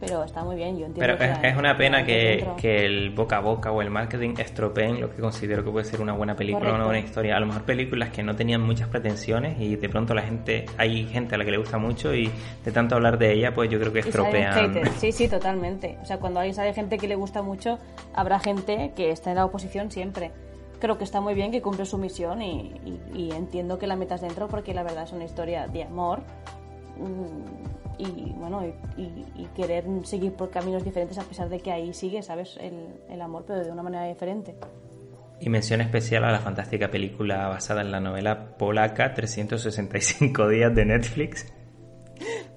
pero 0.00 0.24
está 0.24 0.44
muy 0.44 0.56
bien, 0.56 0.78
yo 0.78 0.86
entiendo. 0.86 1.16
Pero 1.18 1.46
es, 1.48 1.56
una 1.56 1.76
pena 1.76 2.04
que, 2.04 2.46
que, 2.60 2.84
el 2.84 3.10
boca 3.10 3.36
a 3.36 3.40
boca 3.40 3.70
o 3.70 3.80
el 3.80 3.90
marketing 3.90 4.34
estropeen 4.38 5.00
lo 5.00 5.10
que 5.10 5.20
considero 5.20 5.64
que 5.64 5.70
puede 5.70 5.84
ser 5.84 6.00
una 6.00 6.12
buena 6.12 6.34
película 6.36 6.72
o 6.72 6.74
una 6.74 6.84
buena 6.84 7.00
historia. 7.00 7.36
A 7.36 7.40
lo 7.40 7.46
mejor 7.46 7.62
películas 7.62 8.10
que 8.10 8.22
no 8.22 8.34
tenían 8.36 8.60
muchas 8.60 8.88
pretensiones 8.88 9.58
y 9.60 9.76
de 9.76 9.88
pronto 9.88 10.14
la 10.14 10.22
gente, 10.22 10.66
hay 10.76 11.06
gente 11.06 11.34
a 11.36 11.38
la 11.38 11.44
que 11.44 11.52
le 11.52 11.58
gusta 11.58 11.78
mucho 11.78 12.14
y 12.14 12.30
de 12.64 12.72
tanto 12.72 12.96
hablar 12.96 13.18
de 13.18 13.32
ella, 13.32 13.54
pues 13.54 13.70
yo 13.70 13.78
creo 13.78 13.92
que 13.92 14.00
estropean. 14.00 14.74
Sí, 14.98 15.12
sí, 15.12 15.28
totalmente. 15.28 15.98
O 16.02 16.06
sea, 16.06 16.18
cuando 16.18 16.40
hay 16.40 16.52
gente 16.52 16.98
que 16.98 17.08
le 17.08 17.14
gusta 17.14 17.42
mucho, 17.42 17.78
habrá 18.14 18.38
gente 18.38 18.92
que 18.94 19.10
está 19.10 19.30
en 19.30 19.36
la 19.36 19.44
oposición 19.44 19.90
siempre 19.90 20.30
creo 20.84 20.98
que 20.98 21.04
está 21.04 21.22
muy 21.22 21.32
bien, 21.32 21.50
que 21.50 21.62
cumple 21.62 21.86
su 21.86 21.96
misión 21.96 22.42
y, 22.42 23.30
entiendo 23.34 23.78
que 23.78 23.86
la 23.86 23.96
metas 23.96 24.20
dentro 24.20 24.48
porque 24.48 24.74
la 24.74 24.82
verdad 24.82 25.04
es 25.04 25.12
una 25.12 25.24
historia 25.24 25.66
de 25.66 25.82
amor 25.82 26.20
mm, 26.98 28.02
y 28.02 28.32
bueno 28.32 28.62
y, 28.98 29.46
querer 29.56 29.86
seguir 30.02 30.34
por 30.34 30.50
caminos 30.50 30.84
diferentes 30.84 31.16
a 31.16 31.22
pesar 31.22 31.48
de 31.48 31.60
que 31.60 31.72
ahí 31.72 31.94
sigue, 31.94 32.22
¿sabes? 32.22 32.58
El, 32.60 33.00
el 33.08 33.22
amor, 33.22 33.44
pero 33.46 33.64
de 33.64 33.70
una 33.70 33.82
manera 33.82 34.04
diferente. 34.04 34.56
Y 35.40 35.48
mención 35.48 35.80
especial 35.80 36.22
a 36.24 36.30
la 36.30 36.40
fantástica 36.40 36.90
película 36.90 37.48
basada 37.48 37.80
en 37.80 37.90
la 37.90 38.00
novela 38.00 38.58
polaca 38.58 39.14
365 39.14 40.48
días 40.48 40.74
de 40.74 40.84
Netflix 40.84 41.50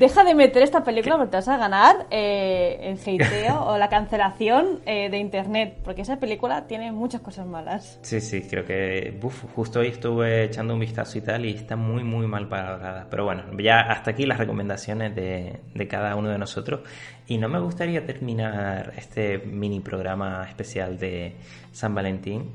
Deja 0.00 0.24
de 0.24 0.34
meter 0.34 0.62
esta 0.62 0.82
película 0.82 1.18
porque 1.18 1.32
te 1.32 1.36
vas 1.36 1.48
a 1.48 1.58
ganar 1.58 2.06
eh, 2.10 2.78
el 2.80 2.96
hateo 2.96 3.66
o 3.66 3.76
la 3.76 3.90
cancelación 3.90 4.80
eh, 4.86 5.10
de 5.10 5.18
internet, 5.18 5.76
porque 5.84 6.00
esa 6.00 6.18
película 6.18 6.66
tiene 6.66 6.90
muchas 6.90 7.20
cosas 7.20 7.46
malas. 7.46 7.98
Sí, 8.00 8.22
sí, 8.22 8.40
creo 8.48 8.64
que 8.64 9.20
justo 9.54 9.80
hoy 9.80 9.88
estuve 9.88 10.44
echando 10.44 10.72
un 10.72 10.80
vistazo 10.80 11.18
y 11.18 11.20
tal 11.20 11.44
y 11.44 11.50
está 11.50 11.76
muy, 11.76 12.02
muy 12.02 12.26
mal 12.26 12.46
valorada. 12.46 13.08
Pero 13.10 13.26
bueno, 13.26 13.42
ya 13.58 13.80
hasta 13.80 14.12
aquí 14.12 14.24
las 14.24 14.38
recomendaciones 14.38 15.14
de, 15.14 15.60
de 15.74 15.86
cada 15.86 16.16
uno 16.16 16.30
de 16.30 16.38
nosotros. 16.38 16.80
Y 17.26 17.36
no 17.36 17.50
me 17.50 17.60
gustaría 17.60 18.06
terminar 18.06 18.94
este 18.96 19.36
mini 19.36 19.80
programa 19.80 20.46
especial 20.48 20.98
de 20.98 21.36
San 21.72 21.94
Valentín 21.94 22.52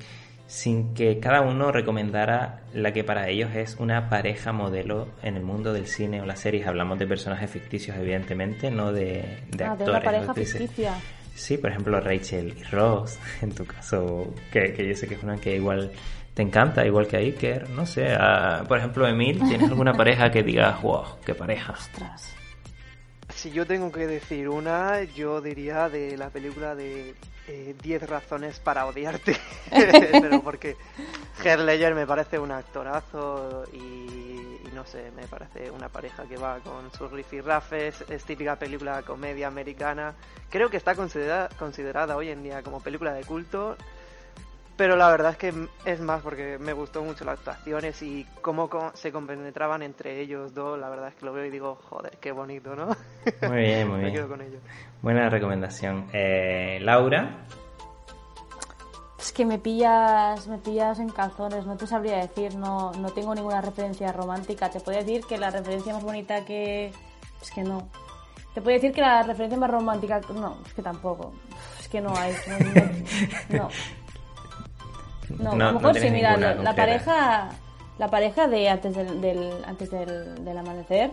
sin 0.47 0.93
que 0.93 1.19
cada 1.19 1.41
uno 1.41 1.71
recomendara 1.71 2.61
la 2.73 2.93
que 2.93 3.03
para 3.03 3.29
ellos 3.29 3.55
es 3.55 3.77
una 3.79 4.09
pareja 4.09 4.51
modelo 4.51 5.07
en 5.23 5.37
el 5.37 5.43
mundo 5.43 5.73
del 5.73 5.87
cine 5.87 6.21
o 6.21 6.25
las 6.25 6.39
series. 6.39 6.67
Hablamos 6.67 6.99
de 6.99 7.07
personajes 7.07 7.49
ficticios, 7.49 7.97
evidentemente, 7.97 8.69
no 8.69 8.93
de, 8.93 9.43
de 9.51 9.63
ah, 9.63 9.71
actores. 9.71 9.85
De 9.85 9.91
una 9.91 10.01
pareja 10.01 10.33
ficticia. 10.33 10.93
Sí, 11.33 11.57
por 11.57 11.71
ejemplo, 11.71 11.99
Rachel 11.99 12.55
y 12.57 12.63
Ross, 12.63 13.19
en 13.41 13.53
tu 13.53 13.65
caso, 13.65 14.33
que, 14.51 14.73
que, 14.73 14.87
yo 14.87 14.95
sé 14.95 15.07
que 15.07 15.15
es 15.15 15.23
una 15.23 15.37
que 15.37 15.55
igual 15.55 15.91
te 16.33 16.41
encanta, 16.41 16.85
igual 16.85 17.07
que 17.07 17.17
a 17.17 17.19
Iker, 17.19 17.69
no 17.69 17.85
sé, 17.85 18.07
por 18.67 18.77
ejemplo, 18.77 19.07
Emil, 19.07 19.39
¿tienes 19.39 19.69
alguna 19.69 19.93
pareja 19.97 20.29
que 20.29 20.43
digas, 20.43 20.81
wow, 20.81 21.03
qué 21.25 21.33
pareja? 21.33 21.73
Ostras. 21.73 22.35
Si 23.33 23.51
yo 23.51 23.65
tengo 23.65 23.91
que 23.91 24.05
decir 24.05 24.49
una, 24.49 25.03
yo 25.03 25.41
diría 25.41 25.89
de 25.89 26.17
la 26.17 26.29
película 26.29 26.75
de 26.75 27.15
10 27.47 28.03
eh, 28.03 28.05
razones 28.05 28.59
para 28.59 28.85
odiarte, 28.85 29.37
pero 29.69 30.41
porque 30.41 30.77
Heath 31.43 31.59
Ledger 31.59 31.95
me 31.95 32.07
parece 32.07 32.39
un 32.39 32.51
actorazo 32.51 33.65
y, 33.73 34.59
no 34.73 34.85
sé, 34.85 35.11
me 35.15 35.27
parece 35.27 35.69
una 35.71 35.89
pareja 35.89 36.23
que 36.23 36.37
va 36.37 36.59
con 36.59 36.91
sus 36.91 37.11
rifirrafes, 37.11 38.03
es 38.09 38.23
típica 38.23 38.55
película 38.55 39.03
comedia 39.03 39.47
americana, 39.47 40.15
creo 40.49 40.69
que 40.69 40.77
está 40.77 40.95
considerada, 40.95 41.49
considerada 41.57 42.15
hoy 42.15 42.29
en 42.29 42.43
día 42.43 42.61
como 42.63 42.81
película 42.81 43.13
de 43.13 43.23
culto, 43.23 43.77
pero 44.77 44.95
la 44.97 45.09
verdad 45.09 45.31
es 45.31 45.37
que 45.37 45.53
es 45.85 46.01
más 46.01 46.21
porque 46.21 46.57
me 46.59 46.73
gustó 46.73 47.01
mucho 47.03 47.23
las 47.23 47.39
actuaciones 47.39 48.01
y 48.01 48.25
cómo 48.41 48.69
se 48.93 49.11
compenetraban 49.11 49.81
entre 49.81 50.19
ellos 50.19 50.53
dos. 50.53 50.77
La 50.77 50.89
verdad 50.89 51.09
es 51.09 51.15
que 51.15 51.25
lo 51.25 51.33
veo 51.33 51.45
y 51.45 51.49
digo, 51.49 51.77
joder, 51.89 52.17
qué 52.19 52.31
bonito, 52.31 52.75
¿no? 52.75 52.87
Muy 53.47 53.57
bien, 53.57 53.87
muy 53.87 53.97
me 54.01 54.03
bien. 54.03 54.15
Quedo 54.15 54.27
con 54.27 54.41
ellos. 54.41 54.61
Buena 55.01 55.29
recomendación. 55.29 56.07
Eh, 56.11 56.79
Laura. 56.81 57.45
Es 59.17 59.31
que 59.31 59.45
me 59.45 59.57
pillas, 59.57 60.47
me 60.47 60.57
pillas 60.57 60.99
en 60.99 61.09
calzones, 61.09 61.65
no 61.65 61.77
te 61.77 61.87
sabría 61.87 62.17
decir, 62.17 62.55
no, 62.55 62.91
no 62.91 63.09
tengo 63.11 63.33
ninguna 63.33 63.61
referencia 63.61 64.11
romántica. 64.11 64.69
Te 64.69 64.81
podría 64.81 65.03
decir 65.03 65.25
que 65.25 65.37
la 65.37 65.49
referencia 65.49 65.93
más 65.93 66.03
bonita 66.03 66.43
que... 66.43 66.91
Es 67.41 67.51
que 67.51 67.63
no. 67.63 67.89
Te 68.53 68.61
podría 68.61 68.77
decir 68.77 68.91
que 68.91 69.01
la 69.01 69.23
referencia 69.23 69.57
más 69.57 69.71
romántica... 69.71 70.19
No, 70.33 70.57
es 70.65 70.73
que 70.73 70.81
tampoco. 70.81 71.33
Es 71.79 71.87
que 71.87 72.01
no 72.01 72.15
hay. 72.15 72.33
no. 73.49 73.57
No, 73.57 73.69
a 75.39 75.55
lo 75.55 75.73
mejor 75.73 75.99
sí, 75.99 76.09
mira, 76.09 76.37
la, 76.37 76.75
pareja 76.75 77.49
la 77.97 78.09
pareja 78.09 78.47
de 78.47 78.69
antes 78.69 78.95
del, 78.95 79.63
antes 79.65 79.89
del, 79.89 80.57
amanecer 80.57 81.11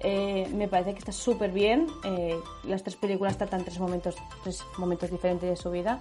eh, 0.00 0.48
me 0.52 0.66
parece 0.66 0.92
que 0.92 0.98
está 0.98 1.12
súper 1.12 1.52
bien. 1.52 1.86
Eh, 2.04 2.36
las 2.64 2.82
tres 2.82 2.96
películas 2.96 3.38
tratan 3.38 3.64
tres 3.64 3.78
momentos, 3.78 4.16
tres 4.42 4.64
momentos 4.78 5.10
diferentes 5.10 5.48
de 5.48 5.56
su 5.56 5.70
vida. 5.70 6.00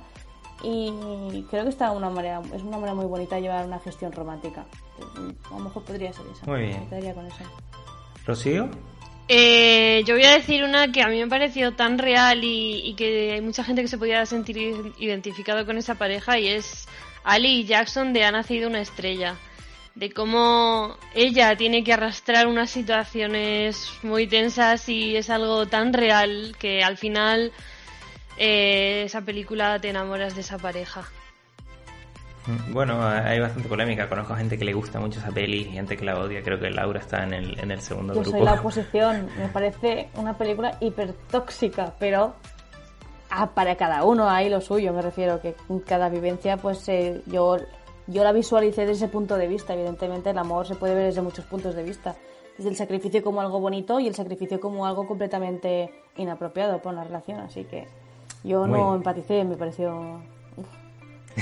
Y 0.64 1.43
creo 1.49 1.64
que 1.64 1.70
está 1.70 1.91
una 1.91 2.09
manera, 2.09 2.41
es 2.53 2.62
una 2.62 2.78
manera 2.78 2.93
muy 2.93 3.05
bonita 3.05 3.36
de 3.36 3.43
llevar 3.43 3.66
una 3.66 3.80
gestión 3.80 4.12
romántica. 4.12 4.66
A 5.49 5.53
lo 5.57 5.59
mejor 5.59 5.84
podría 5.84 6.14
ser 6.14 6.26
esa. 6.32 6.45
Muy 6.45 6.62
bien. 6.62 6.88
Me 6.89 7.14
con 7.14 7.26
eso. 7.26 7.43
¿Rocío? 8.26 8.70
Eh, 9.28 10.03
yo 10.05 10.16
voy 10.16 10.26
a 10.26 10.34
decir 10.34 10.64
una 10.64 10.91
que 10.91 11.01
a 11.01 11.07
mí 11.07 11.18
me 11.18 11.24
ha 11.24 11.28
parecido 11.28 11.72
tan 11.72 11.97
real 11.97 12.43
y, 12.43 12.82
y, 12.84 12.95
que 12.95 13.34
hay 13.34 13.41
mucha 13.41 13.64
gente 13.64 13.82
que 13.82 13.88
se 13.88 13.97
podía 13.97 14.26
sentir 14.26 14.57
identificado 14.99 15.66
con 15.66 15.78
esa 15.78 15.95
pareja 15.95 16.38
y 16.38 16.47
es 16.47 16.88
Ali 17.24 17.65
Jackson 17.65 18.13
de 18.13 18.24
Ha 18.24 18.32
nacido 18.32 18.69
una 18.69 18.82
estrella, 18.82 19.36
de 19.95 20.11
cómo 20.11 20.95
ella 21.13 21.55
tiene 21.55 21.84
que 21.84 21.93
arrastrar 21.93 22.47
unas 22.47 22.69
situaciones 22.69 23.91
muy 24.03 24.28
tensas 24.28 24.88
y 24.89 25.15
es 25.15 25.30
algo 25.30 25.65
tan 25.67 25.93
real 25.93 26.55
que 26.57 26.84
al 26.84 26.97
final 26.97 27.51
eh, 28.38 29.03
esa 29.05 29.22
película 29.22 29.80
te 29.80 29.89
enamoras 29.89 30.36
de 30.36 30.41
esa 30.41 30.57
pareja. 30.57 31.03
Mm, 32.47 32.74
bueno, 32.74 33.05
hay 33.07 33.39
bastante 33.39 33.69
polémica. 33.69 34.09
Conozco 34.09 34.36
gente 34.36 34.57
que 34.57 34.65
le 34.65 34.74
gusta 34.74 34.99
mucho 34.99 35.19
esa 35.19 35.30
peli 35.32 35.61
y 35.61 35.65
gente 35.65 35.95
que 35.95 36.05
la 36.05 36.17
odia. 36.17 36.41
Creo 36.41 36.59
que 36.59 36.69
Laura 36.69 36.99
está 36.99 37.24
en 37.24 37.34
el, 37.34 37.59
en 37.59 37.72
el 37.72 37.82
segundo 37.82 38.13
Yo 38.15 38.22
grupo. 38.22 38.38
Yo 38.38 38.45
soy 38.45 38.53
la 38.53 38.59
oposición. 38.59 39.30
Me 39.38 39.47
parece 39.49 40.09
una 40.15 40.38
película 40.38 40.78
hiper 40.80 41.13
tóxica, 41.30 41.93
pero 41.99 42.36
ah, 43.32 43.47
para 43.53 43.75
cada 43.75 44.03
uno 44.03 44.29
hay 44.29 44.49
lo 44.49 44.61
suyo, 44.61 44.93
me 44.93 45.01
refiero, 45.01 45.41
que 45.41 45.55
cada 45.86 46.09
vivencia, 46.09 46.57
pues 46.57 46.88
eh, 46.89 47.21
yo, 47.25 47.57
yo 48.07 48.23
la 48.23 48.32
visualicé 48.32 48.82
desde 48.82 49.05
ese 49.05 49.07
punto 49.07 49.38
de 49.38 49.47
vista. 49.47 49.73
Evidentemente, 49.73 50.29
el 50.29 50.38
amor 50.38 50.67
se 50.67 50.75
puede 50.75 50.93
ver 50.93 51.05
desde 51.05 51.21
muchos 51.21 51.45
puntos 51.45 51.75
de 51.75 51.84
vista. 51.84 52.15
Desde 52.57 52.69
el 52.69 52.75
sacrificio 52.75 53.23
como 53.23 53.41
algo 53.41 53.59
bonito 53.59 53.99
y 53.99 54.07
el 54.07 54.13
sacrificio 54.13 54.59
como 54.59 54.86
algo 54.86 55.07
completamente 55.07 55.91
inapropiado 56.17 56.79
para 56.79 56.97
una 56.97 57.03
relación. 57.05 57.39
Así 57.39 57.63
que 57.63 57.88
yo 58.43 58.67
no 58.67 58.93
empaticé, 58.93 59.43
me 59.45 59.55
pareció. 59.55 60.21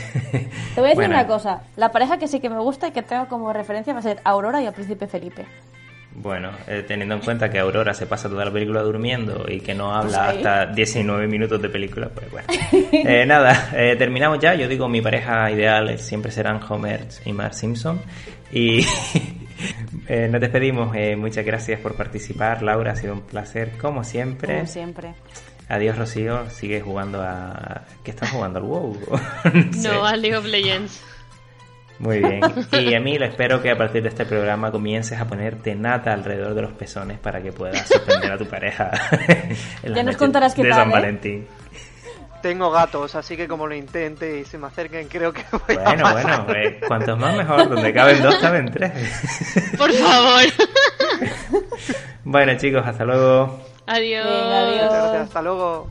Te 0.76 0.82
voy 0.82 0.92
a 0.92 0.94
decir 0.94 1.10
una 1.10 1.28
cosa: 1.28 1.64
la 1.76 1.92
pareja 1.92 2.20
que 2.20 2.28
sí 2.28 2.40
que 2.40 2.50
me 2.50 2.60
gusta 2.60 2.90
y 2.90 2.92
que 2.92 3.02
tengo 3.02 3.28
como 3.28 3.52
referencia 3.52 3.92
va 3.94 4.00
a 4.00 4.04
ser 4.04 4.22
Aurora 4.24 4.62
y 4.62 4.68
el 4.68 4.74
príncipe 4.74 5.08
Felipe. 5.08 5.46
Bueno, 6.22 6.52
eh, 6.68 6.84
teniendo 6.86 7.16
en 7.16 7.22
cuenta 7.22 7.50
que 7.50 7.60
Aurora 7.60 7.94
se 7.94 8.06
pasa 8.06 8.28
toda 8.28 8.44
la 8.44 8.52
película 8.52 8.82
durmiendo 8.82 9.46
y 9.48 9.62
que 9.62 9.74
no 9.74 9.96
habla 9.96 10.26
pues 10.26 10.46
hasta 10.46 10.66
19 10.66 11.28
minutos 11.28 11.62
de 11.62 11.70
película, 11.70 12.10
pues 12.10 12.30
bueno. 12.30 12.48
Eh, 12.92 13.26
nada, 13.28 13.70
eh, 13.74 13.96
terminamos 13.98 14.38
ya. 14.40 14.54
Yo 14.54 14.68
digo, 14.68 14.90
mi 14.90 15.02
pareja 15.02 15.50
ideal 15.50 15.98
siempre 15.98 16.30
serán 16.30 16.60
Homer 16.68 17.08
y 17.24 17.32
Mark 17.32 17.54
Simpson. 17.54 18.02
Y 18.52 18.86
nos 20.30 20.42
despedimos. 20.42 20.94
muchas 21.18 21.46
gracias 21.46 21.80
por 21.80 21.96
participar, 21.96 22.64
Laura. 22.64 22.92
Ha 22.92 22.96
sido 22.98 23.14
un 23.14 23.22
placer, 23.22 23.78
como 23.80 24.04
siempre. 24.04 24.56
Como 24.56 24.68
siempre. 24.68 25.14
Adiós, 25.70 25.98
Rocío. 25.98 26.50
Sigue 26.50 26.82
jugando 26.82 27.22
a. 27.22 27.86
¿Qué 28.04 28.12
estás 28.12 28.30
jugando? 28.32 28.60
¿Al 28.60 28.66
WoW? 28.66 28.98
no, 29.54 29.94
no 29.94 30.06
al 30.06 30.22
League 30.22 30.36
of 30.36 30.46
Legends. 30.46 31.02
Muy 32.00 32.20
bien. 32.20 32.42
Y 32.72 32.94
Emil, 32.94 33.22
espero 33.24 33.62
que 33.62 33.72
a 33.72 33.78
partir 33.78 34.02
de 34.02 34.10
este 34.10 34.26
programa 34.26 34.72
comiences 34.72 35.20
a 35.20 35.26
ponerte 35.26 35.76
nata 35.76 36.14
alrededor 36.14 36.54
de 36.54 36.62
los 36.62 36.72
pezones 36.72 37.20
para 37.20 37.42
que 37.42 37.52
puedas 37.52 37.88
sorprender 37.88 38.32
a 38.32 38.38
tu 38.38 38.46
pareja. 38.46 38.90
ya 39.84 40.04
nos 40.04 40.16
contarás 40.18 40.56
qué 40.56 40.64
de 40.64 40.70
tal, 40.70 40.80
San 40.80 40.90
¿eh? 40.90 40.94
Valentín. 40.94 41.48
Tengo 42.42 42.72
gatos, 42.72 43.16
así 43.16 43.36
que 43.36 43.50
como 43.50 43.68
lo 43.68 43.76
intente 43.76 44.40
y 44.40 44.46
se 44.46 44.58
me 44.58 44.68
acerquen, 44.68 45.10
creo 45.10 45.34
que 45.34 45.44
voy 45.52 45.76
bueno, 45.76 46.08
a 46.08 46.14
Bueno, 46.14 46.44
bueno, 46.46 46.60
eh, 46.60 46.80
cuantos 46.88 47.20
más 47.20 47.36
mejor. 47.36 47.68
Donde 47.68 47.94
caben 47.94 48.24
dos, 48.24 48.36
caben 48.38 48.72
tres. 48.72 48.94
Por 49.78 49.92
favor. 49.92 50.44
bueno, 52.24 52.56
chicos, 52.56 52.82
hasta 52.86 53.04
luego. 53.04 53.60
Adiós. 53.88 54.26
adiós. 54.26 54.94
Hasta 54.94 55.42
luego. 55.42 55.90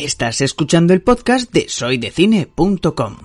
Estás 0.00 0.40
escuchando 0.42 0.94
el 0.94 1.02
podcast 1.02 1.52
de 1.52 1.68
soydecine.com. 1.68 3.16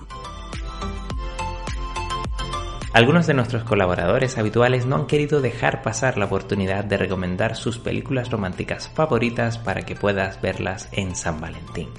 Algunos 2.92 3.28
de 3.28 3.34
nuestros 3.34 3.62
colaboradores 3.62 4.38
habituales 4.38 4.84
no 4.84 4.96
han 4.96 5.06
querido 5.06 5.40
dejar 5.40 5.82
pasar 5.82 6.18
la 6.18 6.24
oportunidad 6.24 6.82
de 6.82 6.96
recomendar 6.96 7.54
sus 7.54 7.78
películas 7.78 8.32
románticas 8.32 8.88
favoritas 8.92 9.56
para 9.56 9.82
que 9.82 9.94
puedas 9.94 10.42
verlas 10.42 10.88
en 10.90 11.14
San 11.14 11.40
Valentín. 11.40 11.90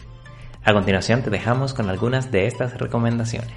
A 0.66 0.74
continuación 0.74 1.24
te 1.24 1.30
dejamos 1.30 1.74
con 1.74 1.90
algunas 1.90 2.30
de 2.34 2.46
estas 2.46 2.78
recomendaciones. 2.78 3.56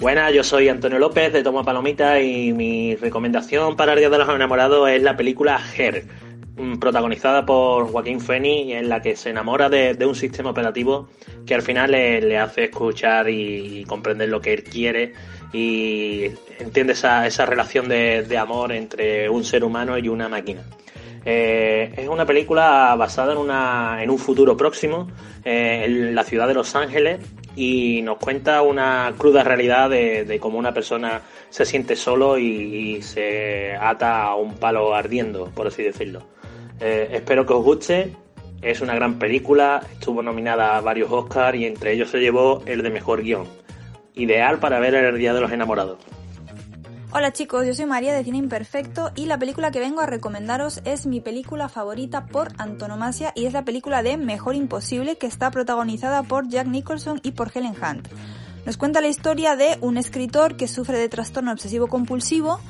Buenas, 0.00 0.32
yo 0.32 0.42
soy 0.42 0.70
Antonio 0.70 0.98
López 0.98 1.30
de 1.34 1.42
Toma 1.42 1.62
Palomita 1.62 2.22
y 2.22 2.54
mi 2.54 2.96
recomendación 2.96 3.76
para 3.76 3.92
el 3.92 3.98
Día 3.98 4.08
de 4.08 4.16
los 4.16 4.30
Enamorados 4.30 4.88
es 4.88 5.02
la 5.02 5.14
película 5.14 5.60
Her 5.76 6.31
protagonizada 6.78 7.46
por 7.46 7.90
Joaquín 7.90 8.20
Feni, 8.20 8.72
en 8.72 8.88
la 8.88 9.00
que 9.00 9.16
se 9.16 9.30
enamora 9.30 9.68
de, 9.68 9.96
un 10.06 10.14
sistema 10.14 10.50
operativo 10.50 11.08
que 11.46 11.54
al 11.54 11.62
final 11.62 11.92
le, 11.92 12.38
hace 12.38 12.64
escuchar 12.64 13.28
y, 13.28 13.84
comprender 13.84 14.28
lo 14.28 14.40
que 14.40 14.52
él 14.52 14.64
quiere 14.64 15.12
y 15.52 16.26
entiende 16.58 16.92
esa, 16.94 17.26
esa 17.26 17.46
relación 17.46 17.88
de, 17.88 18.38
amor 18.38 18.72
entre 18.72 19.28
un 19.28 19.44
ser 19.44 19.64
humano 19.64 19.98
y 19.98 20.08
una 20.08 20.28
máquina. 20.28 20.62
Eh, 21.24 21.92
es 21.96 22.08
una 22.08 22.26
película 22.26 22.94
basada 22.96 23.32
en, 23.32 23.38
una, 23.38 24.02
en 24.02 24.10
un 24.10 24.18
futuro 24.18 24.56
próximo, 24.56 25.08
eh, 25.44 25.82
en 25.84 26.14
la 26.14 26.24
ciudad 26.24 26.48
de 26.48 26.54
Los 26.54 26.74
Ángeles, 26.74 27.20
y 27.54 28.02
nos 28.02 28.18
cuenta 28.18 28.62
una 28.62 29.12
cruda 29.16 29.44
realidad 29.44 29.90
de, 29.90 30.38
cómo 30.40 30.58
una 30.58 30.72
persona 30.72 31.22
se 31.50 31.64
siente 31.64 31.96
solo 31.96 32.38
y, 32.38 33.02
se 33.02 33.74
ata 33.76 34.24
a 34.24 34.36
un 34.36 34.54
palo 34.54 34.94
ardiendo, 34.94 35.50
por 35.54 35.66
así 35.66 35.82
decirlo. 35.82 36.22
Eh, 36.84 37.10
espero 37.12 37.46
que 37.46 37.52
os 37.52 37.62
guste. 37.62 38.16
Es 38.60 38.80
una 38.80 38.94
gran 38.96 39.18
película, 39.18 39.86
estuvo 39.92 40.20
nominada 40.20 40.76
a 40.76 40.80
varios 40.80 41.12
Oscars 41.12 41.56
y 41.56 41.64
entre 41.64 41.92
ellos 41.92 42.10
se 42.10 42.18
llevó 42.18 42.62
el 42.66 42.82
de 42.82 42.90
mejor 42.90 43.22
guion. 43.22 43.46
Ideal 44.14 44.58
para 44.58 44.80
ver 44.80 44.94
el 44.94 45.16
Día 45.16 45.32
de 45.32 45.40
los 45.40 45.52
Enamorados. 45.52 45.98
Hola 47.12 47.32
chicos, 47.32 47.66
yo 47.66 47.74
soy 47.74 47.86
María 47.86 48.14
de 48.14 48.24
Cine 48.24 48.38
Imperfecto 48.38 49.12
y 49.14 49.26
la 49.26 49.38
película 49.38 49.70
que 49.70 49.78
vengo 49.78 50.00
a 50.00 50.06
recomendaros 50.06 50.80
es 50.84 51.06
mi 51.06 51.20
película 51.20 51.68
favorita 51.68 52.26
por 52.26 52.48
antonomasia 52.58 53.32
y 53.36 53.46
es 53.46 53.52
la 53.52 53.64
película 53.64 54.02
de 54.02 54.16
Mejor 54.16 54.56
Imposible 54.56 55.16
que 55.16 55.26
está 55.26 55.52
protagonizada 55.52 56.24
por 56.24 56.48
Jack 56.48 56.66
Nicholson 56.66 57.20
y 57.22 57.32
por 57.32 57.52
Helen 57.54 57.74
Hunt. 57.80 58.08
Nos 58.64 58.76
cuenta 58.76 59.00
la 59.00 59.08
historia 59.08 59.54
de 59.54 59.76
un 59.82 59.98
escritor 59.98 60.56
que 60.56 60.66
sufre 60.66 60.98
de 60.98 61.08
trastorno 61.08 61.52
obsesivo 61.52 61.86
compulsivo 61.86 62.60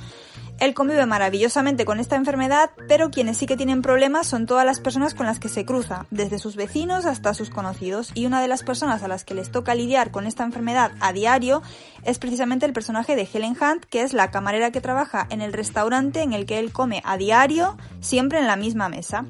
Él 0.63 0.75
convive 0.75 1.07
maravillosamente 1.07 1.85
con 1.85 1.99
esta 1.99 2.15
enfermedad, 2.15 2.71
pero 2.87 3.11
quienes 3.11 3.37
sí 3.37 3.47
que 3.47 3.57
tienen 3.57 3.83
problemas 3.83 4.29
son 4.29 4.47
todas 4.47 4.65
las 4.65 4.79
personas 4.79 5.13
con 5.13 5.27
las 5.27 5.41
que 5.41 5.49
se 5.49 5.65
cruza, 5.65 6.07
desde 6.13 6.39
sus 6.39 6.55
vecinos 6.55 7.05
hasta 7.05 7.35
sus 7.35 7.51
conocidos. 7.51 8.13
Y 8.15 8.27
una 8.27 8.41
de 8.41 8.47
las 8.47 8.63
personas 8.63 9.03
a 9.03 9.09
las 9.09 9.25
que 9.25 9.35
les 9.35 9.51
toca 9.51 9.75
lidiar 9.75 10.13
con 10.13 10.25
esta 10.25 10.45
enfermedad 10.45 10.93
a 11.01 11.13
diario 11.13 11.63
es 12.05 12.21
precisamente 12.21 12.65
el 12.65 12.73
personaje 12.73 13.17
de 13.17 13.27
Helen 13.35 13.57
Hunt, 13.61 13.87
que 13.87 14.03
es 14.03 14.13
la 14.13 14.31
camarera 14.31 14.71
que 14.71 14.81
trabaja 14.81 15.27
en 15.31 15.41
el 15.41 15.53
restaurante 15.53 16.23
en 16.23 16.33
el 16.33 16.47
que 16.47 16.61
él 16.61 16.71
come 16.71 17.03
a 17.05 17.17
diario, 17.17 17.77
siempre 17.99 18.39
en 18.39 18.47
la 18.47 18.55
misma 18.55 18.89
mesa 18.89 19.25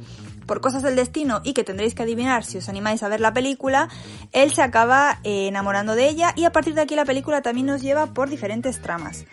por 0.46 0.60
cosas 0.60 0.82
del 0.82 0.96
destino 0.96 1.40
y 1.44 1.54
que 1.54 1.64
tendréis 1.64 1.94
que 1.94 2.02
adivinar 2.02 2.44
si 2.44 2.58
os 2.58 2.68
animáis 2.68 3.02
a 3.02 3.08
ver 3.08 3.20
la 3.20 3.32
película, 3.32 3.88
él 4.32 4.52
se 4.52 4.60
acaba 4.60 5.20
eh, 5.24 5.46
enamorando 5.46 5.94
de 5.94 6.10
ella 6.10 6.34
y 6.36 6.44
a 6.44 6.52
partir 6.52 6.74
de 6.74 6.82
aquí 6.82 6.94
la 6.94 7.06
película 7.06 7.40
también 7.40 7.68
nos 7.68 7.80
lleva 7.80 8.08
por 8.08 8.28
diferentes 8.28 8.82
tramas. 8.82 9.24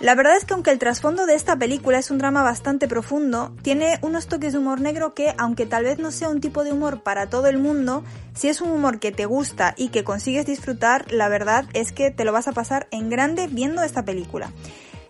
La 0.00 0.14
verdad 0.14 0.34
es 0.34 0.46
que 0.46 0.54
aunque 0.54 0.70
el 0.70 0.78
trasfondo 0.78 1.26
de 1.26 1.34
esta 1.34 1.56
película 1.56 1.98
es 1.98 2.10
un 2.10 2.16
drama 2.16 2.42
bastante 2.42 2.88
profundo, 2.88 3.54
tiene 3.60 3.98
unos 4.00 4.28
toques 4.28 4.54
de 4.54 4.58
humor 4.58 4.80
negro 4.80 5.12
que, 5.12 5.34
aunque 5.36 5.66
tal 5.66 5.84
vez 5.84 5.98
no 5.98 6.10
sea 6.10 6.30
un 6.30 6.40
tipo 6.40 6.64
de 6.64 6.72
humor 6.72 7.02
para 7.02 7.28
todo 7.28 7.48
el 7.48 7.58
mundo, 7.58 8.02
si 8.34 8.48
es 8.48 8.62
un 8.62 8.70
humor 8.70 8.98
que 8.98 9.12
te 9.12 9.26
gusta 9.26 9.74
y 9.76 9.90
que 9.90 10.02
consigues 10.02 10.46
disfrutar, 10.46 11.12
la 11.12 11.28
verdad 11.28 11.66
es 11.74 11.92
que 11.92 12.10
te 12.10 12.24
lo 12.24 12.32
vas 12.32 12.48
a 12.48 12.52
pasar 12.52 12.88
en 12.90 13.10
grande 13.10 13.46
viendo 13.46 13.82
esta 13.82 14.02
película. 14.02 14.50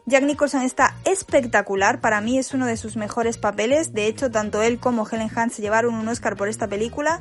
Jack 0.06 0.24
Nicholson 0.24 0.62
está 0.62 0.96
espectacular, 1.04 2.00
para 2.00 2.20
mí 2.20 2.36
es 2.36 2.52
uno 2.52 2.66
de 2.66 2.76
sus 2.76 2.96
mejores 2.96 3.38
papeles, 3.38 3.92
de 3.92 4.06
hecho 4.06 4.28
tanto 4.32 4.60
él 4.60 4.80
como 4.80 5.06
Helen 5.08 5.30
Hunt 5.36 5.52
se 5.52 5.62
llevaron 5.62 5.94
un 5.94 6.08
Oscar 6.08 6.36
por 6.36 6.48
esta 6.48 6.66
película, 6.66 7.20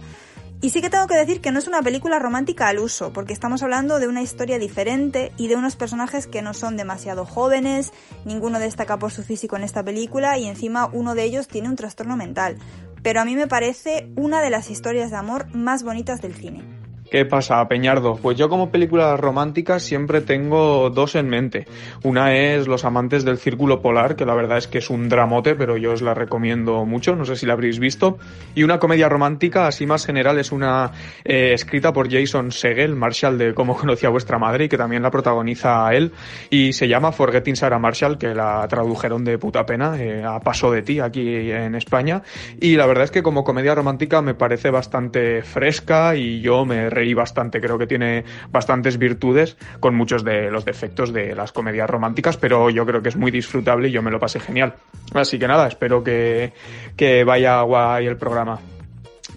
y 0.62 0.72
sí 0.72 0.82
que 0.82 0.90
tengo 0.90 1.08
que 1.08 1.16
decir 1.16 1.40
que 1.40 1.52
no 1.52 1.60
es 1.60 1.68
una 1.68 1.82
película 1.82 2.20
romántica 2.20 2.68
al 2.68 2.80
uso, 2.80 3.14
porque 3.14 3.32
estamos 3.32 3.64
hablando 3.64 4.00
de 4.00 4.08
una 4.08 4.22
historia 4.22 4.60
diferente 4.60 5.32
y 5.38 5.48
de 5.48 5.56
unos 5.56 5.78
personajes 5.78 6.28
que 6.28 6.42
no 6.42 6.54
son 6.54 6.76
demasiado 6.76 7.26
jóvenes, 7.26 7.94
ninguno 8.26 8.60
destaca 8.60 9.00
por 9.00 9.12
su 9.12 9.24
físico 9.24 9.56
en 9.56 9.64
esta 9.64 9.84
película 9.84 10.38
y 10.38 10.48
encima 10.48 10.90
uno 10.92 11.16
de 11.16 11.24
ellos 11.24 11.48
tiene 11.48 11.70
un 11.70 11.78
trastorno 11.78 12.18
mental. 12.18 12.58
Pero 13.02 13.22
a 13.22 13.26
mí 13.26 13.36
me 13.36 13.48
parece 13.48 14.10
una 14.18 14.42
de 14.42 14.50
las 14.50 14.70
historias 14.70 15.12
de 15.12 15.18
amor 15.18 15.48
más 15.56 15.84
bonitas 15.84 16.22
del 16.22 16.36
cine. 16.36 16.79
¿Qué 17.10 17.26
pasa, 17.26 17.68
Peñardo? 17.68 18.18
Pues 18.22 18.38
yo 18.38 18.50
como 18.50 18.70
películas 18.70 19.20
románticas 19.20 19.82
siempre 19.82 20.22
tengo 20.22 20.92
dos 20.92 21.16
en 21.16 21.28
mente. 21.28 21.66
Una 22.04 22.36
es 22.36 22.68
Los 22.68 22.86
amantes 22.86 23.26
del 23.26 23.40
círculo 23.40 23.82
polar, 23.82 24.16
que 24.16 24.26
la 24.26 24.36
verdad 24.36 24.60
es 24.60 24.68
que 24.68 24.78
es 24.78 24.92
un 24.92 25.10
dramote, 25.10 25.56
pero 25.56 25.76
yo 25.76 25.94
os 25.94 26.04
la 26.04 26.14
recomiendo 26.14 26.86
mucho, 26.86 27.16
no 27.16 27.26
sé 27.26 27.36
si 27.36 27.48
la 27.48 27.54
habréis 27.54 27.80
visto. 27.80 28.20
Y 28.54 28.62
una 28.62 28.78
comedia 28.78 29.10
romántica, 29.10 29.66
así 29.66 29.88
más 29.88 30.06
general, 30.06 30.38
es 30.38 30.52
una 30.52 30.92
eh, 31.26 31.54
escrita 31.54 31.94
por 31.94 32.12
Jason 32.12 32.52
Segel, 32.52 32.96
Marshall 32.96 33.40
de 33.40 33.56
Cómo 33.56 33.76
conocía 33.76 34.10
a 34.10 34.12
vuestra 34.12 34.38
madre, 34.38 34.66
y 34.66 34.70
que 34.70 34.78
también 34.78 35.02
la 35.02 35.10
protagoniza 35.10 35.88
a 35.88 35.96
él, 35.96 36.12
y 36.52 36.74
se 36.74 36.88
llama 36.88 37.12
Forgetting 37.12 37.56
Sarah 37.56 37.80
Marshall, 37.80 38.20
que 38.20 38.36
la 38.36 38.68
tradujeron 38.68 39.24
de 39.24 39.40
puta 39.40 39.66
pena 39.66 40.00
eh, 40.00 40.24
a 40.24 40.40
paso 40.42 40.72
de 40.72 40.84
ti 40.84 41.00
aquí 41.00 41.52
en 41.52 41.74
España. 41.74 42.22
Y 42.62 42.76
la 42.76 42.86
verdad 42.86 43.06
es 43.06 43.12
que 43.12 43.24
como 43.24 43.44
comedia 43.44 43.74
romántica 43.74 44.22
me 44.22 44.36
parece 44.36 44.70
bastante 44.70 45.42
fresca 45.42 46.16
y 46.16 46.42
yo 46.42 46.66
me 46.66 46.92
reí 47.00 47.14
bastante, 47.14 47.62
creo 47.62 47.78
que 47.78 47.88
tiene 47.88 48.26
bastantes 48.52 48.98
virtudes 48.98 49.56
con 49.80 49.96
muchos 49.96 50.26
de 50.26 50.52
los 50.52 50.66
defectos 50.66 51.14
de 51.14 51.34
las 51.34 51.54
comedias 51.54 51.90
románticas, 51.90 52.36
pero 52.36 52.70
yo 52.70 52.86
creo 52.86 53.02
que 53.02 53.08
es 53.10 53.16
muy 53.16 53.32
disfrutable 53.32 53.88
y 53.88 53.92
yo 53.92 54.02
me 54.02 54.12
lo 54.12 54.20
pasé 54.20 54.42
genial. 54.42 54.74
Así 55.14 55.40
que 55.40 55.48
nada, 55.48 55.68
espero 55.68 56.04
que, 56.04 56.52
que 56.98 57.24
vaya 57.24 57.62
guay 57.62 58.06
el 58.06 58.18
programa. 58.18 58.60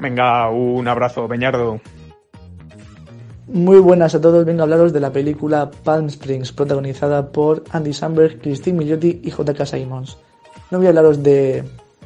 Venga, 0.00 0.50
un 0.50 0.88
abrazo, 0.88 1.28
Beñardo. 1.28 1.80
Muy 3.46 3.78
buenas 3.78 4.14
a 4.16 4.20
todos, 4.20 4.44
vengo 4.44 4.62
a 4.62 4.64
hablaros 4.64 4.92
de 4.92 5.00
la 5.00 5.12
película 5.12 5.70
Palm 5.84 6.06
Springs, 6.06 6.52
protagonizada 6.52 7.30
por 7.30 7.62
Andy 7.70 7.92
Samberg, 7.92 8.40
Christine 8.40 8.78
Milioti 8.78 9.20
y 9.22 9.30
J.K. 9.30 9.66
Simons. 9.66 10.16
No 10.70 10.78
voy 10.78 10.86
a 10.86 10.90
hablaros 10.90 11.22
de, 11.22 11.62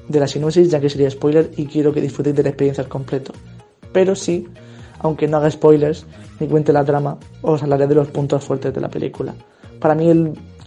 de 0.09 0.21
la 0.21 0.27
sinopsis, 0.27 0.71
ya 0.71 0.81
que 0.81 0.91
sería 0.91 1.11
spoiler 1.11 1.51
y 1.57 1.67
quiero 1.67 1.95
que 1.95 2.03
disfrutéis 2.03 2.37
de 2.37 2.43
la 2.43 2.51
experiencia 2.51 2.85
al 2.85 2.91
completo. 2.91 3.33
Pero 3.93 4.15
sí 4.15 4.47
aunque 5.01 5.29
no 5.29 5.37
haga 5.37 5.51
spoilers 5.51 6.07
ni 6.41 6.47
cuente 6.47 6.73
la 6.73 6.85
trama, 6.85 7.19
os 7.43 7.63
hablaré 7.63 7.87
de 7.87 7.95
los 7.95 8.09
puntos 8.09 8.45
fuertes 8.45 8.73
de 8.75 8.81
la 8.81 8.89
película. 8.89 9.35
Para 9.81 9.95
mí 9.95 10.09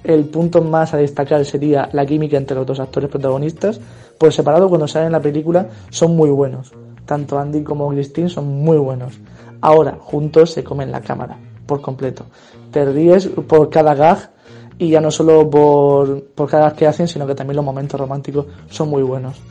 el, 0.03 0.25
punto 0.25 0.61
más 0.61 0.93
a 0.93 0.97
destacar 0.97 1.43
sería 1.45 1.89
la 1.93 2.05
química 2.05 2.37
entre 2.37 2.55
los 2.55 2.65
dos 2.65 2.79
actores 2.79 3.09
protagonistas. 3.09 3.79
Por 4.17 4.31
separado, 4.33 4.69
cuando 4.69 4.87
salen 4.87 5.07
en 5.07 5.13
la 5.13 5.21
película, 5.21 5.67
son 5.89 6.15
muy 6.15 6.29
buenos. 6.29 6.71
Tanto 7.05 7.39
Andy 7.39 7.63
como 7.63 7.89
Christine 7.89 8.29
son 8.29 8.47
muy 8.47 8.77
buenos. 8.77 9.13
Ahora, 9.61 9.97
juntos 9.99 10.51
se 10.51 10.63
comen 10.63 10.91
la 10.91 11.01
cámara, 11.01 11.37
por 11.65 11.81
completo. 11.81 12.25
Te 12.71 12.85
ríes 12.85 13.27
por 13.27 13.69
cada 13.69 13.93
gag 13.95 14.31
y 14.77 14.89
ya 14.89 15.01
no 15.01 15.11
solo 15.11 15.49
por, 15.49 16.23
por 16.35 16.49
cada 16.49 16.69
gag 16.69 16.75
que 16.75 16.87
hacen, 16.87 17.07
sino 17.07 17.27
que 17.27 17.35
también 17.35 17.57
los 17.57 17.65
momentos 17.65 17.99
románticos 17.99 18.45
son 18.69 18.89
muy 18.89 19.03
buenos. 19.03 19.41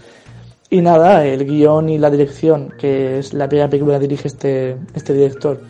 Y 0.70 0.82
nada, 0.82 1.24
el 1.24 1.46
guion 1.46 1.88
y 1.88 1.98
la 1.98 2.10
dirección, 2.10 2.74
que 2.78 3.18
es 3.18 3.32
la 3.32 3.48
primera 3.48 3.70
película 3.70 3.98
que 3.98 4.06
dirige 4.06 4.28
este, 4.28 4.76
este 4.94 5.14
director, 5.14 5.60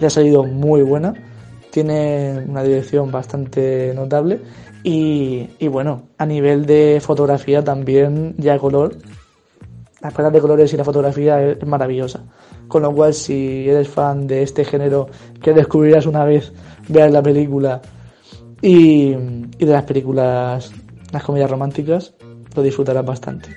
le 0.00 0.06
ha 0.06 0.10
salido 0.10 0.44
muy 0.44 0.82
buena. 0.82 1.12
Tiene 1.70 2.44
una 2.46 2.62
dirección 2.62 3.10
bastante 3.10 3.92
notable. 3.94 4.40
Y, 4.84 5.48
y 5.58 5.66
bueno, 5.66 6.02
a 6.18 6.26
nivel 6.26 6.66
de 6.66 7.00
fotografía 7.02 7.64
también, 7.64 8.34
ya 8.38 8.58
color, 8.58 8.96
las 10.00 10.12
paletas 10.12 10.34
de 10.34 10.40
colores 10.40 10.72
y 10.72 10.76
la 10.76 10.84
fotografía 10.84 11.42
es, 11.42 11.66
maravillosa. 11.66 12.22
Con 12.68 12.82
lo 12.82 12.94
cual, 12.94 13.12
si 13.12 13.68
eres 13.68 13.88
fan 13.88 14.26
de 14.28 14.42
este 14.42 14.64
género 14.64 15.08
que 15.42 15.52
descubrirás 15.52 16.06
una 16.06 16.24
vez, 16.24 16.52
veas 16.88 17.10
la 17.10 17.22
película 17.22 17.82
y, 18.62 19.14
y 19.58 19.64
de 19.64 19.72
las 19.72 19.84
películas, 19.84 20.70
las 21.10 21.24
comedias 21.24 21.50
románticas, 21.50 22.14
lo 22.54 22.62
disfrutarás 22.62 23.04
bastante. 23.04 23.48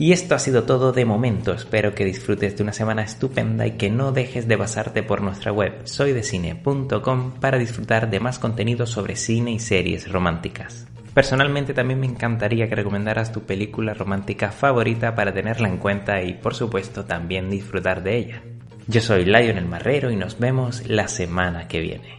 Y 0.00 0.12
esto 0.12 0.34
ha 0.34 0.38
sido 0.38 0.62
todo 0.62 0.92
de 0.92 1.04
momento, 1.04 1.52
espero 1.52 1.94
que 1.94 2.06
disfrutes 2.06 2.56
de 2.56 2.62
una 2.62 2.72
semana 2.72 3.02
estupenda 3.02 3.66
y 3.66 3.72
que 3.72 3.90
no 3.90 4.12
dejes 4.12 4.48
de 4.48 4.56
pasarte 4.56 5.02
por 5.02 5.20
nuestra 5.20 5.52
web 5.52 5.82
soydecine.com 5.84 7.32
para 7.38 7.58
disfrutar 7.58 8.08
de 8.08 8.18
más 8.18 8.38
contenido 8.38 8.86
sobre 8.86 9.14
cine 9.14 9.52
y 9.52 9.58
series 9.58 10.10
románticas. 10.10 10.86
Personalmente 11.12 11.74
también 11.74 12.00
me 12.00 12.06
encantaría 12.06 12.66
que 12.66 12.76
recomendaras 12.76 13.30
tu 13.30 13.42
película 13.42 13.92
romántica 13.92 14.50
favorita 14.50 15.14
para 15.14 15.34
tenerla 15.34 15.68
en 15.68 15.76
cuenta 15.76 16.22
y 16.22 16.32
por 16.32 16.54
supuesto 16.54 17.04
también 17.04 17.50
disfrutar 17.50 18.02
de 18.02 18.16
ella. 18.16 18.42
Yo 18.86 19.02
soy 19.02 19.26
Lionel 19.26 19.66
Marrero 19.66 20.10
y 20.10 20.16
nos 20.16 20.38
vemos 20.38 20.82
la 20.88 21.08
semana 21.08 21.68
que 21.68 21.80
viene. 21.80 22.18